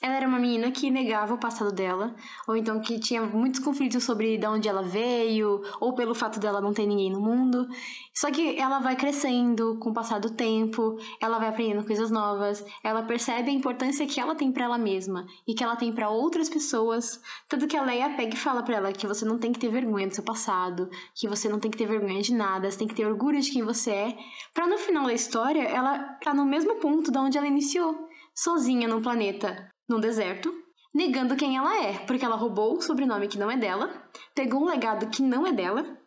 ela 0.04 0.16
era 0.16 0.28
uma 0.28 0.38
menina 0.38 0.70
que 0.70 0.90
negava 0.90 1.32
o 1.32 1.38
passado 1.38 1.72
dela, 1.72 2.14
ou 2.46 2.54
então 2.54 2.78
que 2.78 2.98
tinha 2.98 3.22
muitos 3.22 3.58
conflitos 3.58 4.04
sobre 4.04 4.36
de 4.36 4.46
onde 4.46 4.68
ela 4.68 4.82
veio, 4.82 5.62
ou 5.80 5.94
pelo 5.94 6.14
fato 6.14 6.38
dela 6.38 6.60
não 6.60 6.74
ter 6.74 6.84
ninguém 6.84 7.10
no 7.10 7.22
mundo. 7.22 7.66
Só 8.12 8.30
que 8.30 8.60
ela 8.60 8.80
vai 8.80 8.96
crescendo 8.96 9.78
com 9.80 9.88
o 9.88 9.94
passar 9.94 10.20
do 10.20 10.28
tempo, 10.28 10.98
ela 11.18 11.38
vai 11.38 11.48
aprendendo 11.48 11.86
coisas 11.86 12.10
novas, 12.10 12.62
ela 12.82 13.02
percebe 13.04 13.50
a 13.50 13.54
importância 13.54 14.06
que 14.06 14.20
ela 14.20 14.34
tem 14.34 14.52
para 14.52 14.66
ela 14.66 14.76
mesma 14.76 15.24
e 15.46 15.54
que 15.54 15.64
ela 15.64 15.74
tem 15.74 15.90
para 15.90 16.10
outras 16.10 16.50
pessoas. 16.50 17.18
Tanto 17.48 17.66
que 17.66 17.74
a 17.74 17.82
Leia 17.82 18.10
pega 18.10 18.34
e 18.34 18.38
fala 18.38 18.62
para 18.62 18.76
ela 18.76 18.92
que 18.92 19.06
você 19.06 19.24
não 19.24 19.38
tem 19.38 19.54
que 19.54 19.58
ter 19.58 19.70
vergonha 19.70 20.06
do 20.06 20.14
seu 20.14 20.22
passado, 20.22 20.90
que 21.14 21.26
você 21.26 21.48
não 21.48 21.58
tem 21.58 21.70
que 21.70 21.78
ter 21.78 21.86
vergonha 21.86 22.20
de 22.20 22.34
nada, 22.34 22.70
você 22.70 22.76
tem 22.76 22.88
que 22.88 22.94
ter 22.94 23.06
orgulho 23.06 23.40
de 23.40 23.50
quem 23.50 23.62
você 23.62 23.90
é, 23.90 24.18
para 24.52 24.66
no 24.66 24.76
final 24.76 25.06
da 25.06 25.14
história 25.14 25.62
ela 25.62 25.98
tá 26.22 26.34
no 26.34 26.44
mesmo 26.44 26.74
ponto 26.74 27.10
da 27.10 27.22
onde 27.22 27.38
ela 27.38 27.46
iniciou, 27.46 28.06
sozinha 28.34 28.86
no 28.86 29.00
planeta 29.00 29.72
num 29.88 30.00
deserto, 30.00 30.52
negando 30.94 31.36
quem 31.36 31.56
ela 31.56 31.82
é, 31.84 31.98
porque 32.06 32.24
ela 32.24 32.36
roubou 32.36 32.76
o 32.76 32.80
sobrenome 32.80 33.28
que 33.28 33.38
não 33.38 33.50
é 33.50 33.56
dela, 33.56 33.90
pegou 34.34 34.62
um 34.62 34.66
legado 34.66 35.10
que 35.10 35.22
não 35.22 35.46
é 35.46 35.52
dela, 35.52 35.98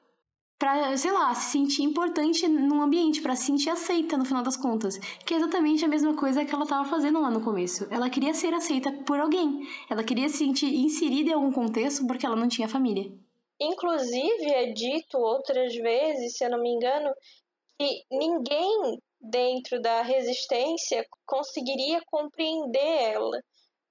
pra, 0.58 0.96
sei 0.98 1.12
lá, 1.12 1.34
se 1.36 1.52
sentir 1.52 1.84
importante 1.84 2.48
num 2.48 2.82
ambiente, 2.82 3.22
para 3.22 3.36
se 3.36 3.46
sentir 3.46 3.70
aceita 3.70 4.18
no 4.18 4.26
final 4.26 4.42
das 4.42 4.58
contas. 4.58 4.98
Que 5.26 5.34
é 5.34 5.38
exatamente 5.38 5.86
a 5.86 5.88
mesma 5.88 6.16
coisa 6.16 6.44
que 6.44 6.54
ela 6.54 6.66
tava 6.66 6.90
fazendo 6.90 7.22
lá 7.22 7.30
no 7.30 7.44
começo. 7.44 7.88
Ela 7.92 8.10
queria 8.10 8.34
ser 8.34 8.54
aceita 8.54 8.92
por 9.06 9.20
alguém. 9.20 9.68
Ela 9.90 10.04
queria 10.04 10.30
se 10.30 10.38
sentir 10.38 10.74
inserida 10.74 11.30
em 11.30 11.34
algum 11.34 11.52
contexto 11.52 12.06
porque 12.08 12.26
ela 12.26 12.36
não 12.36 12.48
tinha 12.48 12.68
família. 12.68 13.12
Inclusive, 13.60 14.46
é 14.46 14.72
dito 14.72 15.18
outras 15.18 15.76
vezes, 15.76 16.38
se 16.38 16.46
eu 16.46 16.50
não 16.52 16.62
me 16.62 16.70
engano, 16.70 17.10
que 17.80 18.04
ninguém 18.12 19.00
dentro 19.20 19.82
da 19.82 20.04
resistência 20.04 21.06
conseguiria 21.26 22.02
compreender 22.06 23.02
ela 23.12 23.42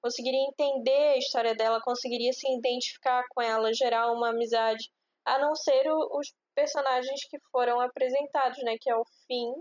conseguiria 0.07 0.46
entender 0.48 1.14
a 1.14 1.18
história 1.18 1.54
dela, 1.54 1.80
conseguiria 1.82 2.32
se 2.32 2.48
identificar 2.48 3.24
com 3.30 3.42
ela, 3.42 3.74
gerar 3.74 4.12
uma 4.12 4.30
amizade, 4.30 4.88
a 5.24 5.38
não 5.38 5.54
ser 5.57 5.90
o, 5.90 6.18
os 6.18 6.32
personagens 6.54 7.20
que 7.28 7.38
foram 7.50 7.80
apresentados, 7.80 8.59
né, 8.62 8.76
que 8.80 8.88
é 8.88 8.96
o 8.96 9.04
Finn. 9.26 9.54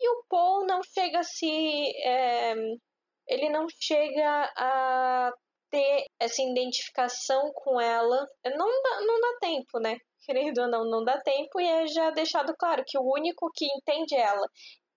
E 0.00 0.08
o 0.08 0.24
Paul 0.28 0.66
não 0.66 0.80
chega 0.82 1.20
a 1.20 1.22
se. 1.22 1.92
É, 2.04 2.54
ele 3.28 3.50
não 3.50 3.66
chega 3.68 4.52
a 4.56 5.30
ter 5.70 6.06
essa 6.18 6.42
identificação 6.42 7.52
com 7.54 7.80
ela. 7.80 8.26
Não 8.44 8.82
dá, 8.82 9.00
não 9.02 9.20
dá 9.20 9.38
tempo, 9.40 9.78
né? 9.80 9.96
Querendo 10.24 10.62
ou 10.62 10.68
não, 10.68 10.84
não 10.84 11.04
dá 11.04 11.20
tempo, 11.20 11.60
e 11.60 11.66
é 11.66 11.86
já 11.86 12.10
deixado 12.10 12.54
claro 12.56 12.84
que 12.86 12.96
o 12.98 13.02
único 13.02 13.50
que 13.54 13.66
entende 13.66 14.14
ela 14.14 14.46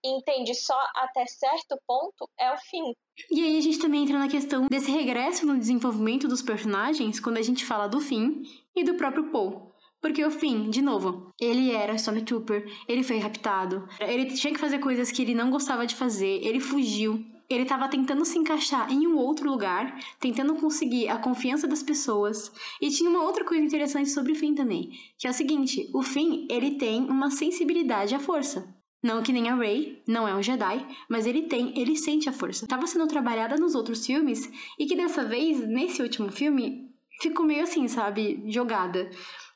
entende 0.06 0.54
só 0.54 0.78
até 0.96 1.26
certo 1.26 1.78
ponto 1.88 2.30
é 2.40 2.52
o 2.52 2.58
fim. 2.58 2.94
E 3.32 3.44
aí 3.44 3.58
a 3.58 3.62
gente 3.62 3.80
também 3.80 4.04
entra 4.04 4.20
na 4.20 4.28
questão 4.28 4.68
desse 4.68 4.92
regresso 4.92 5.46
no 5.46 5.58
desenvolvimento 5.58 6.28
dos 6.28 6.42
personagens 6.42 7.20
quando 7.20 7.38
a 7.38 7.42
gente 7.42 7.66
fala 7.66 7.88
do 7.88 8.02
Finn 8.02 8.44
e 8.76 8.84
do 8.84 8.96
próprio 8.96 9.32
Paul. 9.32 9.74
Porque 10.02 10.24
o 10.24 10.30
Finn, 10.30 10.70
de 10.70 10.82
novo, 10.82 11.34
ele 11.40 11.72
era 11.72 11.96
Stormtrooper, 11.96 12.70
ele 12.88 13.02
foi 13.02 13.18
raptado, 13.18 13.88
ele 14.00 14.26
tinha 14.36 14.54
que 14.54 14.60
fazer 14.60 14.80
coisas 14.80 15.12
que 15.12 15.22
ele 15.22 15.34
não 15.34 15.50
gostava 15.50 15.88
de 15.88 15.96
fazer, 15.96 16.46
ele 16.46 16.60
fugiu, 16.60 17.26
ele 17.50 17.64
estava 17.64 17.88
tentando 17.88 18.26
se 18.26 18.38
encaixar 18.38 18.92
em 18.92 19.08
um 19.08 19.18
outro 19.18 19.50
lugar, 19.50 19.98
tentando 20.20 20.56
conseguir 20.56 21.10
a 21.10 21.18
confiança 21.18 21.68
das 21.68 21.82
pessoas. 21.82 22.52
E 22.82 22.90
tinha 22.90 23.10
uma 23.10 23.24
outra 23.24 23.46
coisa 23.46 23.64
interessante 23.64 24.10
sobre 24.10 24.34
o 24.34 24.36
Finn 24.36 24.54
também, 24.54 24.92
que 25.18 25.28
é 25.28 25.30
o 25.30 25.34
seguinte: 25.34 25.90
o 25.94 26.04
Finn 26.04 26.46
ele 26.50 26.78
tem 26.78 27.06
uma 27.06 27.32
sensibilidade 27.32 28.14
à 28.14 28.20
força. 28.20 28.75
Não 29.06 29.22
que 29.22 29.32
nem 29.32 29.50
a 29.50 29.56
Rey, 29.56 30.02
não 30.08 30.28
é 30.28 30.34
um 30.34 30.42
Jedi, 30.42 30.84
mas 31.08 31.28
ele 31.28 31.44
tem, 31.44 31.80
ele 31.80 31.96
sente 31.96 32.28
a 32.28 32.34
força. 32.34 32.66
Tava 32.66 32.88
sendo 32.88 33.06
trabalhada 33.06 33.56
nos 33.56 33.76
outros 33.76 34.04
filmes 34.04 34.52
e 34.80 34.88
que 34.88 34.96
dessa 34.96 35.24
vez, 35.24 35.60
nesse 35.60 36.02
último 36.02 36.32
filme, 36.32 36.90
ficou 37.22 37.46
meio 37.46 37.62
assim, 37.62 37.88
sabe, 37.88 38.44
jogada. 38.48 39.08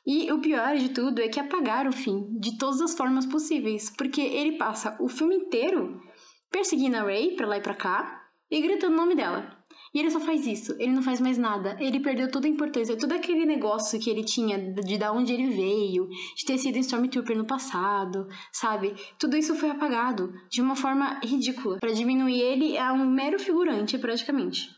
E 0.06 0.30
o 0.30 0.38
pior 0.38 0.76
de 0.76 0.90
tudo 0.90 1.20
é 1.20 1.26
que 1.26 1.40
apagaram 1.40 1.90
o 1.90 1.92
fim 1.92 2.28
de 2.38 2.58
todas 2.58 2.80
as 2.80 2.96
formas 2.96 3.26
possíveis, 3.26 3.90
porque 3.90 4.20
ele 4.20 4.56
passa 4.56 4.96
o 5.00 5.08
filme 5.08 5.34
inteiro 5.34 6.00
perseguindo 6.48 6.98
a 6.98 7.02
Rey 7.02 7.34
pra 7.34 7.48
lá 7.48 7.58
e 7.58 7.60
pra 7.60 7.74
cá 7.74 8.22
e 8.48 8.60
gritando 8.60 8.94
o 8.94 8.96
nome 8.96 9.16
dela. 9.16 9.59
E 9.92 9.98
ele 9.98 10.10
só 10.10 10.20
faz 10.20 10.46
isso, 10.46 10.72
ele 10.78 10.92
não 10.92 11.02
faz 11.02 11.20
mais 11.20 11.36
nada. 11.36 11.76
Ele 11.80 11.98
perdeu 11.98 12.30
toda 12.30 12.46
a 12.46 12.50
importância, 12.50 12.96
todo 12.96 13.12
aquele 13.12 13.44
negócio 13.44 13.98
que 13.98 14.08
ele 14.08 14.24
tinha 14.24 14.72
de 14.72 14.96
da 14.96 15.12
onde 15.12 15.32
ele 15.32 15.50
veio, 15.50 16.08
de 16.36 16.44
ter 16.44 16.58
sido 16.58 16.78
Stormtrooper 16.78 17.36
no 17.36 17.46
passado, 17.46 18.28
sabe? 18.52 18.94
Tudo 19.18 19.36
isso 19.36 19.54
foi 19.56 19.70
apagado 19.70 20.32
de 20.48 20.62
uma 20.62 20.76
forma 20.76 21.18
ridícula 21.24 21.78
para 21.80 21.92
diminuir 21.92 22.40
ele 22.40 22.78
a 22.78 22.92
um 22.92 23.04
mero 23.04 23.38
figurante, 23.38 23.98
praticamente. 23.98 24.68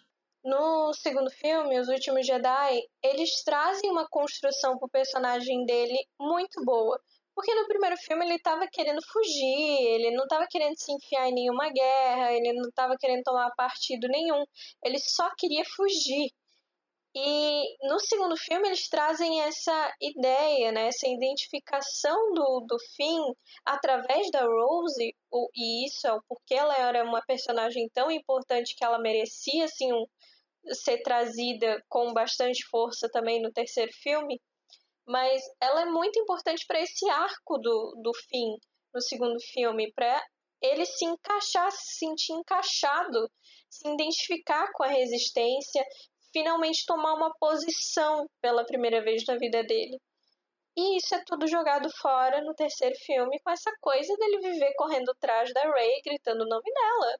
No 0.44 0.92
segundo 0.94 1.30
filme, 1.30 1.78
Os 1.78 1.88
Últimos 1.88 2.26
Jedi, 2.26 2.80
eles 3.02 3.44
trazem 3.44 3.90
uma 3.90 4.08
construção 4.08 4.76
pro 4.76 4.88
personagem 4.88 5.64
dele 5.64 5.96
muito 6.18 6.64
boa. 6.64 6.98
Porque 7.35 7.55
no 7.55 7.66
primeiro 7.66 7.97
filme 7.97 8.24
ele 8.26 8.35
estava 8.35 8.66
querendo 8.70 9.01
fugir, 9.11 9.95
ele 9.95 10.11
não 10.12 10.24
estava 10.24 10.47
querendo 10.49 10.76
se 10.78 10.93
enfiar 10.93 11.28
em 11.28 11.35
nenhuma 11.35 11.70
guerra, 11.70 12.33
ele 12.33 12.53
não 12.53 12.68
estava 12.68 12.95
querendo 12.99 13.22
tomar 13.22 13.51
partido 13.57 14.07
nenhum, 14.09 14.45
ele 14.85 14.99
só 14.99 15.30
queria 15.37 15.64
fugir. 15.76 16.30
E 17.14 17.76
no 17.89 17.99
segundo 18.01 18.35
filme 18.39 18.68
eles 18.68 18.89
trazem 18.89 19.43
essa 19.43 19.95
ideia, 20.01 20.72
né, 20.72 20.87
essa 20.89 21.07
identificação 21.07 22.33
do, 22.33 22.64
do 22.66 22.78
Finn 22.97 23.35
através 23.66 24.30
da 24.30 24.45
Rose, 24.45 25.14
e 25.55 25.87
isso 25.87 26.07
é 26.07 26.12
o 26.12 26.22
porquê 26.26 26.55
ela 26.55 26.74
era 26.76 27.05
uma 27.05 27.22
personagem 27.26 27.89
tão 27.93 28.11
importante 28.11 28.74
que 28.74 28.85
ela 28.85 28.99
merecia 28.99 29.66
assim, 29.66 29.93
um, 29.93 30.07
ser 30.72 31.03
trazida 31.03 31.83
com 31.89 32.14
bastante 32.14 32.64
força 32.70 33.11
também 33.11 33.43
no 33.43 33.53
terceiro 33.53 33.93
filme 33.93 34.41
mas 35.07 35.42
ela 35.61 35.82
é 35.82 35.86
muito 35.86 36.18
importante 36.18 36.64
para 36.66 36.80
esse 36.80 37.09
arco 37.11 37.59
do, 37.59 38.00
do 38.03 38.12
fim 38.28 38.57
no 38.94 39.00
segundo 39.00 39.38
filme, 39.53 39.92
para 39.92 40.22
ele 40.61 40.84
se 40.86 41.05
encaixar, 41.05 41.70
se 41.72 41.98
sentir 41.98 42.32
encaixado, 42.32 43.28
se 43.68 43.88
identificar 43.88 44.70
com 44.72 44.84
a 44.84 44.88
resistência, 44.88 45.84
finalmente 46.32 46.86
tomar 46.86 47.14
uma 47.14 47.32
posição 47.38 48.26
pela 48.40 48.64
primeira 48.64 49.03
vez 49.03 49.24
na 49.26 49.36
vida 49.36 49.62
dele. 49.64 49.98
E 50.76 50.96
isso 50.96 51.14
é 51.14 51.22
tudo 51.26 51.46
jogado 51.46 51.90
fora 52.00 52.40
no 52.42 52.55
terceiro 52.55 52.94
filme 53.05 53.38
com 53.40 53.50
essa 53.50 53.70
coisa 53.80 54.14
dele 54.16 54.38
viver 54.40 54.72
correndo 54.76 55.11
atrás 55.11 55.53
da 55.53 55.62
Ray, 55.62 56.00
gritando 56.05 56.44
o 56.44 56.48
nome 56.48 56.72
dela. 56.72 57.18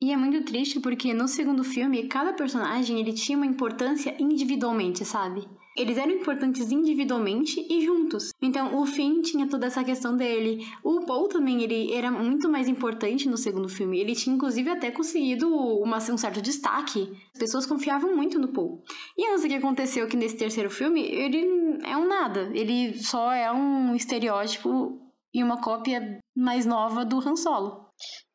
E 0.00 0.12
é 0.12 0.16
muito 0.16 0.44
triste 0.44 0.80
porque 0.80 1.12
no 1.12 1.26
segundo 1.26 1.64
filme 1.64 2.06
cada 2.08 2.32
personagem 2.32 3.00
ele 3.00 3.12
tinha 3.12 3.36
uma 3.36 3.46
importância 3.46 4.14
individualmente, 4.20 5.04
sabe? 5.04 5.46
eles 5.78 5.96
eram 5.96 6.10
importantes 6.10 6.72
individualmente 6.72 7.64
e 7.70 7.80
juntos. 7.80 8.32
Então, 8.42 8.80
o 8.80 8.84
Finn 8.84 9.22
tinha 9.22 9.48
toda 9.48 9.66
essa 9.66 9.84
questão 9.84 10.16
dele. 10.16 10.66
O 10.82 11.06
Paul 11.06 11.28
também, 11.28 11.62
ele 11.62 11.94
era 11.94 12.10
muito 12.10 12.48
mais 12.48 12.66
importante 12.66 13.28
no 13.28 13.36
segundo 13.36 13.68
filme. 13.68 14.00
Ele 14.00 14.14
tinha, 14.14 14.34
inclusive, 14.34 14.68
até 14.68 14.90
conseguido 14.90 15.48
uma, 15.48 15.98
um 15.98 16.18
certo 16.18 16.42
destaque. 16.42 17.08
As 17.32 17.38
pessoas 17.38 17.64
confiavam 17.64 18.16
muito 18.16 18.40
no 18.40 18.48
Paul. 18.48 18.82
E 19.16 19.30
antes 19.30 19.44
que 19.44 19.54
aconteceu 19.54 20.08
que 20.08 20.16
nesse 20.16 20.36
terceiro 20.36 20.68
filme, 20.68 21.00
ele 21.00 21.78
é 21.84 21.96
um 21.96 22.08
nada. 22.08 22.50
Ele 22.52 22.98
só 22.98 23.30
é 23.30 23.52
um 23.52 23.94
estereótipo 23.94 25.00
e 25.32 25.44
uma 25.44 25.60
cópia 25.60 26.18
mais 26.36 26.66
nova 26.66 27.04
do 27.04 27.20
Han 27.20 27.36
Solo. 27.36 27.87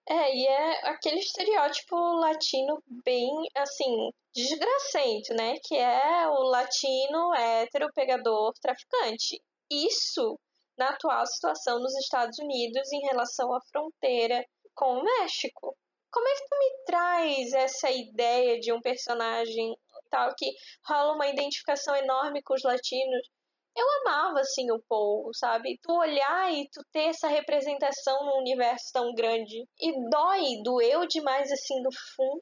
É, 0.07 0.35
e 0.35 0.47
é 0.47 0.87
aquele 0.89 1.19
estereótipo 1.19 1.95
latino 1.95 2.83
bem, 3.05 3.29
assim, 3.55 4.09
desgracento, 4.33 5.33
né? 5.33 5.55
Que 5.63 5.75
é 5.77 6.27
o 6.27 6.43
latino 6.43 7.33
hétero 7.35 7.87
pegador 7.93 8.53
traficante. 8.61 9.41
Isso 9.71 10.37
na 10.77 10.89
atual 10.89 11.25
situação 11.25 11.79
nos 11.79 11.95
Estados 11.97 12.37
Unidos 12.39 12.91
em 12.91 12.99
relação 13.07 13.53
à 13.53 13.59
fronteira 13.71 14.43
com 14.75 14.97
o 14.97 15.03
México. 15.03 15.75
Como 16.11 16.27
é 16.27 16.35
que 16.35 16.47
tu 16.47 16.57
me 16.59 16.83
traz 16.85 17.53
essa 17.53 17.89
ideia 17.89 18.59
de 18.59 18.73
um 18.73 18.81
personagem 18.81 19.75
tal 20.09 20.33
que 20.37 20.51
rola 20.85 21.15
uma 21.15 21.27
identificação 21.27 21.95
enorme 21.95 22.43
com 22.43 22.53
os 22.53 22.63
latinos? 22.63 23.27
Eu 23.75 23.85
amava, 24.01 24.39
assim, 24.39 24.71
o 24.71 24.81
Paul, 24.87 25.31
sabe? 25.33 25.79
Tu 25.81 25.91
olhar 25.91 26.53
e 26.53 26.67
tu 26.71 26.81
ter 26.91 27.09
essa 27.09 27.27
representação 27.27 28.25
num 28.25 28.39
universo 28.39 28.91
tão 28.93 29.13
grande. 29.13 29.65
E 29.79 30.09
dói, 30.09 30.61
doeu 30.63 31.07
demais, 31.07 31.51
assim, 31.51 31.81
no 31.81 31.89
fundo 32.15 32.41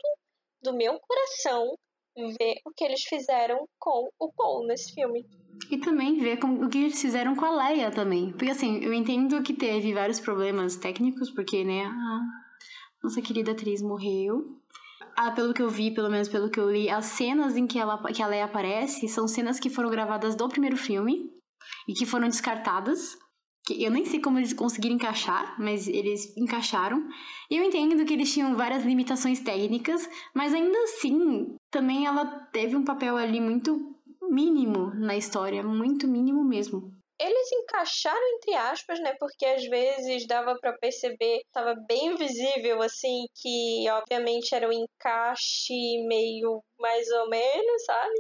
do 0.62 0.74
meu 0.76 1.00
coração 1.00 1.74
ver 2.16 2.56
o 2.66 2.72
que 2.76 2.84
eles 2.84 3.04
fizeram 3.04 3.66
com 3.80 4.10
o 4.20 4.32
Paul 4.34 4.68
nesse 4.68 4.94
filme. 4.94 5.26
E 5.70 5.80
também 5.80 6.20
ver 6.20 6.38
como, 6.38 6.66
o 6.66 6.70
que 6.70 6.78
eles 6.78 7.00
fizeram 7.00 7.36
com 7.36 7.46
a 7.46 7.68
Leia 7.68 7.92
também. 7.92 8.32
Porque, 8.32 8.52
assim, 8.52 8.84
eu 8.84 8.94
entendo 8.94 9.42
que 9.42 9.54
teve 9.54 9.94
vários 9.94 10.20
problemas 10.20 10.76
técnicos, 10.76 11.32
porque, 11.32 11.64
né, 11.64 11.86
a 11.86 12.20
nossa 13.02 13.22
querida 13.22 13.52
atriz 13.52 13.82
morreu 13.82 14.61
ah, 15.16 15.32
pelo 15.32 15.54
que 15.54 15.62
eu 15.62 15.70
vi, 15.70 15.92
pelo 15.92 16.10
menos 16.10 16.28
pelo 16.28 16.50
que 16.50 16.60
eu 16.60 16.72
li, 16.72 16.90
as 16.90 17.06
cenas 17.06 17.56
em 17.56 17.68
que, 17.68 17.80
ela, 17.80 17.98
que 18.12 18.22
a 18.22 18.28
Leia 18.28 18.46
aparece 18.46 19.08
são 19.08 19.28
cenas 19.28 19.60
que 19.60 19.70
foram 19.70 19.90
gravadas 19.90 20.36
do 20.36 20.48
primeiro 20.48 20.78
filme 20.78 21.30
e 21.88 21.94
que 21.94 22.06
foram 22.06 22.28
descartadas. 22.28 23.18
Que 23.64 23.84
eu 23.84 23.92
nem 23.92 24.06
sei 24.06 24.20
como 24.20 24.40
eles 24.40 24.54
conseguiram 24.54 24.96
encaixar, 24.96 25.56
mas 25.60 25.88
eles 25.88 26.36
encaixaram. 26.36 27.08
E 27.50 27.58
eu 27.58 27.64
entendo 27.64 28.04
que 28.06 28.14
eles 28.14 28.34
tinham 28.34 28.56
várias 28.56 28.84
limitações 28.84 29.40
técnicas, 29.40 30.10
mas 30.34 30.54
ainda 30.54 30.78
assim, 30.84 31.56
também 31.70 32.08
ela 32.08 32.26
teve 32.52 32.76
um 32.76 32.84
papel 32.84 33.18
ali 33.18 33.40
muito 33.40 33.96
mínimo 34.32 34.92
na 34.96 35.16
história, 35.16 35.62
muito 35.62 36.08
mínimo 36.08 36.44
mesmo 36.44 36.92
eles 37.22 37.52
encaixaram 37.52 38.36
entre 38.36 38.54
aspas, 38.56 39.00
né? 39.00 39.16
Porque 39.20 39.46
às 39.46 39.64
vezes 39.66 40.26
dava 40.28 40.58
para 40.60 40.78
perceber, 40.78 41.42
estava 41.46 41.76
bem 41.76 42.16
visível 42.16 42.82
assim 42.82 43.26
que 43.36 43.90
obviamente 43.92 44.56
era 44.56 44.68
um 44.68 44.72
encaixe 44.72 46.04
meio 46.08 46.64
mais 46.80 47.08
ou 47.12 47.30
menos, 47.30 47.86
sabe? 47.86 48.16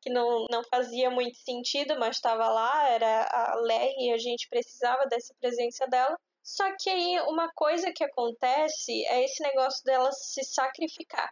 Que 0.00 0.10
não, 0.10 0.46
não 0.50 0.62
fazia 0.70 1.10
muito 1.10 1.36
sentido, 1.38 1.98
mas 1.98 2.16
estava 2.16 2.48
lá, 2.48 2.88
era 2.90 3.24
a 3.30 3.56
Leia 3.56 3.94
e 3.98 4.12
a 4.12 4.18
gente 4.18 4.48
precisava 4.48 5.06
dessa 5.06 5.34
presença 5.40 5.86
dela. 5.88 6.16
Só 6.42 6.64
que 6.78 6.90
aí 6.90 7.20
uma 7.28 7.50
coisa 7.54 7.92
que 7.92 8.04
acontece 8.04 9.04
é 9.06 9.24
esse 9.24 9.42
negócio 9.42 9.82
dela 9.84 10.12
se 10.12 10.44
sacrificar 10.44 11.30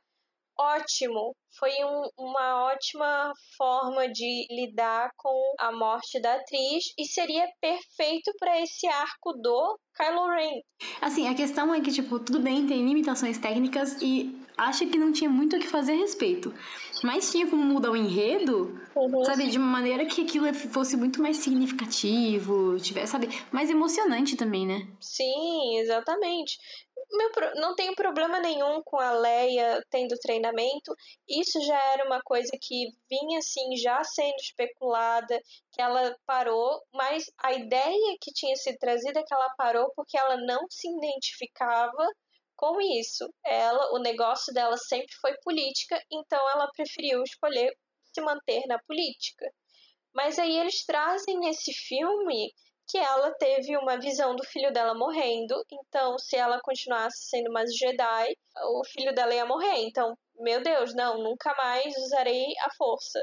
ótimo. 0.59 1.35
Foi 1.59 1.71
um, 1.85 2.09
uma 2.19 2.65
ótima 2.73 3.33
forma 3.59 4.09
de 4.09 4.47
lidar 4.51 5.11
com 5.17 5.55
a 5.59 5.71
morte 5.71 6.21
da 6.21 6.35
atriz 6.35 6.93
e 6.99 7.05
seria 7.05 7.47
perfeito 7.61 8.33
para 8.39 8.61
esse 8.61 8.87
arco 8.87 9.35
do 9.35 9.79
Kylo 9.95 10.29
Ren. 10.29 10.61
Assim, 11.01 11.29
a 11.29 11.35
questão 11.35 11.75
é 11.75 11.81
que, 11.81 11.93
tipo, 11.93 12.19
tudo 12.19 12.41
bem, 12.41 12.67
tem 12.67 12.87
limitações 12.87 13.37
técnicas 13.37 14.01
e 14.01 14.35
acho 14.57 14.87
que 14.87 14.97
não 14.97 15.13
tinha 15.13 15.29
muito 15.29 15.57
o 15.57 15.61
que 15.61 15.67
fazer 15.67 15.93
a 15.93 15.97
respeito. 15.97 16.55
Mas 17.05 17.31
tinha 17.31 17.47
como 17.47 17.63
mudar 17.63 17.91
o 17.91 17.97
enredo, 17.97 18.81
uhum. 18.97 19.25
sabe, 19.25 19.49
de 19.49 19.59
uma 19.59 19.67
maneira 19.67 20.07
que 20.07 20.23
aquilo 20.23 20.53
fosse 20.55 20.97
muito 20.97 21.21
mais 21.21 21.37
significativo, 21.37 22.79
tivesse, 22.81 23.13
sabe, 23.13 23.29
mais 23.51 23.69
emocionante 23.69 24.37
também, 24.37 24.67
né? 24.67 24.87
Sim, 25.01 25.79
exatamente 25.79 26.59
meu, 27.13 27.31
não 27.57 27.75
tenho 27.75 27.95
problema 27.95 28.41
nenhum 28.41 28.83
com 28.83 28.99
a 28.99 29.13
Leia 29.13 29.85
tendo 29.91 30.19
treinamento. 30.19 30.95
Isso 31.29 31.61
já 31.65 31.79
era 31.93 32.07
uma 32.07 32.21
coisa 32.23 32.51
que 32.61 32.87
vinha 33.09 33.39
assim 33.39 33.77
já 33.77 34.03
sendo 34.05 34.37
especulada, 34.37 35.41
que 35.73 35.83
ela 35.83 36.17
parou, 36.27 36.81
mas 36.93 37.25
a 37.39 37.53
ideia 37.53 38.17
que 38.21 38.33
tinha 38.33 38.57
sido 38.57 38.79
trazida 38.79 39.21
é 39.21 39.25
que 39.25 39.35
ela 39.35 39.55
parou 39.57 39.93
porque 39.95 40.17
ela 40.19 40.37
não 40.39 40.67
se 40.71 40.89
identificava 40.89 42.07
com 42.57 42.81
isso. 42.81 43.29
Ela, 43.45 43.93
o 43.93 43.99
negócio 43.99 44.53
dela 44.55 44.77
sempre 44.77 45.15
foi 45.21 45.35
política, 45.43 46.01
então 46.11 46.41
ela 46.51 46.71
preferiu 46.73 47.23
escolher 47.23 47.77
se 48.15 48.21
manter 48.21 48.67
na 48.67 48.79
política. 48.81 49.51
Mas 50.15 50.39
aí 50.39 50.59
eles 50.59 50.85
trazem 50.85 51.39
nesse 51.39 51.73
filme 51.73 52.53
que 52.93 52.99
ela 52.99 53.33
teve 53.37 53.75
uma 53.79 53.99
visão 53.99 54.37
do 54.37 54.45
filho 54.45 54.71
dela 54.71 54.95
morrendo, 54.95 55.65
então 55.73 56.19
se 56.19 56.37
ela 56.37 56.61
continuasse 56.61 57.25
sendo 57.27 57.49
uma 57.49 57.67
Jedi, 57.67 58.37
o 58.65 58.85
filho 58.85 59.15
dela 59.15 59.35
ia 59.35 59.47
morrer. 59.47 59.79
Então, 59.79 60.15
meu 60.37 60.63
Deus, 60.63 60.95
não, 60.95 61.17
nunca 61.17 61.55
mais 61.55 61.97
usarei 61.97 62.53
a 62.61 62.69
força. 62.77 63.19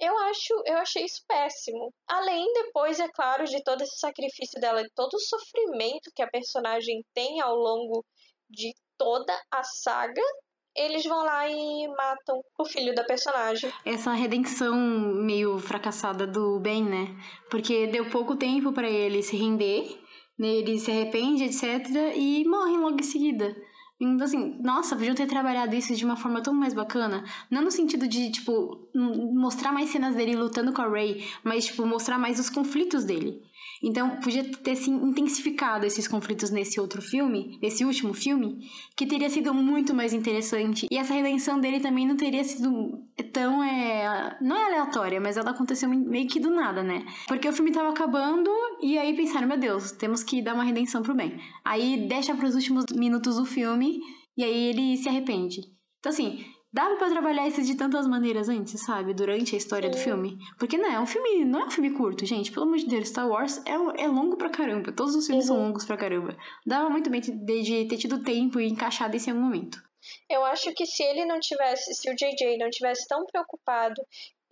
Eu 0.00 0.16
acho, 0.20 0.62
eu 0.64 0.78
achei 0.78 1.04
isso 1.04 1.22
péssimo. 1.28 1.92
Além 2.08 2.50
depois, 2.54 2.98
é 3.00 3.08
claro, 3.10 3.44
de 3.44 3.62
todo 3.62 3.82
esse 3.82 3.98
sacrifício 3.98 4.58
dela, 4.58 4.82
de 4.82 4.90
todo 4.94 5.12
o 5.12 5.20
sofrimento 5.20 6.10
que 6.16 6.22
a 6.22 6.30
personagem 6.30 7.04
tem 7.12 7.38
ao 7.42 7.54
longo 7.54 8.02
de 8.48 8.74
toda 8.96 9.38
a 9.50 9.62
saga, 9.62 10.22
eles 10.76 11.04
vão 11.04 11.24
lá 11.24 11.48
e 11.48 11.88
matam 11.88 12.42
o 12.58 12.64
filho 12.64 12.94
da 12.94 13.04
personagem. 13.04 13.70
Essa 13.84 14.12
redenção 14.12 14.74
meio 14.74 15.58
fracassada 15.58 16.26
do 16.26 16.58
Ben, 16.60 16.82
né? 16.82 17.14
Porque 17.50 17.86
deu 17.86 18.08
pouco 18.10 18.36
tempo 18.36 18.72
para 18.72 18.88
ele 18.88 19.22
se 19.22 19.36
render, 19.36 19.98
né? 20.38 20.48
ele 20.48 20.78
se 20.78 20.90
arrepende, 20.90 21.44
etc. 21.44 22.14
e 22.16 22.44
morre 22.46 22.76
logo 22.76 22.98
em 22.98 23.02
seguida. 23.02 23.54
Então, 24.00 24.24
assim, 24.24 24.58
nossa, 24.60 24.96
podiam 24.96 25.14
ter 25.14 25.28
trabalhado 25.28 25.76
isso 25.76 25.94
de 25.94 26.04
uma 26.04 26.16
forma 26.16 26.42
tão 26.42 26.52
mais 26.52 26.74
bacana. 26.74 27.22
Não 27.48 27.62
no 27.62 27.70
sentido 27.70 28.08
de, 28.08 28.32
tipo, 28.32 28.88
mostrar 28.92 29.70
mais 29.70 29.90
cenas 29.90 30.16
dele 30.16 30.34
lutando 30.34 30.72
com 30.72 30.82
a 30.82 30.88
Ray, 30.88 31.24
mas, 31.44 31.66
tipo, 31.66 31.86
mostrar 31.86 32.18
mais 32.18 32.40
os 32.40 32.50
conflitos 32.50 33.04
dele. 33.04 33.40
Então, 33.82 34.20
podia 34.20 34.44
ter 34.44 34.76
se 34.76 34.90
intensificado 34.90 35.84
esses 35.84 36.06
conflitos 36.06 36.50
nesse 36.50 36.78
outro 36.78 37.02
filme, 37.02 37.58
nesse 37.60 37.84
último 37.84 38.14
filme, 38.14 38.60
que 38.96 39.06
teria 39.06 39.28
sido 39.28 39.52
muito 39.52 39.92
mais 39.92 40.12
interessante. 40.12 40.86
E 40.90 40.96
essa 40.96 41.12
redenção 41.12 41.60
dele 41.60 41.80
também 41.80 42.06
não 42.06 42.16
teria 42.16 42.44
sido 42.44 43.02
tão. 43.32 43.62
É... 43.64 44.36
Não 44.40 44.56
é 44.56 44.66
aleatória, 44.66 45.20
mas 45.20 45.36
ela 45.36 45.50
aconteceu 45.50 45.88
meio 45.88 46.28
que 46.28 46.38
do 46.38 46.50
nada, 46.50 46.82
né? 46.82 47.04
Porque 47.26 47.48
o 47.48 47.52
filme 47.52 47.72
tava 47.72 47.90
acabando 47.90 48.50
e 48.80 48.96
aí 48.96 49.16
pensaram: 49.16 49.48
meu 49.48 49.58
Deus, 49.58 49.90
temos 49.92 50.22
que 50.22 50.40
dar 50.40 50.54
uma 50.54 50.64
redenção 50.64 51.02
pro 51.02 51.14
bem. 51.14 51.40
Aí 51.64 52.06
deixa 52.08 52.34
para 52.34 52.46
os 52.46 52.54
últimos 52.54 52.84
minutos 52.94 53.36
do 53.36 53.44
filme 53.44 53.98
e 54.36 54.44
aí 54.44 54.68
ele 54.70 54.96
se 54.96 55.08
arrepende. 55.08 55.60
Então, 55.98 56.10
assim, 56.10 56.44
Dava 56.72 56.96
para 56.96 57.10
trabalhar 57.10 57.46
isso 57.46 57.62
de 57.62 57.74
tantas 57.74 58.06
maneiras 58.06 58.48
antes, 58.48 58.80
sabe? 58.82 59.12
Durante 59.12 59.54
a 59.54 59.58
história 59.58 59.92
Sim. 59.92 59.98
do 59.98 60.02
filme. 60.02 60.38
Porque 60.58 60.78
não 60.78 60.90
é 60.90 60.98
um 60.98 61.04
filme, 61.04 61.44
não 61.44 61.60
é 61.60 61.64
um 61.66 61.70
filme 61.70 61.90
curto, 61.90 62.24
gente. 62.24 62.50
Pelo 62.50 62.64
amor 62.64 62.78
de 62.78 62.86
Deus, 62.86 63.08
Star 63.08 63.28
Wars 63.28 63.60
é, 63.66 63.72
é 64.02 64.08
longo 64.08 64.38
pra 64.38 64.48
caramba. 64.48 64.90
Todos 64.90 65.14
os 65.14 65.26
filmes 65.26 65.48
uhum. 65.50 65.56
são 65.56 65.66
longos 65.66 65.84
pra 65.84 65.98
caramba. 65.98 66.34
Dava 66.64 66.88
muito 66.88 67.10
bem 67.10 67.20
de, 67.20 67.32
de 67.32 67.84
ter 67.84 67.98
tido 67.98 68.22
tempo 68.22 68.58
e 68.58 68.68
encaixado 68.68 69.14
esse 69.14 69.30
momento. 69.32 69.82
Eu 70.28 70.44
acho 70.44 70.72
que 70.74 70.86
se 70.86 71.02
ele 71.02 71.24
não 71.26 71.38
tivesse, 71.38 71.94
se 71.94 72.10
o 72.10 72.14
JJ 72.14 72.56
não 72.58 72.70
tivesse 72.70 73.06
tão 73.06 73.24
preocupado 73.26 74.00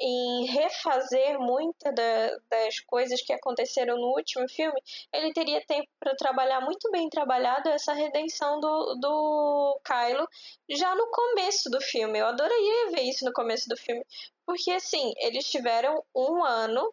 em 0.01 0.46
refazer 0.46 1.38
muitas 1.38 1.94
da, 1.94 2.38
das 2.48 2.80
coisas 2.80 3.20
que 3.20 3.32
aconteceram 3.32 3.96
no 3.96 4.09
último 4.16 4.48
filme, 4.48 4.80
ele 5.12 5.32
teria 5.32 5.64
tempo 5.66 5.86
para 5.98 6.16
trabalhar 6.16 6.62
muito 6.62 6.90
bem 6.90 7.09
trabalhado 7.11 7.68
essa 7.68 7.92
redenção 7.92 8.59
do, 8.61 8.94
do 8.94 9.80
Kylo 9.84 10.26
já 10.70 10.94
no 10.94 11.07
começo 11.11 11.68
do 11.70 11.80
filme. 11.82 12.18
Eu 12.18 12.26
adoraria 12.26 12.90
ver 12.90 13.03
isso 13.03 13.24
no 13.24 13.32
começo 13.32 13.68
do 13.68 13.76
filme, 13.76 14.05
porque 14.46 14.70
assim, 14.70 15.12
eles 15.18 15.44
tiveram 15.51 16.03
um 16.14 16.42
ano, 16.44 16.92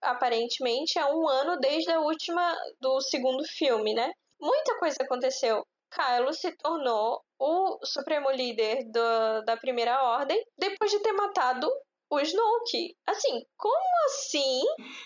aparentemente 0.00 0.98
é 0.98 1.04
um 1.06 1.28
ano 1.28 1.58
desde 1.58 1.90
a 1.90 2.00
última 2.00 2.56
do 2.80 3.00
segundo 3.00 3.44
filme, 3.44 3.94
né? 3.94 4.12
Muita 4.40 4.78
coisa 4.78 5.02
aconteceu. 5.02 5.66
Kylo 5.90 6.32
se 6.32 6.52
tornou 6.56 7.22
o 7.38 7.78
supremo 7.84 8.30
líder 8.30 8.84
do, 8.84 9.42
da 9.44 9.56
Primeira 9.56 10.02
Ordem 10.02 10.44
depois 10.56 10.90
de 10.90 11.00
ter 11.00 11.12
matado 11.12 11.70
o 12.14 12.20
Snoke. 12.20 12.96
Assim, 13.06 13.42
como 13.56 14.06
assim? 14.06 14.62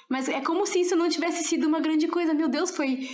Mas 0.09 0.29
é 0.29 0.41
como 0.41 0.67
se 0.67 0.81
isso 0.81 0.97
não 0.97 1.09
tivesse 1.09 1.45
sido 1.45 1.67
uma 1.67 1.81
grande 1.81 2.09
coisa. 2.09 2.35
Meu 2.35 2.49
Deus, 2.49 2.71
foi. 2.71 3.09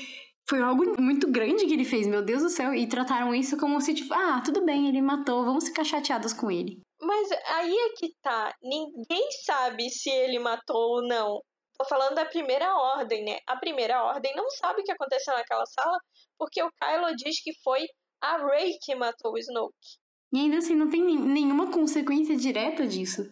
Foi 0.47 0.61
algo 0.61 1.01
muito 1.01 1.31
grande 1.31 1.65
que 1.65 1.73
ele 1.73 1.87
fez, 1.87 2.07
meu 2.07 2.23
Deus 2.23 2.43
do 2.43 2.51
céu. 2.51 2.75
E 2.75 2.87
trataram 2.87 3.35
isso 3.35 3.57
como 3.57 3.81
se, 3.81 3.95
tipo, 3.95 4.13
ah, 4.13 4.43
tudo 4.45 4.63
bem, 4.63 4.89
ele 4.89 5.01
matou, 5.01 5.43
vamos 5.43 5.67
ficar 5.67 5.85
chateados 5.85 6.35
com 6.35 6.51
ele. 6.51 6.83
Mas 7.01 7.31
aí 7.33 7.75
é 7.75 7.89
que 7.97 8.13
tá. 8.23 8.55
Ninguém 8.63 9.27
sabe 9.45 9.89
se 9.89 10.11
ele 10.11 10.39
matou 10.39 10.97
ou 10.97 11.09
não. 11.09 11.41
Tô 11.79 11.85
falando 11.87 12.15
da 12.15 12.27
primeira 12.27 12.75
ordem, 12.77 13.25
né? 13.25 13.39
A 13.47 13.57
primeira 13.57 14.05
ordem 14.05 14.35
não 14.37 14.49
sabe 14.51 14.83
o 14.83 14.85
que 14.85 14.93
aconteceu 14.93 15.35
naquela 15.35 15.65
sala, 15.67 15.99
porque 16.39 16.63
o 16.63 16.71
Kylo 16.81 17.17
diz 17.17 17.43
que 17.43 17.53
foi 17.63 17.85
a 18.21 18.37
Rey 18.47 18.77
que 18.83 18.95
matou 18.95 19.33
o 19.33 19.39
Snoke. 19.39 19.99
E 20.33 20.39
ainda 20.39 20.59
assim, 20.59 20.75
não 20.75 20.91
tem 20.91 21.03
nenhuma 21.03 21.71
consequência 21.71 22.37
direta 22.37 22.87
disso. 22.87 23.23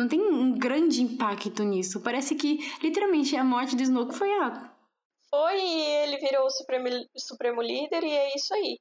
Não 0.00 0.08
tem 0.08 0.18
um 0.18 0.58
grande 0.58 1.02
impacto 1.02 1.62
nisso. 1.62 2.02
Parece 2.02 2.34
que, 2.34 2.56
literalmente, 2.82 3.36
a 3.36 3.44
morte 3.44 3.76
do 3.76 3.82
Snoke 3.82 4.14
foi 4.14 4.32
a. 4.32 4.74
Foi 5.28 5.60
e 5.60 5.82
ele 6.04 6.16
virou 6.16 6.46
o 6.46 6.50
Supremo, 6.50 6.88
Supremo 7.18 7.60
Líder 7.60 8.02
e 8.02 8.10
é 8.10 8.34
isso 8.34 8.54
aí. 8.54 8.78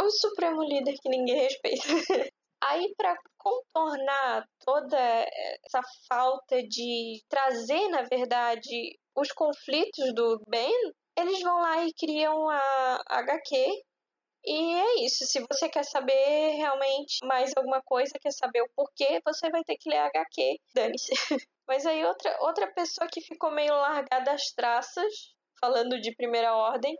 O 0.00 0.08
Supremo 0.08 0.62
Líder 0.62 0.94
que 1.02 1.10
ninguém 1.10 1.36
respeita. 1.36 1.82
aí, 2.64 2.94
para 2.96 3.14
contornar 3.36 4.46
toda 4.64 4.98
essa 5.66 5.82
falta 6.08 6.62
de 6.62 7.22
trazer, 7.28 7.86
na 7.90 8.00
verdade, 8.10 8.98
os 9.14 9.30
conflitos 9.32 10.14
do 10.14 10.40
Ben, 10.48 10.72
eles 11.18 11.42
vão 11.42 11.60
lá 11.60 11.84
e 11.84 11.92
criam 11.92 12.48
a 12.48 13.02
HQ. 13.06 13.84
E 14.46 14.74
é 14.74 15.04
isso. 15.04 15.24
Se 15.24 15.40
você 15.40 15.68
quer 15.68 15.84
saber 15.84 16.56
realmente 16.56 17.24
mais 17.24 17.52
alguma 17.56 17.80
coisa, 17.82 18.18
quer 18.20 18.32
saber 18.32 18.62
o 18.62 18.70
porquê, 18.76 19.20
você 19.24 19.50
vai 19.50 19.64
ter 19.64 19.76
que 19.76 19.88
ler 19.88 19.98
HQ. 19.98 20.60
Dane-se. 20.74 21.12
Mas 21.66 21.86
aí 21.86 22.04
outra, 22.04 22.36
outra 22.40 22.70
pessoa 22.72 23.08
que 23.10 23.22
ficou 23.22 23.50
meio 23.50 23.72
largada 23.72 24.32
às 24.32 24.52
traças, 24.52 25.34
falando 25.58 25.98
de 26.00 26.14
primeira 26.14 26.54
ordem, 26.54 26.94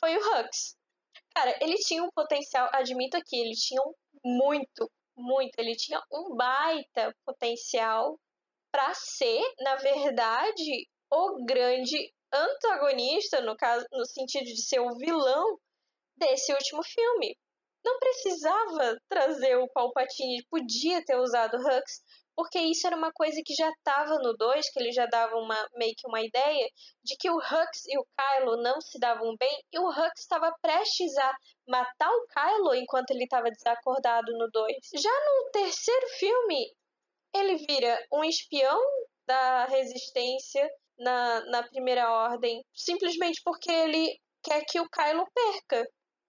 foi 0.00 0.16
o 0.16 0.20
Hux. 0.20 0.76
Cara, 1.34 1.58
ele 1.60 1.76
tinha 1.76 2.02
um 2.02 2.10
potencial, 2.10 2.70
admito 2.72 3.16
aqui, 3.16 3.36
ele 3.38 3.54
tinha 3.54 3.82
um 3.82 3.92
muito, 4.24 4.90
muito. 5.14 5.52
Ele 5.58 5.76
tinha 5.76 6.00
um 6.10 6.34
baita 6.34 7.14
potencial 7.26 8.18
para 8.72 8.94
ser, 8.94 9.42
na 9.60 9.76
verdade, 9.76 10.88
o 11.10 11.44
grande 11.44 12.10
antagonista, 12.32 13.40
no 13.42 13.54
caso, 13.56 13.86
no 13.92 14.06
sentido 14.06 14.44
de 14.44 14.62
ser 14.62 14.80
o 14.80 14.96
vilão 14.96 15.58
desse 16.16 16.52
último 16.52 16.82
filme. 16.82 17.36
Não 17.84 17.98
precisava 17.98 18.98
trazer 19.08 19.56
o 19.56 19.68
Palpatine, 19.68 20.44
podia 20.50 21.04
ter 21.04 21.16
usado 21.16 21.56
Hux, 21.56 22.02
porque 22.34 22.58
isso 22.58 22.86
era 22.86 22.96
uma 22.96 23.12
coisa 23.12 23.40
que 23.44 23.54
já 23.54 23.70
estava 23.70 24.18
no 24.18 24.36
2, 24.36 24.70
que 24.70 24.80
ele 24.80 24.92
já 24.92 25.06
dava 25.06 25.36
uma, 25.36 25.56
meio 25.74 25.94
que 25.96 26.06
uma 26.06 26.20
ideia 26.20 26.68
de 27.02 27.16
que 27.16 27.30
o 27.30 27.36
Hux 27.36 27.86
e 27.86 27.98
o 27.98 28.04
Kylo 28.16 28.56
não 28.60 28.80
se 28.80 28.98
davam 28.98 29.36
bem, 29.38 29.62
e 29.72 29.78
o 29.78 29.88
Hux 29.88 30.20
estava 30.20 30.52
prestes 30.60 31.16
a 31.16 31.36
matar 31.68 32.10
o 32.10 32.26
Kylo 32.26 32.74
enquanto 32.74 33.12
ele 33.12 33.24
estava 33.24 33.50
desacordado 33.50 34.32
no 34.36 34.50
2. 34.50 34.76
Já 34.94 35.10
no 35.10 35.50
terceiro 35.50 36.08
filme, 36.18 36.72
ele 37.34 37.56
vira 37.56 38.04
um 38.12 38.24
espião 38.24 38.80
da 39.26 39.64
resistência 39.66 40.68
na, 40.98 41.40
na 41.46 41.62
primeira 41.68 42.10
ordem, 42.10 42.64
simplesmente 42.74 43.40
porque 43.44 43.70
ele 43.70 44.18
quer 44.42 44.64
que 44.64 44.80
o 44.80 44.88
Kylo 44.88 45.26
perca 45.34 45.86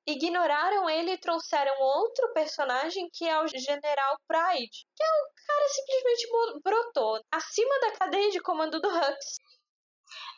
ignoraram 0.07 0.89
ele 0.89 1.11
e 1.11 1.17
trouxeram 1.17 1.73
outro 1.79 2.31
personagem 2.33 3.09
que 3.13 3.27
é 3.27 3.43
o 3.43 3.47
General 3.47 4.17
Pride, 4.25 4.85
que 4.95 5.03
é 5.03 5.07
o 5.07 5.45
cara 5.45 5.69
simplesmente 5.69 6.61
brotou 6.63 7.19
acima 7.31 7.79
da 7.81 7.91
cadeia 7.91 8.31
de 8.31 8.39
comando 8.39 8.79
do 8.79 8.87
Hux. 8.87 9.37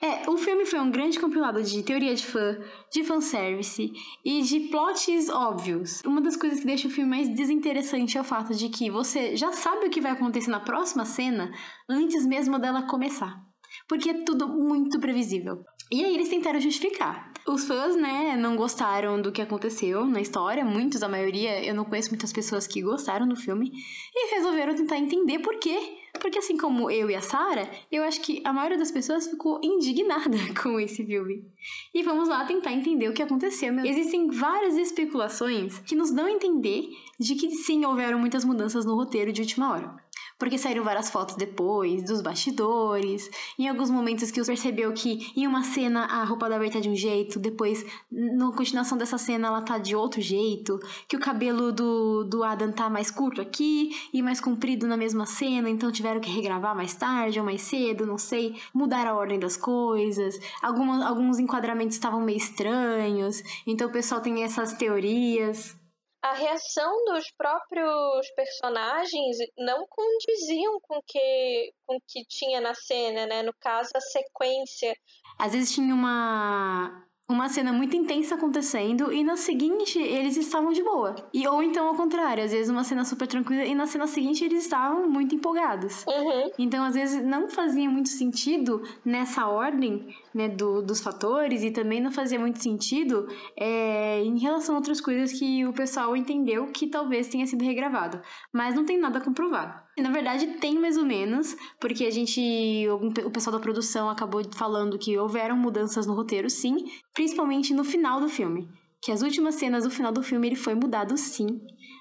É, 0.01 0.29
o 0.29 0.37
filme 0.37 0.65
foi 0.65 0.79
um 0.79 0.89
grande 0.89 1.19
compilado 1.19 1.61
de 1.61 1.83
teoria 1.83 2.15
de 2.15 2.25
fã, 2.25 2.57
de 2.91 3.03
fanservice 3.03 3.91
e 4.25 4.41
de 4.41 4.61
plots 4.61 5.29
óbvios. 5.29 6.01
Uma 6.05 6.21
das 6.21 6.35
coisas 6.35 6.61
que 6.61 6.65
deixa 6.65 6.87
o 6.87 6.91
filme 6.91 7.09
mais 7.09 7.29
desinteressante 7.29 8.17
é 8.17 8.21
o 8.21 8.23
fato 8.23 8.55
de 8.55 8.69
que 8.69 8.89
você 8.89 9.35
já 9.35 9.51
sabe 9.51 9.85
o 9.85 9.89
que 9.89 10.01
vai 10.01 10.13
acontecer 10.13 10.49
na 10.49 10.59
próxima 10.59 11.05
cena 11.05 11.51
antes 11.87 12.25
mesmo 12.25 12.57
dela 12.57 12.87
começar. 12.87 13.48
Porque 13.89 14.11
é 14.11 14.23
tudo 14.23 14.47
muito 14.47 14.99
previsível. 14.99 15.65
E 15.91 16.05
aí 16.05 16.13
eles 16.13 16.29
tentaram 16.29 16.61
justificar. 16.61 17.33
Os 17.47 17.65
fãs, 17.65 17.95
né, 17.95 18.37
não 18.37 18.55
gostaram 18.55 19.19
do 19.19 19.31
que 19.31 19.41
aconteceu 19.41 20.05
na 20.05 20.21
história, 20.21 20.63
muitos, 20.63 21.01
a 21.01 21.09
maioria, 21.09 21.65
eu 21.65 21.73
não 21.73 21.83
conheço 21.83 22.11
muitas 22.11 22.31
pessoas 22.31 22.67
que 22.67 22.83
gostaram 22.83 23.27
do 23.27 23.35
filme, 23.35 23.71
e 24.13 24.35
resolveram 24.35 24.75
tentar 24.75 24.99
entender 24.99 25.39
por 25.39 25.57
quê. 25.57 25.97
Porque 26.21 26.37
assim 26.37 26.57
como 26.57 26.91
eu 26.91 27.09
e 27.09 27.15
a 27.15 27.21
Sara, 27.21 27.67
eu 27.91 28.03
acho 28.03 28.21
que 28.21 28.41
a 28.45 28.53
maioria 28.53 28.77
das 28.77 28.91
pessoas 28.91 29.27
ficou 29.27 29.59
indignada 29.63 30.37
com 30.61 30.79
esse 30.79 31.03
filme. 31.03 31.43
E 31.91 32.03
vamos 32.03 32.29
lá 32.29 32.45
tentar 32.45 32.73
entender 32.73 33.09
o 33.09 33.13
que 33.13 33.23
aconteceu. 33.23 33.73
Existem 33.79 34.29
várias 34.29 34.77
especulações 34.77 35.79
que 35.79 35.95
nos 35.95 36.11
dão 36.11 36.25
a 36.25 36.31
entender 36.31 36.87
de 37.19 37.33
que 37.33 37.49
sim 37.49 37.83
houveram 37.83 38.19
muitas 38.19 38.45
mudanças 38.45 38.85
no 38.85 38.95
roteiro 38.95 39.31
de 39.31 39.41
última 39.41 39.71
hora 39.71 40.09
porque 40.39 40.57
saíram 40.57 40.83
várias 40.83 41.09
fotos 41.09 41.35
depois, 41.35 42.03
dos 42.03 42.21
bastidores, 42.21 43.29
em 43.59 43.67
alguns 43.67 43.89
momentos 43.89 44.31
que 44.31 44.43
você 44.43 44.53
percebeu 44.53 44.91
que 44.93 45.31
em 45.35 45.45
uma 45.45 45.63
cena 45.63 46.05
a 46.05 46.23
roupa 46.23 46.49
da 46.49 46.57
Ray 46.57 46.71
tá 46.71 46.79
de 46.79 46.89
um 46.89 46.95
jeito, 46.95 47.37
depois, 47.37 47.85
na 48.09 48.51
continuação 48.51 48.97
dessa 48.97 49.17
cena, 49.17 49.49
ela 49.49 49.61
tá 49.61 49.77
de 49.77 49.95
outro 49.95 50.21
jeito, 50.21 50.79
que 51.07 51.15
o 51.15 51.19
cabelo 51.19 51.71
do, 51.71 52.23
do 52.23 52.43
Adam 52.43 52.71
tá 52.71 52.89
mais 52.89 53.11
curto 53.11 53.41
aqui 53.41 53.91
e 54.13 54.21
mais 54.21 54.39
comprido 54.39 54.87
na 54.87 54.97
mesma 54.97 55.25
cena, 55.25 55.69
então 55.69 55.91
tiveram 55.91 56.19
que 56.19 56.31
regravar 56.31 56.75
mais 56.75 56.95
tarde 56.95 57.37
ou 57.37 57.45
mais 57.45 57.61
cedo, 57.61 58.05
não 58.05 58.17
sei, 58.17 58.55
mudar 58.73 59.05
a 59.05 59.13
ordem 59.13 59.37
das 59.37 59.57
coisas, 59.57 60.39
Alguma, 60.61 61.07
alguns 61.07 61.39
enquadramentos 61.39 61.95
estavam 61.95 62.21
meio 62.21 62.37
estranhos, 62.37 63.41
então 63.65 63.87
o 63.87 63.91
pessoal 63.91 64.21
tem 64.21 64.43
essas 64.43 64.73
teorias 64.73 65.78
a 66.21 66.33
reação 66.33 67.05
dos 67.05 67.31
próprios 67.37 68.29
personagens 68.35 69.37
não 69.57 69.85
condiziam 69.87 70.79
com 70.81 70.99
que 71.05 71.73
com 71.85 71.95
o 71.95 72.01
que 72.07 72.25
tinha 72.27 72.59
na 72.59 72.73
cena, 72.73 73.25
né? 73.25 73.41
No 73.43 73.53
caso, 73.59 73.89
a 73.95 74.01
sequência. 74.01 74.93
Às 75.37 75.53
vezes 75.53 75.73
tinha 75.73 75.93
uma 75.93 77.05
uma 77.29 77.47
cena 77.47 77.71
muito 77.71 77.95
intensa 77.95 78.33
acontecendo 78.33 79.13
e 79.13 79.23
na 79.23 79.37
seguinte 79.37 79.99
eles 79.99 80.35
estavam 80.35 80.73
de 80.73 80.83
boa. 80.83 81.15
E 81.31 81.47
ou 81.47 81.61
então 81.61 81.87
ao 81.87 81.93
contrário, 81.93 82.43
às 82.43 82.51
vezes 82.51 82.69
uma 82.69 82.83
cena 82.83 83.05
super 83.05 83.27
tranquila 83.27 83.63
e 83.63 83.75
na 83.75 83.85
cena 83.85 84.07
seguinte 84.07 84.43
eles 84.43 84.63
estavam 84.63 85.07
muito 85.07 85.35
empolgados. 85.35 86.03
Uhum. 86.07 86.51
Então 86.57 86.83
às 86.83 86.95
vezes 86.95 87.23
não 87.23 87.47
fazia 87.47 87.87
muito 87.87 88.09
sentido 88.09 88.81
nessa 89.05 89.47
ordem 89.47 90.07
né, 90.33 90.47
do, 90.47 90.81
dos 90.81 90.99
fatores 91.01 91.63
e 91.63 91.71
também 91.71 92.01
não 92.01 92.11
fazia 92.11 92.39
muito 92.39 92.61
sentido 92.61 93.27
é, 93.57 94.21
em 94.21 94.37
relação 94.39 94.75
a 94.75 94.77
outras 94.77 95.01
coisas 95.01 95.37
que 95.37 95.65
o 95.65 95.73
pessoal 95.73 96.15
entendeu 96.15 96.67
que 96.67 96.87
talvez 96.87 97.27
tenha 97.27 97.45
sido 97.45 97.63
regravado. 97.63 98.21
Mas 98.53 98.75
não 98.75 98.85
tem 98.85 98.99
nada 98.99 99.19
comprovado. 99.19 99.79
Na 99.97 100.11
verdade, 100.11 100.47
tem 100.59 100.79
mais 100.79 100.97
ou 100.97 101.05
menos, 101.05 101.55
porque 101.79 102.05
a 102.05 102.11
gente. 102.11 102.87
O 103.25 103.31
pessoal 103.31 103.55
da 103.55 103.61
produção 103.61 104.09
acabou 104.09 104.41
falando 104.53 104.97
que 104.97 105.17
houveram 105.17 105.57
mudanças 105.57 106.05
no 106.05 106.13
roteiro, 106.13 106.49
sim, 106.49 106.75
principalmente 107.13 107.73
no 107.73 107.83
final 107.83 108.19
do 108.19 108.29
filme. 108.29 108.69
Que 109.01 109.11
as 109.11 109.21
últimas 109.21 109.55
cenas 109.55 109.83
do 109.83 109.89
final 109.89 110.11
do 110.11 110.23
filme 110.23 110.47
ele 110.47 110.55
foi 110.55 110.75
mudado 110.75 111.17
sim, 111.17 111.47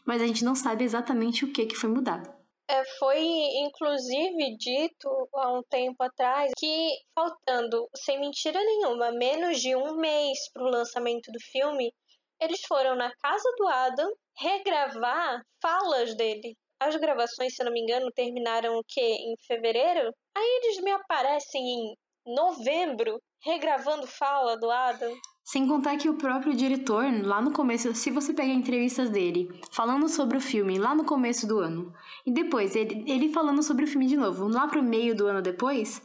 mas 0.07 0.21
a 0.21 0.27
gente 0.27 0.45
não 0.45 0.55
sabe 0.55 0.85
exatamente 0.85 1.45
o 1.45 1.53
que, 1.53 1.67
que 1.67 1.77
foi 1.77 1.91
mudado. 1.91 2.38
É, 2.71 2.85
foi 2.99 3.21
inclusive 3.21 4.57
dito 4.59 5.09
há 5.35 5.53
um 5.53 5.63
tempo 5.63 6.03
atrás 6.03 6.53
que, 6.57 6.91
faltando, 7.15 7.89
sem 7.97 8.21
mentira 8.21 8.61
nenhuma, 8.63 9.11
menos 9.13 9.61
de 9.61 9.75
um 9.75 9.97
mês 9.97 10.39
para 10.53 10.63
o 10.63 10.71
lançamento 10.71 11.33
do 11.33 11.41
filme, 11.41 11.93
eles 12.41 12.61
foram 12.69 12.95
na 12.95 13.11
casa 13.23 13.51
do 13.57 13.67
Adam 13.67 14.13
regravar 14.37 15.43
falas 15.61 16.15
dele 16.15 16.57
as 16.81 16.95
gravações, 16.97 17.55
se 17.55 17.65
não 17.65 17.73
me 17.73 17.81
engano, 17.81 18.13
terminaram 18.13 18.77
o 18.79 18.85
quê? 18.87 19.01
Em 19.01 19.35
fevereiro? 19.47 20.15
Aí 20.37 20.61
eles 20.63 20.81
me 20.81 20.93
aparecem 20.93 21.63
em 21.63 21.97
novembro, 22.25 23.21
regravando 23.43 24.07
fala 24.07 24.57
do 24.57 24.71
Adam. 24.71 25.13
Sem 25.51 25.67
contar 25.67 25.97
que 25.97 26.11
o 26.11 26.15
próprio 26.15 26.55
diretor, 26.55 27.07
lá 27.23 27.41
no 27.41 27.53
começo, 27.53 27.95
se 27.95 28.11
você 28.11 28.35
pegar 28.35 28.53
entrevistas 28.53 29.09
dele, 29.09 29.49
falando 29.71 30.07
sobre 30.07 30.37
o 30.37 30.43
filme 30.43 30.79
lá 30.79 30.95
no 30.95 31.05
começo 31.05 31.47
do 31.47 31.59
ano, 31.59 31.91
e 32.27 32.31
depois 32.31 32.77
ele, 32.77 33.03
ele 33.11 33.33
falando 33.33 33.63
sobre 33.63 33.87
o 33.87 33.89
filme 33.89 34.07
de 34.07 34.15
novo, 34.15 34.47
lá 34.47 34.69
pro 34.69 34.83
meio 34.83 35.17
do 35.17 35.27
ano 35.27 35.41
depois, 35.41 36.03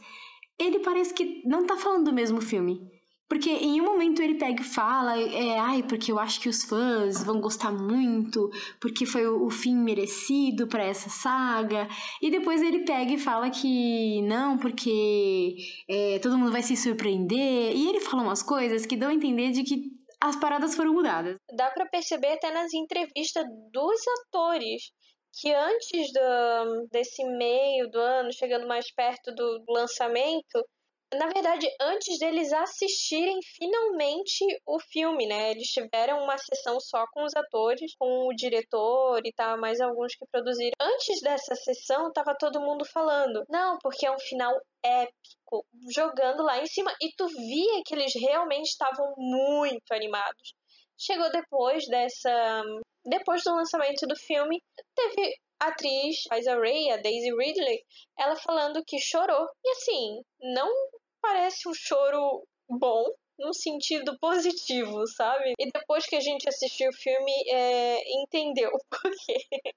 ele 0.58 0.78
parece 0.78 1.12
que 1.12 1.42
não 1.44 1.66
tá 1.66 1.76
falando 1.76 2.06
do 2.06 2.12
mesmo 2.14 2.40
filme. 2.40 2.90
Porque 3.28 3.50
em 3.50 3.80
um 3.80 3.84
momento 3.84 4.20
ele 4.20 4.34
pega 4.34 4.60
e 4.60 4.64
fala, 4.64 5.18
é, 5.18 5.58
ai, 5.58 5.82
porque 5.82 6.12
eu 6.12 6.18
acho 6.18 6.40
que 6.40 6.48
os 6.48 6.64
fãs 6.64 7.24
vão 7.24 7.40
gostar 7.40 7.72
muito, 7.72 8.50
porque 8.80 9.06
foi 9.06 9.26
o, 9.26 9.48
fim 9.50 9.74
merecido 9.74 10.66
para 10.66 10.84
essa 10.84 11.08
saga. 11.08 11.88
E 12.20 12.30
depois 12.30 12.60
ele 12.62 12.84
pega 12.84 13.12
e 13.12 13.18
fala 13.18 13.48
que 13.50 14.20
não, 14.22 14.58
porque 14.58 15.56
é, 15.88 16.18
todo 16.18 16.36
mundo 16.36 16.52
vai 16.52 16.62
se 16.62 16.76
surpreender. 16.76 17.74
E 17.74 17.88
ele 17.88 18.00
fala 18.00 18.22
umas 18.22 18.42
coisas 18.42 18.84
que 18.84 18.96
dão 18.96 19.08
a 19.08 19.14
entender 19.14 19.52
de 19.52 19.62
que 19.64 19.90
as 20.20 20.36
paradas 20.36 20.74
foram 20.74 20.92
mudadas. 20.92 21.36
Dá 21.54 21.70
para 21.70 21.86
perceber 21.86 22.32
até 22.32 22.50
nas 22.50 22.72
entrevistas 22.72 23.44
dos 23.72 24.00
atores 24.20 24.92
que 25.40 25.52
antes 25.52 26.12
do, 26.12 26.88
desse 26.92 27.24
meio 27.24 27.90
do 27.90 27.98
ano, 27.98 28.32
chegando 28.32 28.68
mais 28.68 28.92
perto 28.94 29.34
do 29.34 29.64
lançamento, 29.68 30.64
na 31.18 31.26
verdade, 31.26 31.66
antes 31.80 32.18
deles 32.18 32.52
assistirem 32.52 33.38
finalmente 33.56 34.44
o 34.66 34.78
filme, 34.80 35.26
né? 35.26 35.50
Eles 35.50 35.68
tiveram 35.68 36.22
uma 36.22 36.36
sessão 36.38 36.78
só 36.80 37.04
com 37.12 37.24
os 37.24 37.34
atores, 37.34 37.94
com 37.98 38.28
o 38.28 38.34
diretor 38.34 39.20
e 39.24 39.32
tal, 39.32 39.58
mais 39.58 39.80
alguns 39.80 40.14
que 40.14 40.26
produziram. 40.30 40.72
Antes 40.80 41.20
dessa 41.20 41.54
sessão, 41.54 42.12
tava 42.12 42.36
todo 42.38 42.60
mundo 42.60 42.84
falando: 42.84 43.44
não, 43.48 43.78
porque 43.82 44.06
é 44.06 44.10
um 44.10 44.18
final 44.18 44.54
épico, 44.84 45.66
jogando 45.92 46.42
lá 46.42 46.58
em 46.60 46.66
cima. 46.66 46.92
E 47.00 47.10
tu 47.16 47.26
via 47.26 47.82
que 47.84 47.94
eles 47.94 48.12
realmente 48.14 48.68
estavam 48.68 49.14
muito 49.16 49.92
animados. 49.92 50.54
Chegou 50.98 51.30
depois 51.30 51.86
dessa. 51.88 52.62
Depois 53.06 53.42
do 53.42 53.54
lançamento 53.54 54.06
do 54.06 54.16
filme, 54.16 54.62
teve 54.94 55.34
a 55.60 55.68
atriz, 55.68 56.16
a 56.30 56.54
Ray, 56.56 56.90
a 56.90 56.96
Daisy 56.96 57.30
Ridley, 57.30 57.84
ela 58.18 58.36
falando 58.36 58.82
que 58.86 58.98
chorou. 58.98 59.46
E 59.64 59.70
assim, 59.70 60.22
não 60.40 60.70
parece 61.24 61.66
um 61.66 61.72
choro 61.74 62.46
bom, 62.68 63.04
no 63.38 63.52
sentido 63.52 64.16
positivo, 64.20 65.06
sabe? 65.16 65.54
E 65.58 65.70
depois 65.70 66.06
que 66.06 66.16
a 66.16 66.20
gente 66.20 66.48
assistiu 66.48 66.90
o 66.90 66.94
filme, 66.94 67.32
é, 67.50 67.98
entendeu 68.22 68.70
por 68.90 69.10
quê. 69.24 69.74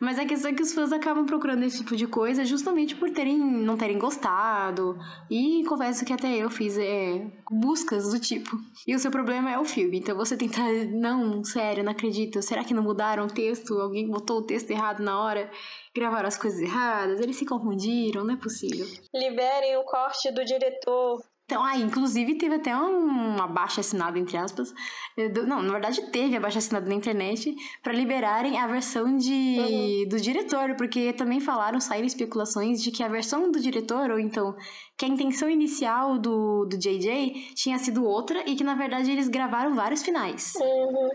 Mas 0.00 0.18
a 0.18 0.26
questão 0.26 0.50
é 0.50 0.54
que 0.54 0.62
os 0.62 0.72
fãs 0.72 0.92
acabam 0.92 1.24
procurando 1.24 1.64
esse 1.64 1.78
tipo 1.78 1.96
de 1.96 2.06
coisa 2.06 2.44
justamente 2.44 2.94
por 2.94 3.10
terem 3.10 3.38
não 3.38 3.76
terem 3.76 3.98
gostado. 3.98 4.96
E 5.30 5.64
confesso 5.64 6.04
que 6.04 6.12
até 6.12 6.36
eu 6.36 6.50
fiz 6.50 6.76
é, 6.78 7.26
buscas 7.50 8.10
do 8.10 8.20
tipo. 8.20 8.56
E 8.86 8.94
o 8.94 8.98
seu 8.98 9.10
problema 9.10 9.50
é 9.50 9.58
o 9.58 9.64
filme. 9.64 9.98
Então 9.98 10.16
você 10.16 10.36
tenta, 10.36 10.60
não, 10.90 11.42
sério, 11.44 11.84
não 11.84 11.92
acredito. 11.92 12.42
Será 12.42 12.64
que 12.64 12.74
não 12.74 12.82
mudaram 12.82 13.24
o 13.24 13.32
texto? 13.32 13.74
Alguém 13.74 14.08
botou 14.08 14.38
o 14.38 14.46
texto 14.46 14.70
errado 14.70 15.02
na 15.02 15.20
hora? 15.20 15.50
Gravaram 15.94 16.28
as 16.28 16.36
coisas 16.36 16.60
erradas, 16.60 17.20
eles 17.20 17.36
se 17.36 17.46
confundiram, 17.46 18.24
não 18.24 18.34
é 18.34 18.36
possível. 18.36 18.86
Liberem 19.14 19.76
o 19.76 19.84
corte 19.84 20.30
do 20.32 20.44
diretor. 20.44 21.22
Então, 21.46 21.62
ah, 21.62 21.76
inclusive 21.76 22.36
teve 22.36 22.54
até 22.54 22.74
um 22.74 23.36
abaixo 23.36 23.78
assinado, 23.78 24.18
entre 24.18 24.34
aspas. 24.36 24.72
Eh, 25.16 25.28
não, 25.28 25.60
na 25.62 25.72
verdade 25.72 26.00
teve 26.10 26.34
abaixo 26.36 26.56
assinado 26.56 26.88
na 26.88 26.94
internet 26.94 27.54
para 27.82 27.92
liberarem 27.92 28.58
a 28.58 28.66
versão 28.66 29.14
de, 29.18 29.58
uhum. 29.58 30.08
do 30.08 30.18
diretor, 30.18 30.74
porque 30.74 31.12
também 31.12 31.40
falaram, 31.40 31.78
saíram 31.80 32.06
especulações 32.06 32.82
de 32.82 32.90
que 32.90 33.02
a 33.02 33.08
versão 33.08 33.52
do 33.52 33.60
diretor, 33.60 34.10
ou 34.10 34.18
então 34.18 34.56
que 34.96 35.04
a 35.04 35.08
intenção 35.08 35.50
inicial 35.50 36.18
do, 36.18 36.64
do 36.64 36.78
JJ 36.78 37.52
tinha 37.54 37.78
sido 37.78 38.06
outra 38.06 38.42
e 38.48 38.56
que 38.56 38.64
na 38.64 38.74
verdade 38.74 39.10
eles 39.10 39.28
gravaram 39.28 39.74
vários 39.74 40.02
finais. 40.02 40.54
Uhum. 40.56 41.10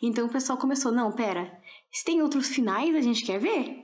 Então 0.00 0.26
o 0.26 0.30
pessoal 0.30 0.56
começou, 0.56 0.92
não, 0.92 1.10
pera, 1.10 1.52
se 1.90 2.04
tem 2.04 2.22
outros 2.22 2.46
finais 2.46 2.94
a 2.94 3.00
gente 3.00 3.24
quer 3.24 3.40
ver? 3.40 3.83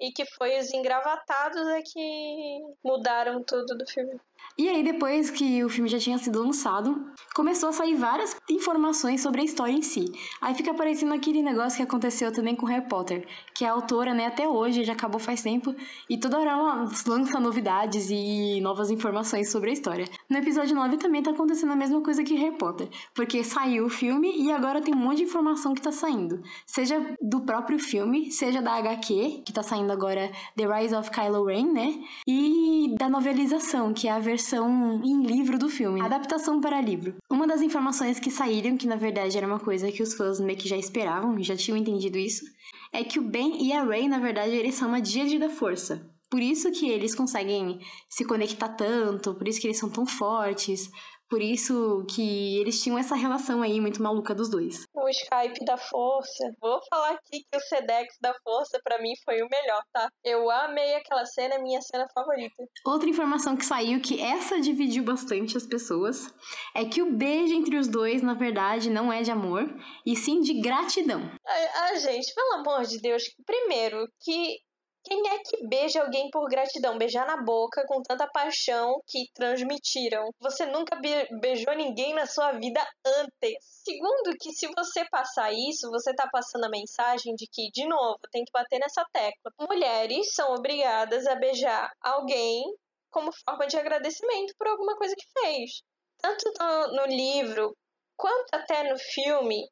E 0.00 0.10
que 0.10 0.24
foi 0.26 0.58
os 0.58 0.72
engravatados 0.74 1.66
é 1.68 1.82
que 1.82 2.60
mudaram 2.84 3.42
tudo 3.42 3.76
do 3.78 3.86
filme. 3.86 4.20
E 4.56 4.68
aí, 4.68 4.84
depois 4.84 5.30
que 5.30 5.64
o 5.64 5.68
filme 5.68 5.88
já 5.88 5.98
tinha 5.98 6.16
sido 6.16 6.40
lançado, 6.40 7.12
começou 7.34 7.70
a 7.70 7.72
sair 7.72 7.96
várias 7.96 8.36
informações 8.48 9.20
sobre 9.20 9.40
a 9.40 9.44
história 9.44 9.72
em 9.72 9.82
si. 9.82 10.04
Aí 10.40 10.54
fica 10.54 10.70
aparecendo 10.70 11.12
aquele 11.12 11.42
negócio 11.42 11.76
que 11.76 11.82
aconteceu 11.82 12.32
também 12.32 12.54
com 12.54 12.66
Harry 12.66 12.86
Potter, 12.88 13.26
que 13.52 13.64
a 13.64 13.72
autora, 13.72 14.14
né, 14.14 14.26
até 14.26 14.48
hoje, 14.48 14.84
já 14.84 14.92
acabou 14.92 15.18
faz 15.18 15.42
tempo, 15.42 15.74
e 16.08 16.18
toda 16.18 16.38
hora 16.38 16.50
ela 16.50 16.84
lança 17.06 17.40
novidades 17.40 18.10
e 18.10 18.60
novas 18.60 18.90
informações 18.90 19.50
sobre 19.50 19.70
a 19.70 19.72
história. 19.72 20.04
No 20.30 20.38
episódio 20.38 20.76
9 20.76 20.98
também 20.98 21.22
tá 21.22 21.32
acontecendo 21.32 21.72
a 21.72 21.76
mesma 21.76 22.00
coisa 22.00 22.22
que 22.22 22.36
Harry 22.36 22.56
Potter, 22.56 22.88
porque 23.12 23.42
saiu 23.42 23.86
o 23.86 23.90
filme 23.90 24.32
e 24.36 24.52
agora 24.52 24.80
tem 24.80 24.94
um 24.94 24.98
monte 24.98 25.18
de 25.18 25.24
informação 25.24 25.74
que 25.74 25.82
tá 25.82 25.90
saindo. 25.90 26.40
Seja 26.64 27.16
do 27.20 27.40
próprio 27.40 27.78
filme, 27.78 28.30
seja 28.30 28.62
da 28.62 28.74
HQ, 28.74 29.42
que 29.44 29.52
tá 29.52 29.64
saindo 29.64 29.83
agora 29.92 30.30
The 30.56 30.66
Rise 30.66 30.94
of 30.94 31.10
Kylo 31.10 31.44
Ren, 31.44 31.72
né? 31.72 32.02
E 32.26 32.94
da 32.98 33.08
novelização, 33.08 33.92
que 33.92 34.08
é 34.08 34.12
a 34.12 34.18
versão 34.18 35.00
em 35.04 35.24
livro 35.24 35.58
do 35.58 35.68
filme, 35.68 36.00
adaptação 36.00 36.60
para 36.60 36.80
livro. 36.80 37.16
Uma 37.30 37.46
das 37.46 37.62
informações 37.62 38.18
que 38.18 38.30
saíram, 38.30 38.76
que 38.76 38.86
na 38.86 38.96
verdade 38.96 39.36
era 39.36 39.46
uma 39.46 39.60
coisa 39.60 39.90
que 39.90 40.02
os 40.02 40.14
fãs 40.14 40.40
meio 40.40 40.58
que 40.58 40.68
já 40.68 40.76
esperavam, 40.76 41.42
já 41.42 41.56
tinham 41.56 41.76
entendido 41.76 42.18
isso, 42.18 42.44
é 42.92 43.02
que 43.02 43.18
o 43.18 43.22
Ben 43.22 43.62
e 43.64 43.72
a 43.72 43.82
Rey, 43.82 44.08
na 44.08 44.18
verdade, 44.18 44.54
eles 44.54 44.76
são 44.76 44.88
uma 44.88 45.00
díade 45.00 45.38
da 45.38 45.48
força. 45.48 46.08
Por 46.30 46.40
isso 46.40 46.72
que 46.72 46.88
eles 46.88 47.14
conseguem 47.14 47.78
se 48.08 48.24
conectar 48.24 48.68
tanto, 48.70 49.34
por 49.34 49.46
isso 49.46 49.60
que 49.60 49.68
eles 49.68 49.78
são 49.78 49.88
tão 49.88 50.04
fortes, 50.04 50.90
por 51.28 51.40
isso 51.40 52.04
que 52.14 52.58
eles 52.58 52.82
tinham 52.82 52.98
essa 52.98 53.14
relação 53.14 53.62
aí 53.62 53.80
muito 53.80 54.02
maluca 54.02 54.34
dos 54.34 54.48
dois. 54.48 54.84
O 54.94 55.08
Skype 55.08 55.64
da 55.64 55.76
Força. 55.76 56.52
Vou 56.60 56.80
falar 56.88 57.12
aqui 57.12 57.44
que 57.50 57.56
o 57.56 57.60
Sedex 57.60 58.16
da 58.20 58.34
Força 58.42 58.80
para 58.82 59.00
mim 59.00 59.12
foi 59.24 59.42
o 59.42 59.48
melhor, 59.48 59.82
tá? 59.92 60.08
Eu 60.22 60.50
amei 60.50 60.94
aquela 60.94 61.24
cena, 61.24 61.54
é 61.54 61.58
minha 61.58 61.80
cena 61.80 62.06
favorita. 62.14 62.64
Outra 62.86 63.08
informação 63.08 63.56
que 63.56 63.64
saiu 63.64 64.00
que 64.00 64.20
essa 64.20 64.60
dividiu 64.60 65.04
bastante 65.04 65.56
as 65.56 65.66
pessoas 65.66 66.32
é 66.74 66.84
que 66.84 67.02
o 67.02 67.12
beijo 67.12 67.54
entre 67.54 67.76
os 67.76 67.88
dois, 67.88 68.22
na 68.22 68.34
verdade, 68.34 68.90
não 68.90 69.12
é 69.12 69.22
de 69.22 69.30
amor, 69.30 69.64
e 70.06 70.16
sim 70.16 70.40
de 70.40 70.60
gratidão. 70.60 71.30
Ah, 71.46 71.94
gente, 71.96 72.34
pelo 72.34 72.54
amor 72.54 72.84
de 72.84 73.00
Deus, 73.00 73.24
primeiro 73.46 74.08
que 74.20 74.58
quem 75.04 75.28
é 75.28 75.38
que 75.38 75.66
beija 75.68 76.02
alguém 76.02 76.30
por 76.30 76.48
gratidão? 76.48 76.96
Beijar 76.96 77.26
na 77.26 77.42
boca 77.42 77.84
com 77.86 78.02
tanta 78.02 78.26
paixão 78.26 79.02
que 79.06 79.30
transmitiram. 79.34 80.30
Você 80.40 80.64
nunca 80.64 80.96
be 80.96 81.10
beijou 81.40 81.74
ninguém 81.74 82.14
na 82.14 82.26
sua 82.26 82.52
vida 82.52 82.80
antes. 83.06 83.82
Segundo, 83.84 84.36
que 84.40 84.50
se 84.52 84.66
você 84.74 85.06
passar 85.10 85.52
isso, 85.52 85.90
você 85.90 86.14
tá 86.14 86.26
passando 86.32 86.64
a 86.64 86.70
mensagem 86.70 87.34
de 87.34 87.46
que, 87.52 87.70
de 87.70 87.86
novo, 87.86 88.18
tem 88.32 88.44
que 88.44 88.52
bater 88.52 88.78
nessa 88.78 89.04
tecla. 89.12 89.52
Mulheres 89.60 90.34
são 90.34 90.54
obrigadas 90.54 91.26
a 91.26 91.34
beijar 91.34 91.90
alguém 92.00 92.64
como 93.10 93.30
forma 93.44 93.66
de 93.66 93.76
agradecimento 93.76 94.54
por 94.58 94.68
alguma 94.68 94.96
coisa 94.96 95.14
que 95.14 95.40
fez. 95.40 95.82
Tanto 96.18 96.50
no, 96.58 96.96
no 96.96 97.06
livro 97.06 97.76
quanto 98.16 98.54
até 98.54 98.90
no 98.90 98.98
filme, 98.98 99.68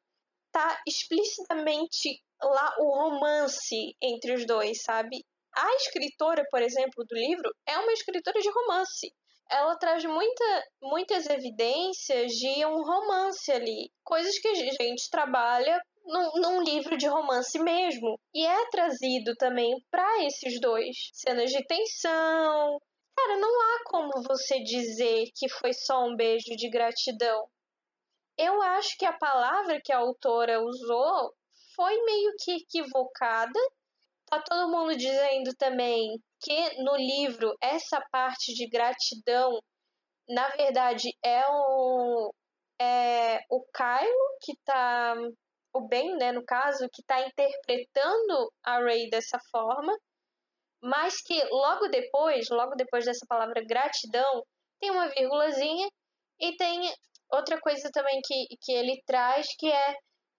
tá 0.53 0.81
explicitamente 0.87 2.21
lá 2.41 2.75
o 2.79 2.89
romance 2.89 3.95
entre 4.01 4.33
os 4.33 4.45
dois, 4.45 4.81
sabe? 4.83 5.25
A 5.55 5.75
escritora, 5.75 6.45
por 6.49 6.61
exemplo, 6.61 7.03
do 7.05 7.15
livro 7.15 7.51
é 7.67 7.77
uma 7.77 7.91
escritora 7.91 8.39
de 8.39 8.49
romance. 8.49 9.13
Ela 9.49 9.75
traz 9.77 10.05
muita, 10.05 10.63
muitas 10.81 11.27
evidências 11.29 12.31
de 12.31 12.65
um 12.65 12.81
romance 12.81 13.51
ali, 13.51 13.91
coisas 14.03 14.39
que 14.39 14.47
a 14.47 14.55
gente 14.55 15.09
trabalha 15.11 15.79
num, 16.05 16.31
num, 16.41 16.63
livro 16.63 16.97
de 16.97 17.07
romance 17.07 17.59
mesmo. 17.59 18.19
E 18.33 18.45
é 18.45 18.69
trazido 18.69 19.35
também 19.35 19.75
para 19.91 20.25
esses 20.25 20.59
dois. 20.59 20.95
Cenas 21.13 21.51
de 21.51 21.63
tensão. 21.65 22.79
Cara, 23.15 23.37
não 23.37 23.61
há 23.61 23.83
como 23.85 24.23
você 24.27 24.59
dizer 24.63 25.25
que 25.35 25.47
foi 25.49 25.71
só 25.73 26.03
um 26.05 26.15
beijo 26.15 26.55
de 26.55 26.69
gratidão. 26.69 27.47
Eu 28.37 28.61
acho 28.61 28.97
que 28.97 29.05
a 29.05 29.13
palavra 29.17 29.79
que 29.83 29.91
a 29.91 29.97
autora 29.97 30.61
usou 30.61 31.33
foi 31.75 32.01
meio 32.03 32.33
que 32.39 32.51
equivocada. 32.57 33.59
Tá 34.27 34.41
todo 34.41 34.71
mundo 34.71 34.95
dizendo 34.95 35.53
também 35.57 36.19
que 36.41 36.83
no 36.83 36.95
livro 36.95 37.55
essa 37.61 38.01
parte 38.11 38.53
de 38.53 38.67
gratidão, 38.67 39.59
na 40.27 40.49
verdade, 40.49 41.09
é 41.23 41.43
o, 41.47 42.33
é 42.81 43.39
o 43.49 43.63
Kylo 43.75 44.37
que 44.41 44.53
tá. 44.65 45.15
O 45.75 45.87
Ben, 45.87 46.15
né, 46.17 46.31
no 46.31 46.45
caso, 46.45 46.87
que 46.93 47.01
tá 47.03 47.19
interpretando 47.25 48.51
a 48.63 48.77
Rey 48.77 49.09
dessa 49.09 49.39
forma, 49.51 49.97
mas 50.79 51.19
que 51.21 51.43
logo 51.45 51.87
depois, 51.87 52.47
logo 52.51 52.75
depois 52.75 53.05
dessa 53.05 53.25
palavra 53.27 53.63
gratidão, 53.65 54.43
tem 54.79 54.91
uma 54.91 55.07
vírgulazinha 55.09 55.89
e 56.39 56.55
tem 56.57 56.93
outra 57.33 57.59
coisa 57.59 57.89
também 57.91 58.21
que, 58.23 58.45
que 58.61 58.71
ele 58.71 59.01
traz 59.05 59.47
que 59.57 59.67
é 59.67 59.95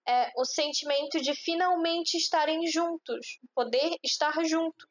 é, 0.07 0.31
o 0.37 0.45
sentimento 0.45 1.21
de 1.21 1.35
finalmente 1.35 2.17
estarem 2.17 2.67
juntos, 2.67 3.39
poder 3.55 3.97
estar 4.05 4.35
juntos. 4.45 4.87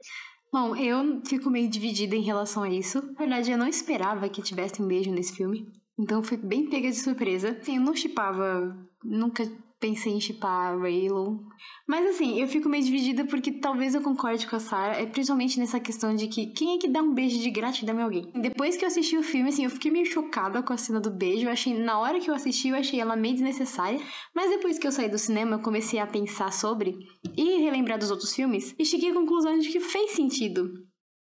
Bom, 0.52 0.76
eu 0.76 1.22
fico 1.26 1.50
meio 1.50 1.70
dividida 1.70 2.16
em 2.16 2.22
relação 2.22 2.64
a 2.64 2.70
isso. 2.70 3.02
Na 3.14 3.20
verdade, 3.20 3.52
eu 3.52 3.58
não 3.58 3.68
esperava 3.68 4.30
que 4.30 4.42
tivesse 4.42 4.82
um 4.82 4.88
beijo 4.88 5.12
nesse 5.12 5.36
filme. 5.36 5.72
Então 5.98 6.24
fui 6.24 6.38
bem 6.38 6.70
pega 6.70 6.90
de 6.90 6.98
surpresa. 6.98 7.58
Sim, 7.62 7.78
eu 7.78 7.82
não 7.82 7.96
chipava, 7.96 8.76
nunca 9.04 9.44
pensei 9.84 10.14
em 10.14 10.20
chipar 10.22 10.80
Raylo. 10.80 11.46
Mas 11.86 12.08
assim, 12.08 12.40
eu 12.40 12.48
fico 12.48 12.70
meio 12.70 12.86
dividida 12.86 13.26
porque 13.26 13.52
talvez 13.52 13.94
eu 13.94 14.02
concorde 14.02 14.48
com 14.48 14.56
a 14.56 14.60
Sarah, 14.60 14.98
é 14.98 15.06
principalmente 15.06 15.60
nessa 15.60 15.78
questão 15.78 16.16
de 16.16 16.28
que 16.30 16.48
quem 16.54 16.76
é 16.76 16.78
que 16.78 16.88
dá 16.88 17.02
um 17.02 17.14
beijo 17.14 17.38
de 17.38 17.52
gratidão 17.52 18.00
a 18.00 18.04
alguém? 18.04 18.32
Depois 18.34 18.78
que 18.78 18.86
eu 18.86 18.88
assisti 18.88 19.18
o 19.18 19.24
filme, 19.24 19.50
assim, 19.50 19.66
eu 19.66 19.70
fiquei 19.70 19.92
meio 19.92 20.06
chocada 20.06 20.64
com 20.64 20.72
a 20.72 20.78
cena 20.78 21.02
do 21.02 21.12
beijo. 21.12 21.46
Eu 21.46 21.52
achei, 21.52 21.78
na 21.78 22.00
hora 22.00 22.18
que 22.22 22.30
eu 22.30 22.34
assisti, 22.34 22.70
eu 22.70 22.78
achei 22.78 23.02
ela 23.02 23.18
meio 23.18 23.34
desnecessária. 23.34 24.00
Mas 24.34 24.50
depois 24.52 24.80
que 24.80 24.88
eu 24.88 24.92
saí 24.92 25.10
do 25.10 25.20
cinema, 25.20 25.58
eu 25.58 25.62
comecei 25.62 26.00
a 26.00 26.08
pensar 26.08 26.54
sobre 26.54 26.96
e 27.36 27.58
relembrar 27.58 28.00
dos 28.00 28.10
outros 28.10 28.34
filmes 28.34 28.74
e 28.80 28.86
cheguei 28.86 29.12
à 29.12 29.14
conclusão 29.14 29.60
de 29.60 29.68
que 29.68 29.82
fez 29.82 30.12
sentido. 30.12 30.72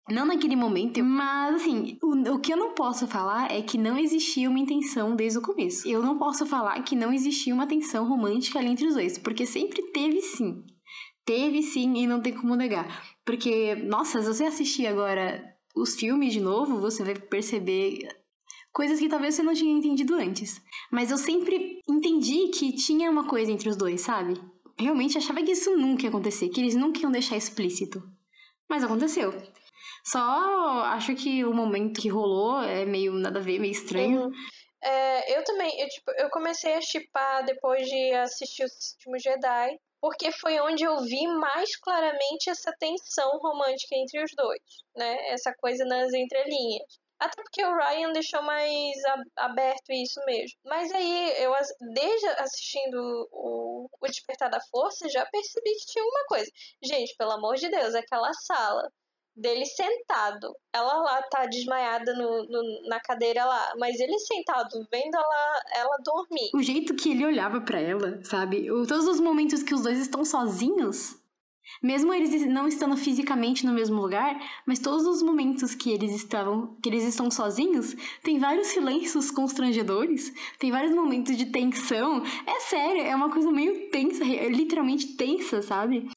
Não 0.08 0.24
naquele 0.24 0.54
momento, 0.54 1.02
mas 1.02 1.56
assim, 1.56 1.98
o, 2.02 2.34
o 2.34 2.40
que 2.40 2.52
eu 2.52 2.56
não 2.56 2.74
posso 2.74 3.06
falar 3.08 3.50
é 3.50 3.60
que 3.60 3.76
não 3.76 3.98
existia 3.98 4.48
uma 4.48 4.58
intenção 4.58 5.16
desde 5.16 5.38
o 5.38 5.42
começo. 5.42 5.88
Eu 5.88 6.02
não 6.02 6.16
posso 6.16 6.46
falar 6.46 6.80
que 6.82 6.94
não 6.94 7.12
existia 7.12 7.52
uma 7.52 7.66
tensão 7.66 8.08
romântica 8.08 8.58
ali 8.58 8.68
entre 8.68 8.86
os 8.86 8.94
dois, 8.94 9.18
porque 9.18 9.44
sempre 9.44 9.82
teve 9.90 10.20
sim. 10.22 10.62
Teve 11.24 11.60
sim 11.60 11.96
e 11.96 12.06
não 12.06 12.20
tem 12.20 12.32
como 12.32 12.54
negar. 12.54 13.04
Porque, 13.24 13.74
nossa, 13.74 14.22
se 14.22 14.28
você 14.28 14.44
assistir 14.44 14.86
agora 14.86 15.44
os 15.74 15.96
filmes 15.96 16.32
de 16.32 16.40
novo, 16.40 16.80
você 16.80 17.02
vai 17.02 17.16
perceber 17.16 18.06
Coisas 18.76 18.98
que 18.98 19.08
talvez 19.08 19.34
você 19.34 19.42
não 19.42 19.54
tinha 19.54 19.74
entendido 19.74 20.14
antes. 20.16 20.60
Mas 20.92 21.10
eu 21.10 21.16
sempre 21.16 21.80
entendi 21.88 22.48
que 22.48 22.74
tinha 22.74 23.10
uma 23.10 23.26
coisa 23.26 23.50
entre 23.50 23.70
os 23.70 23.74
dois, 23.74 24.02
sabe? 24.02 24.38
Realmente 24.78 25.16
achava 25.16 25.42
que 25.42 25.52
isso 25.52 25.74
nunca 25.78 26.02
ia 26.02 26.10
acontecer, 26.10 26.50
que 26.50 26.60
eles 26.60 26.74
nunca 26.74 27.00
iam 27.00 27.10
deixar 27.10 27.38
explícito. 27.38 28.02
Mas 28.68 28.84
aconteceu. 28.84 29.32
Só 30.06 30.20
acho 30.84 31.16
que 31.16 31.44
o 31.44 31.52
momento 31.52 32.00
que 32.00 32.08
rolou 32.08 32.62
é 32.62 32.84
meio 32.84 33.12
nada 33.12 33.40
a 33.40 33.42
ver, 33.42 33.58
meio 33.58 33.72
estranho. 33.72 34.26
Uhum. 34.26 34.32
É, 34.80 35.36
eu 35.36 35.42
também, 35.42 35.80
eu, 35.80 35.88
tipo, 35.88 36.12
eu 36.12 36.30
comecei 36.30 36.74
a 36.74 36.80
chipar 36.80 37.44
depois 37.44 37.84
de 37.88 38.12
assistir 38.14 38.64
os 38.64 38.72
últimos 38.92 39.20
Jedi, 39.20 39.76
porque 40.00 40.30
foi 40.30 40.60
onde 40.60 40.84
eu 40.84 40.96
vi 41.00 41.26
mais 41.26 41.74
claramente 41.78 42.48
essa 42.48 42.72
tensão 42.78 43.36
romântica 43.38 43.96
entre 43.96 44.22
os 44.22 44.30
dois, 44.36 44.60
né? 44.94 45.28
Essa 45.30 45.52
coisa 45.54 45.84
nas 45.84 46.12
entrelinhas. 46.12 47.00
Até 47.18 47.42
porque 47.42 47.64
o 47.64 47.76
Ryan 47.76 48.12
deixou 48.12 48.42
mais 48.42 48.94
aberto 49.36 49.90
isso 49.90 50.20
mesmo. 50.24 50.56
Mas 50.64 50.92
aí, 50.92 51.42
eu 51.42 51.52
desde 51.94 52.26
assistindo 52.28 53.28
o, 53.32 53.88
o 54.00 54.06
Despertar 54.06 54.50
da 54.50 54.60
Força, 54.70 55.08
já 55.08 55.26
percebi 55.26 55.70
que 55.72 55.86
tinha 55.86 56.04
uma 56.04 56.26
coisa. 56.28 56.50
Gente, 56.80 57.16
pelo 57.16 57.32
amor 57.32 57.56
de 57.56 57.68
Deus, 57.68 57.94
aquela 57.94 58.32
sala 58.34 58.88
dele 59.36 59.66
sentado. 59.66 60.54
Ela 60.72 60.94
lá 60.94 61.22
tá 61.30 61.46
desmaiada 61.46 62.14
no, 62.14 62.46
no, 62.46 62.88
na 62.88 62.98
cadeira 63.00 63.44
lá, 63.44 63.74
mas 63.78 64.00
ele 64.00 64.18
sentado, 64.18 64.86
vendo 64.90 65.14
ela, 65.14 65.62
ela 65.74 65.96
dormir. 66.02 66.50
O 66.54 66.62
jeito 66.62 66.94
que 66.94 67.10
ele 67.10 67.26
olhava 67.26 67.60
para 67.60 67.78
ela, 67.78 68.20
sabe? 68.24 68.70
O, 68.70 68.86
todos 68.86 69.06
os 69.06 69.20
momentos 69.20 69.62
que 69.62 69.74
os 69.74 69.82
dois 69.82 69.98
estão 69.98 70.24
sozinhos, 70.24 71.16
mesmo 71.82 72.14
eles 72.14 72.46
não 72.46 72.66
estando 72.66 72.96
fisicamente 72.96 73.66
no 73.66 73.72
mesmo 73.72 74.00
lugar, 74.00 74.38
mas 74.64 74.78
todos 74.78 75.06
os 75.06 75.22
momentos 75.22 75.74
que 75.74 75.90
eles 75.90 76.14
estavam, 76.14 76.76
que 76.82 76.88
eles 76.88 77.04
estão 77.04 77.30
sozinhos, 77.30 77.94
tem 78.22 78.38
vários 78.38 78.68
silêncios 78.68 79.30
constrangedores, 79.30 80.32
tem 80.58 80.70
vários 80.70 80.94
momentos 80.94 81.36
de 81.36 81.46
tensão. 81.46 82.22
É 82.46 82.60
sério, 82.60 83.02
é 83.02 83.14
uma 83.14 83.30
coisa 83.30 83.50
meio 83.50 83.90
tensa, 83.90 84.24
literalmente 84.24 85.16
tensa, 85.16 85.60
sabe? 85.60 86.08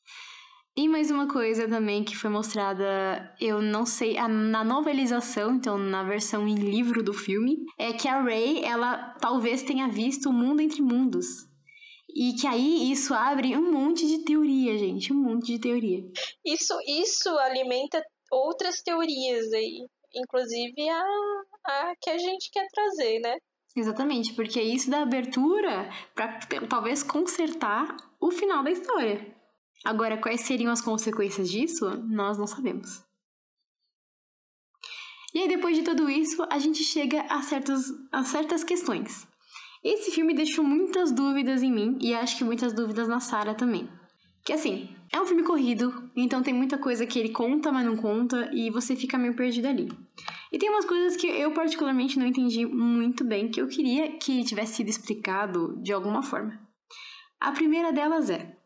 E 0.80 0.88
mais 0.88 1.12
uma 1.12 1.28
coisa 1.28 1.68
também 1.68 2.06
que 2.06 2.16
foi 2.16 2.30
mostrada, 2.30 3.36
eu 3.38 3.62
não 3.62 3.86
sei, 3.86 4.14
na 4.16 4.64
novelização, 4.64 5.56
então 5.56 5.78
na 5.78 6.04
versão 6.04 6.48
em 6.48 6.56
livro 6.56 7.04
do 7.04 7.14
filme, 7.14 7.66
é 7.78 7.92
que 7.92 8.08
a 8.08 8.24
Rey, 8.24 8.64
ela 8.64 9.14
talvez 9.20 9.62
tenha 9.62 9.90
visto 9.90 10.30
o 10.30 10.34
mundo 10.34 10.62
entre 10.62 10.82
mundos. 10.82 11.26
E 12.08 12.32
que 12.32 12.48
aí 12.48 12.90
isso 12.90 13.14
abre 13.14 13.58
um 13.58 13.70
monte 13.70 14.08
de 14.08 14.24
teoria, 14.24 14.78
gente, 14.78 15.12
um 15.12 15.18
monte 15.18 15.48
de 15.48 15.60
teoria. 15.60 16.00
Isso, 16.46 16.74
isso 16.88 17.28
alimenta 17.40 18.02
outras 18.32 18.82
teorias 18.82 19.52
aí, 19.52 19.86
inclusive 20.16 20.88
a, 20.88 21.04
a 21.66 21.94
que 22.00 22.10
a 22.10 22.18
gente 22.18 22.50
quer 22.54 22.66
trazer, 22.74 23.20
né? 23.20 23.36
Exatamente, 23.76 24.34
porque 24.34 24.62
isso 24.62 24.90
dá 24.90 25.02
abertura 25.02 25.90
para 26.16 26.40
talvez 26.70 27.04
consertar 27.04 27.98
o 28.18 28.32
final 28.32 28.64
da 28.64 28.72
história. 28.72 29.39
Agora, 29.84 30.18
quais 30.18 30.42
seriam 30.42 30.72
as 30.72 30.82
consequências 30.82 31.50
disso, 31.50 31.90
nós 32.08 32.38
não 32.38 32.48
sabemos. 32.48 33.04
E 35.34 35.40
aí, 35.40 35.48
depois 35.48 35.78
de 35.78 35.84
tudo 35.84 36.10
isso, 36.10 36.46
a 36.50 36.58
gente 36.58 36.84
chega 36.84 37.22
a, 37.30 37.42
certos, 37.42 37.86
a 38.12 38.24
certas 38.24 38.64
questões. 38.64 39.28
Esse 39.84 40.12
filme 40.12 40.34
deixou 40.34 40.64
muitas 40.64 41.12
dúvidas 41.12 41.64
em 41.64 41.72
mim 41.72 41.98
e 42.02 42.14
acho 42.14 42.38
que 42.38 42.44
muitas 42.44 42.74
dúvidas 42.74 43.08
na 43.08 43.20
Sarah 43.20 43.54
também. 43.54 43.90
Que 44.44 44.54
assim, 44.54 44.94
é 45.12 45.22
um 45.22 45.26
filme 45.26 45.44
corrido, 45.44 46.10
então 46.16 46.44
tem 46.44 46.54
muita 46.54 46.78
coisa 46.78 47.06
que 47.06 47.18
ele 47.18 47.30
conta, 47.30 47.72
mas 47.72 47.86
não 47.86 47.96
conta, 47.96 48.50
e 48.54 48.70
você 48.70 48.96
fica 48.96 49.18
meio 49.18 49.36
perdido 49.36 49.68
ali. 49.68 49.90
E 50.52 50.58
tem 50.58 50.70
umas 50.70 50.86
coisas 50.86 51.16
que 51.16 51.28
eu 51.28 51.54
particularmente 51.54 52.20
não 52.20 52.26
entendi 52.26 52.66
muito 52.66 53.24
bem, 53.24 53.50
que 53.50 53.62
eu 53.62 53.68
queria 53.68 54.18
que 54.18 54.44
tivesse 54.44 54.76
sido 54.76 54.90
explicado 54.90 55.80
de 55.82 55.94
alguma 55.94 56.24
forma. 56.24 56.60
A 57.40 57.52
primeira 57.52 57.94
delas 57.94 58.30
é: 58.30 58.59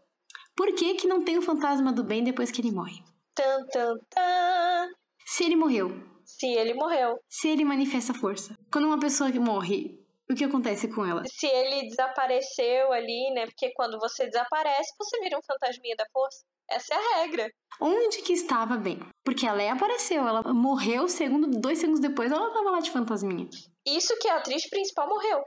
por 0.55 0.73
que, 0.75 0.95
que 0.95 1.07
não 1.07 1.23
tem 1.23 1.37
o 1.37 1.41
fantasma 1.41 1.91
do 1.91 2.03
bem 2.03 2.23
depois 2.23 2.51
que 2.51 2.61
ele 2.61 2.71
morre? 2.71 3.03
Tan, 3.35 3.65
tan, 3.71 3.95
tan. 4.09 4.89
Se 5.25 5.43
ele 5.43 5.55
morreu. 5.55 5.91
Se 6.23 6.47
ele 6.47 6.73
morreu. 6.73 7.19
Se 7.27 7.47
ele 7.47 7.65
manifesta 7.65 8.13
força. 8.13 8.57
Quando 8.71 8.85
uma 8.85 8.99
pessoa 8.99 9.31
morre, 9.31 9.99
o 10.29 10.35
que 10.35 10.43
acontece 10.43 10.87
com 10.87 11.05
ela? 11.05 11.23
Se 11.25 11.47
ele 11.47 11.87
desapareceu 11.87 12.91
ali, 12.91 13.31
né? 13.33 13.45
Porque 13.45 13.71
quando 13.73 13.99
você 13.99 14.25
desaparece, 14.25 14.93
você 14.97 15.19
vira 15.21 15.37
um 15.37 15.41
fantasminha 15.41 15.95
da 15.95 16.05
força. 16.13 16.43
Essa 16.69 16.93
é 16.93 16.97
a 16.97 17.21
regra. 17.21 17.51
Onde 17.79 18.21
que 18.21 18.33
estava 18.33 18.77
bem? 18.77 18.99
Porque 19.23 19.45
a 19.45 19.53
Leia 19.53 19.73
apareceu, 19.73 20.27
ela 20.27 20.41
morreu 20.53 21.07
segundo, 21.07 21.47
dois 21.59 21.79
segundos 21.79 21.99
depois, 21.99 22.31
ela 22.31 22.47
estava 22.47 22.71
lá 22.71 22.79
de 22.79 22.91
fantasminha. 22.91 23.49
Isso 23.85 24.17
que 24.19 24.27
a 24.27 24.37
atriz 24.37 24.69
principal 24.69 25.07
morreu. 25.09 25.43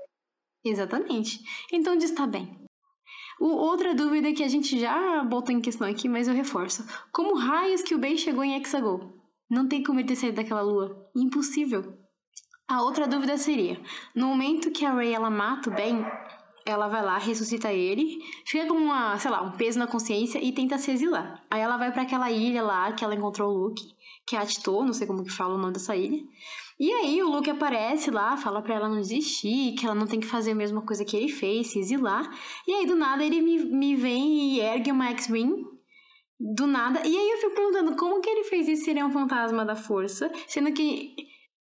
Exatamente. 0.65 1.39
Então 1.73 1.95
onde 1.95 2.05
está 2.05 2.27
bem? 2.27 2.66
O, 3.39 3.47
outra 3.49 3.95
dúvida 3.95 4.33
que 4.33 4.43
a 4.43 4.49
gente 4.49 4.79
já 4.79 5.23
botou 5.25 5.55
em 5.55 5.61
questão 5.61 5.87
aqui, 5.87 6.09
mas 6.09 6.27
eu 6.27 6.35
reforço. 6.35 6.87
Como 7.13 7.37
raios 7.37 7.83
que 7.83 7.95
o 7.95 7.99
Ben 7.99 8.17
chegou 8.17 8.43
em 8.43 8.57
Hexagol? 8.57 9.15
Não 9.49 9.69
tem 9.69 9.83
como 9.83 10.01
ele 10.01 10.09
ter 10.09 10.17
saído 10.17 10.37
daquela 10.37 10.63
lua. 10.63 11.09
Impossível. 11.15 11.97
A 12.69 12.83
outra 12.83 13.07
dúvida 13.07 13.39
seria, 13.39 13.81
no 14.13 14.27
momento 14.27 14.73
que 14.73 14.85
a 14.85 14.93
Rey 14.93 15.13
ela 15.13 15.31
mata 15.31 15.71
o 15.71 15.73
Ben, 15.73 16.05
ela 16.65 16.89
vai 16.89 17.01
lá, 17.01 17.17
ressuscita 17.17 17.73
ele, 17.73 18.19
fica 18.45 18.67
com 18.67 18.75
uma, 18.75 19.17
sei 19.19 19.31
lá, 19.31 19.41
um 19.41 19.53
peso 19.53 19.79
na 19.79 19.87
consciência 19.87 20.43
e 20.43 20.51
tenta 20.51 20.77
se 20.77 20.91
exilar. 20.91 21.45
Aí 21.49 21.61
ela 21.61 21.77
vai 21.77 21.93
para 21.93 22.03
aquela 22.03 22.29
ilha 22.29 22.65
lá 22.65 22.91
que 22.93 23.05
ela 23.05 23.15
encontrou 23.15 23.55
o 23.55 23.57
Luke, 23.57 23.85
que 24.27 24.35
é 24.35 24.41
Atito, 24.41 24.85
não 24.85 24.93
sei 24.93 25.07
como 25.07 25.23
que 25.23 25.31
fala 25.31 25.55
o 25.55 25.59
nome 25.59 25.75
dessa 25.75 25.95
ilha. 25.95 26.21
E 26.79 26.93
aí 26.93 27.23
o 27.23 27.31
Luke 27.31 27.49
aparece 27.49 28.11
lá, 28.11 28.37
fala 28.37 28.61
para 28.61 28.75
ela 28.75 28.89
não 28.89 29.01
desistir, 29.01 29.75
que 29.75 29.87
ela 29.87 29.95
não 29.95 30.07
tem 30.07 30.21
que 30.21 30.27
fazer 30.27 30.51
a 30.51 30.55
mesma 30.55 30.85
coisa 30.85 31.05
que 31.05 31.17
ele 31.17 31.29
fez, 31.29 31.69
se 31.69 31.79
exilar. 31.79 32.29
E 32.67 32.75
aí 32.75 32.87
do 32.87 32.95
nada 32.95 33.25
ele 33.25 33.41
me, 33.41 33.59
me 33.65 33.97
vem 33.97 34.57
e 34.57 34.61
ergue 34.61 34.93
uma 34.93 35.09
X-Wing. 35.11 35.65
Do 36.39 36.67
nada. 36.67 37.01
E 37.07 37.17
aí 37.17 37.31
eu 37.31 37.39
fico 37.39 37.55
perguntando 37.55 37.97
como 37.97 38.21
que 38.21 38.29
ele 38.29 38.45
fez 38.45 38.69
isso 38.69 38.85
se 38.85 38.91
ele 38.91 39.01
é 39.01 39.05
um 39.05 39.11
fantasma 39.11 39.65
da 39.65 39.75
força, 39.75 40.31
sendo 40.47 40.71
que 40.75 41.17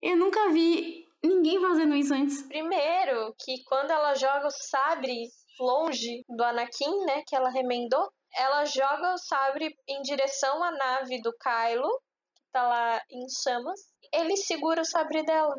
eu 0.00 0.16
nunca 0.16 0.50
vi 0.50 1.04
ninguém 1.24 1.60
fazendo 1.60 1.96
isso 1.96 2.14
antes. 2.14 2.42
Primeiro, 2.42 3.34
que 3.38 3.64
quando 3.64 3.90
ela 3.90 4.14
joga 4.14 4.46
o 4.46 4.50
sabre 4.50 5.28
longe 5.58 6.24
do 6.28 6.42
Anakin, 6.44 7.04
né, 7.04 7.22
que 7.26 7.34
ela 7.34 7.50
remendou, 7.50 8.10
ela 8.34 8.64
joga 8.64 9.14
o 9.14 9.18
sabre 9.18 9.74
em 9.88 10.02
direção 10.02 10.62
à 10.62 10.70
nave 10.70 11.20
do 11.20 11.32
Kylo, 11.36 11.90
que 12.36 12.42
tá 12.52 12.62
lá 12.66 13.02
em 13.10 13.26
chamas, 13.42 13.80
ele 14.12 14.36
segura 14.36 14.82
o 14.82 14.84
sabre 14.84 15.22
dela. 15.22 15.56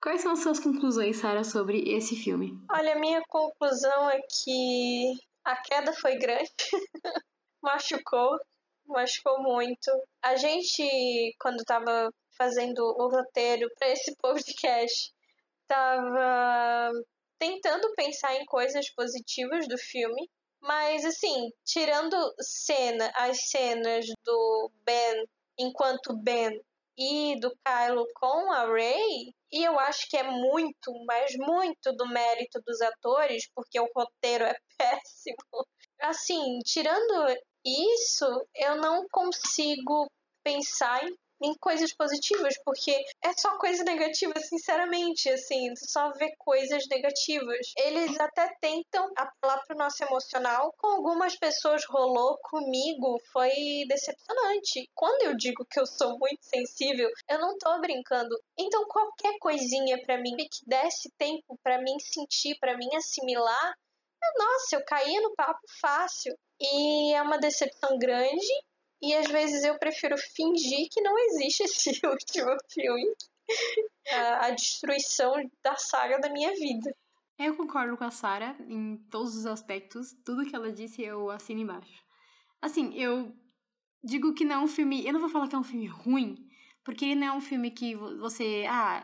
Quais 0.00 0.20
são 0.20 0.32
as 0.32 0.40
suas 0.40 0.58
conclusões, 0.58 1.16
Sara, 1.16 1.44
sobre 1.44 1.78
esse 1.88 2.16
filme? 2.16 2.52
Olha, 2.70 2.94
a 2.94 2.98
minha 2.98 3.22
conclusão 3.28 4.10
é 4.10 4.20
que 4.22 5.14
a 5.44 5.56
queda 5.56 5.92
foi 5.92 6.18
grande, 6.18 6.52
machucou, 7.62 8.36
machucou 8.86 9.40
muito. 9.42 9.90
A 10.20 10.36
gente, 10.36 11.34
quando 11.40 11.60
estava 11.60 12.12
fazendo 12.36 12.80
o 12.82 13.08
roteiro 13.08 13.68
para 13.78 13.88
esse 13.88 14.14
podcast, 14.20 15.12
estava 15.62 16.92
tentando 17.38 17.92
pensar 17.94 18.34
em 18.34 18.44
coisas 18.44 18.90
positivas 18.90 19.68
do 19.68 19.78
filme 19.78 20.28
mas, 20.62 21.04
assim, 21.04 21.50
tirando 21.64 22.16
cena, 22.40 23.12
as 23.16 23.48
cenas 23.50 24.06
do 24.24 24.70
Ben 24.84 25.26
enquanto 25.58 26.16
Ben 26.16 26.60
e 26.96 27.38
do 27.40 27.50
Kylo 27.64 28.06
com 28.14 28.52
a 28.52 28.66
Rey, 28.66 29.34
e 29.50 29.64
eu 29.64 29.78
acho 29.78 30.08
que 30.08 30.16
é 30.16 30.22
muito, 30.22 30.92
mas 31.06 31.32
muito 31.36 31.92
do 31.92 32.08
mérito 32.08 32.60
dos 32.66 32.80
atores, 32.80 33.48
porque 33.54 33.78
o 33.80 33.90
roteiro 33.94 34.44
é 34.44 34.56
péssimo. 34.78 35.66
Assim, 36.00 36.58
tirando 36.60 37.36
isso, 37.64 38.26
eu 38.54 38.76
não 38.76 39.06
consigo 39.10 40.10
pensar 40.44 41.04
em 41.04 41.14
em 41.42 41.54
coisas 41.54 41.92
positivas, 41.92 42.54
porque 42.64 42.92
é 43.22 43.32
só 43.32 43.58
coisa 43.58 43.82
negativa, 43.84 44.32
sinceramente, 44.40 45.28
assim, 45.28 45.74
só 45.76 46.12
vê 46.12 46.34
coisas 46.38 46.86
negativas. 46.88 47.72
Eles 47.76 48.18
até 48.20 48.54
tentam 48.60 49.10
apelar 49.16 49.64
pro 49.66 49.76
nosso 49.76 50.02
emocional, 50.04 50.72
com 50.78 50.86
algumas 50.88 51.36
pessoas 51.36 51.84
rolou, 51.84 52.38
comigo 52.42 53.20
foi 53.32 53.84
decepcionante. 53.88 54.88
Quando 54.94 55.22
eu 55.22 55.36
digo 55.36 55.66
que 55.68 55.80
eu 55.80 55.86
sou 55.86 56.18
muito 56.18 56.42
sensível, 56.42 57.10
eu 57.28 57.38
não 57.40 57.58
tô 57.58 57.80
brincando. 57.80 58.36
Então 58.56 58.86
qualquer 58.86 59.38
coisinha 59.38 60.00
para 60.02 60.18
mim 60.18 60.36
que 60.36 60.66
desse 60.66 61.10
tempo 61.18 61.58
para 61.62 61.78
mim 61.78 61.98
sentir, 61.98 62.56
para 62.60 62.76
mim 62.76 62.94
assimilar, 62.94 63.74
nossa, 64.38 64.76
eu 64.76 64.84
caía 64.84 65.20
no 65.20 65.34
papo 65.34 65.60
fácil. 65.80 66.34
E 66.60 67.12
é 67.12 67.22
uma 67.22 67.38
decepção 67.38 67.98
grande 67.98 68.46
e 69.02 69.14
às 69.14 69.26
vezes 69.26 69.64
eu 69.64 69.76
prefiro 69.78 70.16
fingir 70.16 70.88
que 70.90 71.00
não 71.00 71.18
existe 71.18 71.64
esse 71.64 71.90
último 72.06 72.56
filme. 72.72 73.12
A, 74.40 74.50
destruição 74.50 75.34
da 75.62 75.74
saga 75.76 76.18
da 76.20 76.30
minha 76.30 76.52
vida. 76.54 76.94
Eu 77.38 77.56
concordo 77.56 77.96
com 77.96 78.04
a 78.04 78.10
Sarah 78.10 78.56
em 78.68 78.96
todos 79.10 79.36
os 79.36 79.46
aspectos. 79.46 80.14
Tudo 80.24 80.46
que 80.48 80.54
ela 80.54 80.70
disse 80.70 81.02
eu 81.02 81.28
assino 81.28 81.60
embaixo. 81.60 82.02
Assim, 82.60 82.94
eu 82.94 83.34
digo 84.04 84.32
que 84.34 84.44
não 84.44 84.56
é 84.56 84.58
um 84.60 84.68
filme. 84.68 85.04
Eu 85.04 85.12
não 85.12 85.20
vou 85.20 85.28
falar 85.28 85.48
que 85.48 85.56
é 85.56 85.58
um 85.58 85.64
filme 85.64 85.86
ruim, 85.86 86.48
porque 86.84 87.04
ele 87.04 87.16
não 87.16 87.26
é 87.26 87.32
um 87.32 87.40
filme 87.40 87.70
que 87.72 87.96
você. 87.96 88.64
Ah, 88.68 89.02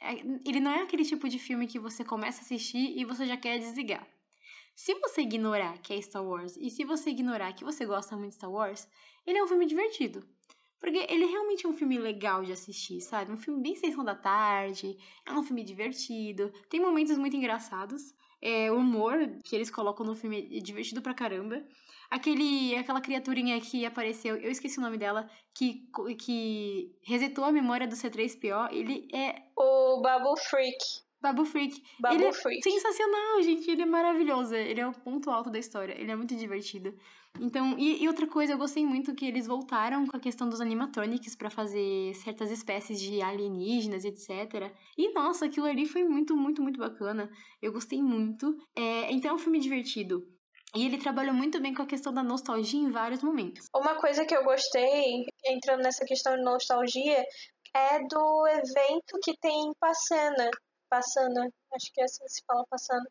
é, 0.00 0.14
ele 0.46 0.60
não 0.60 0.70
é 0.70 0.82
aquele 0.82 1.04
tipo 1.04 1.28
de 1.28 1.38
filme 1.38 1.66
que 1.66 1.78
você 1.78 2.02
começa 2.02 2.40
a 2.40 2.44
assistir 2.44 2.98
e 2.98 3.04
você 3.04 3.26
já 3.26 3.36
quer 3.36 3.58
desligar. 3.58 4.06
Se 4.74 4.92
você 4.94 5.22
ignorar 5.22 5.78
que 5.78 5.94
é 5.94 6.00
Star 6.00 6.24
Wars 6.24 6.56
e 6.56 6.68
se 6.68 6.84
você 6.84 7.10
ignorar 7.10 7.52
que 7.52 7.64
você 7.64 7.86
gosta 7.86 8.16
muito 8.16 8.30
de 8.30 8.36
Star 8.36 8.50
Wars, 8.50 8.88
ele 9.26 9.38
é 9.38 9.44
um 9.44 9.46
filme 9.46 9.66
divertido. 9.66 10.26
Porque 10.80 11.06
ele 11.08 11.24
realmente 11.26 11.64
é 11.64 11.68
um 11.68 11.76
filme 11.76 11.96
legal 11.96 12.44
de 12.44 12.52
assistir, 12.52 13.00
sabe? 13.00 13.32
Um 13.32 13.38
filme 13.38 13.62
bem 13.62 13.74
sessão 13.76 14.04
da 14.04 14.14
tarde, 14.14 14.98
é 15.24 15.32
um 15.32 15.42
filme 15.42 15.64
divertido, 15.64 16.52
tem 16.68 16.80
momentos 16.80 17.16
muito 17.16 17.36
engraçados. 17.36 18.14
É, 18.42 18.70
o 18.70 18.76
humor 18.76 19.16
que 19.42 19.56
eles 19.56 19.70
colocam 19.70 20.04
no 20.04 20.14
filme 20.14 20.50
é 20.54 20.60
divertido 20.60 21.00
pra 21.00 21.14
caramba. 21.14 21.64
Aquele, 22.10 22.76
aquela 22.76 23.00
criaturinha 23.00 23.58
que 23.60 23.86
apareceu, 23.86 24.36
eu 24.36 24.50
esqueci 24.50 24.78
o 24.78 24.82
nome 24.82 24.98
dela, 24.98 25.28
que, 25.54 25.88
que 26.18 26.94
resetou 27.02 27.44
a 27.44 27.52
memória 27.52 27.88
do 27.88 27.96
C3PO, 27.96 28.70
ele 28.70 29.08
é. 29.14 29.42
O 29.56 30.02
Babu 30.02 30.36
Freak. 30.36 30.76
Babu 31.24 31.46
Freak. 31.46 31.82
Babu 31.98 32.14
ele 32.16 32.32
Freak. 32.34 32.58
é 32.58 32.70
sensacional, 32.70 33.42
gente. 33.42 33.70
Ele 33.70 33.80
é 33.80 33.86
maravilhoso. 33.86 34.54
Ele 34.54 34.78
é 34.78 34.86
o 34.86 34.92
ponto 34.92 35.30
alto 35.30 35.48
da 35.50 35.58
história. 35.58 35.98
Ele 35.98 36.10
é 36.10 36.16
muito 36.16 36.36
divertido. 36.36 36.94
Então, 37.40 37.78
e, 37.78 38.02
e 38.02 38.06
outra 38.06 38.26
coisa, 38.26 38.52
eu 38.52 38.58
gostei 38.58 38.84
muito 38.84 39.14
que 39.14 39.24
eles 39.24 39.46
voltaram 39.46 40.06
com 40.06 40.16
a 40.16 40.20
questão 40.20 40.48
dos 40.48 40.60
animatronics 40.60 41.34
para 41.34 41.48
fazer 41.48 42.14
certas 42.14 42.50
espécies 42.50 43.00
de 43.00 43.22
alienígenas, 43.22 44.04
etc. 44.04 44.70
E 44.98 45.12
nossa, 45.14 45.46
aquilo 45.46 45.66
ali 45.66 45.86
foi 45.86 46.04
muito, 46.04 46.36
muito, 46.36 46.62
muito 46.62 46.78
bacana. 46.78 47.30
Eu 47.62 47.72
gostei 47.72 48.02
muito. 48.02 48.54
É, 48.76 49.10
então 49.10 49.30
é 49.30 49.34
um 49.34 49.38
filme 49.38 49.58
divertido. 49.58 50.28
E 50.76 50.84
ele 50.84 50.98
trabalhou 50.98 51.34
muito 51.34 51.58
bem 51.60 51.72
com 51.72 51.82
a 51.82 51.86
questão 51.86 52.12
da 52.12 52.22
nostalgia 52.22 52.80
em 52.80 52.90
vários 52.90 53.22
momentos. 53.22 53.66
Uma 53.74 53.94
coisa 53.94 54.26
que 54.26 54.36
eu 54.36 54.44
gostei, 54.44 55.24
entrando 55.46 55.82
nessa 55.82 56.04
questão 56.04 56.36
de 56.36 56.42
nostalgia, 56.42 57.24
é 57.74 57.98
do 58.06 58.46
evento 58.46 59.18
que 59.22 59.36
tem 59.40 59.52
em 59.52 59.72
Passana. 59.80 60.50
Passana, 60.94 61.50
acho 61.74 61.92
que 61.92 62.00
é 62.00 62.04
assim 62.04 62.24
que 62.24 62.30
se 62.30 62.42
fala 62.46 62.64
Passana. 62.70 63.10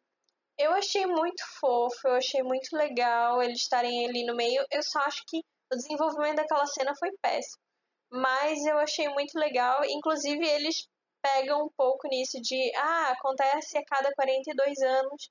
Eu 0.58 0.72
achei 0.72 1.06
muito 1.06 1.44
fofo, 1.60 2.08
eu 2.08 2.16
achei 2.16 2.42
muito 2.44 2.76
legal 2.78 3.42
eles 3.42 3.60
estarem 3.60 4.08
ali 4.08 4.26
no 4.26 4.36
meio. 4.36 4.66
Eu 4.72 4.82
só 4.84 5.00
acho 5.00 5.24
que 5.28 5.40
o 5.72 5.76
desenvolvimento 5.76 6.38
daquela 6.38 6.66
cena 6.66 6.94
foi 6.98 7.10
péssimo. 7.22 7.62
Mas 8.10 8.64
eu 8.66 8.78
achei 8.78 9.10
muito 9.10 9.38
legal. 9.38 9.84
Inclusive, 9.84 10.46
eles 10.46 10.88
pegam 11.22 11.66
um 11.66 11.70
pouco 11.76 12.08
nisso 12.08 12.40
de 12.42 12.72
ah, 12.76 13.10
acontece 13.18 13.78
a 13.78 13.86
cada 13.86 14.14
42 14.14 14.80
anos 14.82 15.30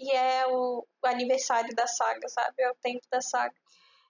e 0.00 0.10
é 0.10 0.46
o, 0.46 0.84
o 1.02 1.06
aniversário 1.06 1.74
da 1.76 1.86
saga, 1.86 2.28
sabe? 2.28 2.54
É 2.58 2.70
o 2.70 2.76
tempo 2.82 3.06
da 3.12 3.20
saga. 3.20 3.54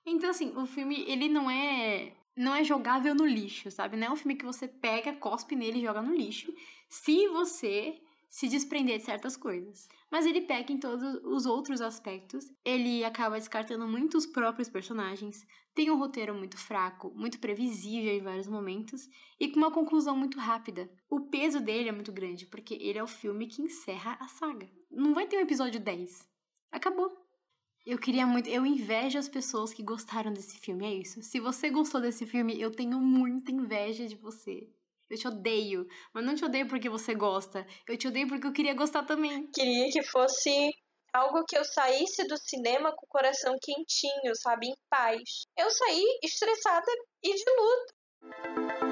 Então, 0.07 0.31
assim, 0.31 0.57
o 0.57 0.67
filme, 0.67 1.05
ele 1.11 1.29
não 1.29 1.51
é 1.51 2.13
não 2.35 2.55
é 2.55 2.65
jogável 2.65 3.15
no 3.15 3.27
lixo, 3.27 3.71
sabe? 3.71 3.97
Não 3.97 4.07
é 4.07 4.11
um 4.11 4.17
filme 4.17 4.37
que 4.37 4.45
você 4.45 4.67
pega, 4.67 5.13
cospe 5.13 5.55
nele 5.55 5.81
e 5.81 5.83
joga 5.83 6.01
no 6.01 6.15
lixo. 6.15 6.53
Se 6.93 7.27
você 7.29 7.99
se 8.29 8.49
desprender 8.49 8.99
de 8.99 9.05
certas 9.05 9.35
coisas. 9.35 9.89
Mas 10.11 10.27
ele 10.27 10.43
peca 10.43 10.71
em 10.71 10.79
todos 10.79 11.03
os 11.25 11.47
outros 11.47 11.81
aspectos. 11.81 12.53
Ele 12.63 13.03
acaba 13.03 13.39
descartando 13.39 13.89
muito 13.89 14.19
os 14.19 14.27
próprios 14.27 14.69
personagens, 14.69 15.47
tem 15.75 15.91
um 15.91 15.97
roteiro 15.97 16.35
muito 16.35 16.59
fraco, 16.59 17.11
muito 17.15 17.39
previsível 17.39 18.13
em 18.13 18.21
vários 18.21 18.47
momentos 18.47 19.09
e 19.41 19.49
com 19.49 19.57
uma 19.57 19.71
conclusão 19.71 20.15
muito 20.15 20.39
rápida. 20.39 20.91
O 21.09 21.21
peso 21.21 21.61
dele 21.61 21.89
é 21.89 21.93
muito 21.93 22.13
grande, 22.13 22.45
porque 22.45 22.75
ele 22.75 22.99
é 22.99 23.03
o 23.03 23.07
filme 23.07 23.47
que 23.47 23.63
encerra 23.63 24.19
a 24.21 24.29
saga. 24.29 24.69
Não 24.91 25.15
vai 25.15 25.27
ter 25.27 25.39
um 25.39 25.43
episódio 25.43 25.81
10. 25.81 26.29
Acabou. 26.71 27.11
Eu 27.87 27.99
queria 27.99 28.27
muito. 28.27 28.51
Eu 28.51 28.67
invejo 28.67 29.19
as 29.19 29.31
pessoas 29.31 29.73
que 29.73 29.83
gostaram 29.83 30.31
desse 30.31 30.59
filme, 30.59 30.85
é 30.85 30.95
isso. 30.95 31.23
Se 31.23 31.41
você 31.41 31.71
gostou 31.71 32.03
desse 32.03 32.27
filme, 32.27 32.61
eu 32.61 32.71
tenho 32.71 33.01
muita 33.01 33.51
inveja 33.51 34.07
de 34.07 34.15
você. 34.15 34.69
Eu 35.13 35.19
te 35.19 35.29
odeio. 35.29 35.87
Mas 36.15 36.25
não 36.25 36.35
te 36.35 36.43
odeio 36.43 36.67
porque 36.67 36.89
você 36.89 37.15
gosta. 37.15 37.67
Eu 37.87 37.99
te 37.99 38.09
odeio 38.09 38.27
porque 38.27 38.47
eu 38.47 38.53
queria 38.53 38.73
gostar 38.73 39.03
também. 39.03 39.47
Queria 39.53 39.91
que 39.91 40.03
fosse 40.05 40.71
algo 41.13 41.45
que 41.45 41.59
eu 41.59 41.65
saísse 41.67 42.27
do 42.27 42.39
cinema 42.39 42.91
com 42.97 43.05
o 43.05 43.09
coração 43.11 43.55
quentinho, 43.61 44.35
sabe? 44.35 44.69
Em 44.69 44.77
paz. 44.89 45.45
Eu 45.55 45.71
saí 45.71 46.03
estressada 46.23 46.91
e 47.23 47.35
de 47.35 47.45
luto. 47.59 48.92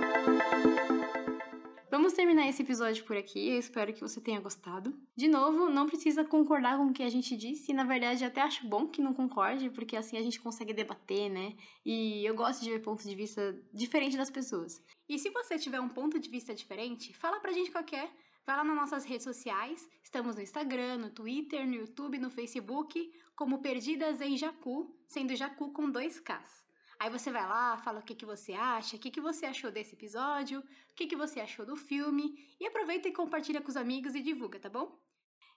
Vamos 1.91 2.13
terminar 2.13 2.49
esse 2.49 2.63
episódio 2.63 3.05
por 3.05 3.17
aqui. 3.17 3.49
Eu 3.49 3.59
espero 3.59 3.93
que 3.93 4.01
você 4.01 4.21
tenha 4.21 4.41
gostado. 4.41 4.97
De 5.17 5.27
novo, 5.27 5.69
não 5.69 5.89
precisa 5.89 6.25
concordar 6.25 6.79
com 6.79 6.87
o 6.87 6.93
que 6.93 7.03
a 7.03 7.09
gente 7.09 7.37
disse. 7.37 7.73
Na 7.73 7.83
verdade, 7.83 8.25
até 8.25 8.43
acho 8.43 8.65
bom 8.69 8.87
que 8.87 9.03
não 9.03 9.13
concorde, 9.13 9.69
porque 9.71 9.97
assim 9.97 10.17
a 10.17 10.23
gente 10.23 10.41
consegue 10.41 10.73
debater, 10.73 11.29
né? 11.29 11.53
E 11.85 12.25
eu 12.25 12.33
gosto 12.33 12.63
de 12.63 12.71
ver 12.71 12.79
pontos 12.79 13.05
de 13.05 13.15
vista 13.17 13.61
diferentes 13.75 14.17
das 14.17 14.31
pessoas. 14.31 14.81
E 15.09 15.19
se 15.19 15.31
você 15.31 15.59
tiver 15.59 15.81
um 15.81 15.89
ponto 15.89 16.21
de 16.21 16.31
vista 16.31 16.55
diferente, 16.55 17.13
fala 17.13 17.41
pra 17.41 17.51
gente 17.51 17.73
qualquer. 17.73 18.09
Vai 18.47 18.57
lá 18.57 18.63
nas 18.63 18.77
nossas 18.77 19.05
redes 19.05 19.25
sociais. 19.25 19.85
Estamos 20.01 20.37
no 20.37 20.43
Instagram, 20.43 20.99
no 20.99 21.11
Twitter, 21.11 21.67
no 21.67 21.75
YouTube, 21.75 22.19
no 22.19 22.31
Facebook, 22.31 23.13
como 23.35 23.63
Perdidas 23.63 24.21
em 24.21 24.37
Jacu, 24.37 24.97
sendo 25.09 25.35
Jacu 25.35 25.73
com 25.73 25.91
dois 25.91 26.21
Ks. 26.21 26.60
Aí 27.01 27.09
você 27.09 27.31
vai 27.33 27.47
lá, 27.47 27.79
fala 27.79 28.01
o 28.01 28.03
que, 28.03 28.15
que 28.15 28.27
você 28.27 28.53
acha, 28.53 28.95
o 28.95 28.99
que, 28.99 29.11
que 29.11 29.23
você 29.23 29.47
achou 29.47 29.71
desse 29.71 29.95
episódio, 29.95 30.61
o 30.61 30.95
que, 30.95 31.07
que 31.07 31.17
você 31.17 31.41
achou 31.41 31.65
do 31.65 31.75
filme, 31.75 32.47
e 32.61 32.67
aproveita 32.67 33.09
e 33.09 33.13
compartilha 33.13 33.63
com 33.63 33.71
os 33.71 33.77
amigos 33.77 34.15
e 34.15 34.21
divulga, 34.21 34.61
tá 34.61 34.69
bom? 34.69 34.99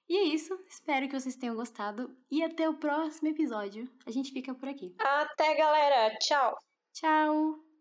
E 0.08 0.18
é 0.18 0.24
isso, 0.24 0.58
espero 0.66 1.06
que 1.10 1.20
vocês 1.20 1.36
tenham 1.36 1.56
gostado 1.56 2.16
e 2.32 2.42
até 2.42 2.70
o 2.70 2.78
próximo 2.78 3.28
episódio. 3.28 3.90
A 4.06 4.12
gente 4.12 4.32
fica 4.32 4.56
por 4.56 4.70
aqui. 4.70 4.96
Até, 4.98 5.54
galera. 5.56 6.18
Tchau. 6.20 6.58
Tchau! 6.94 7.73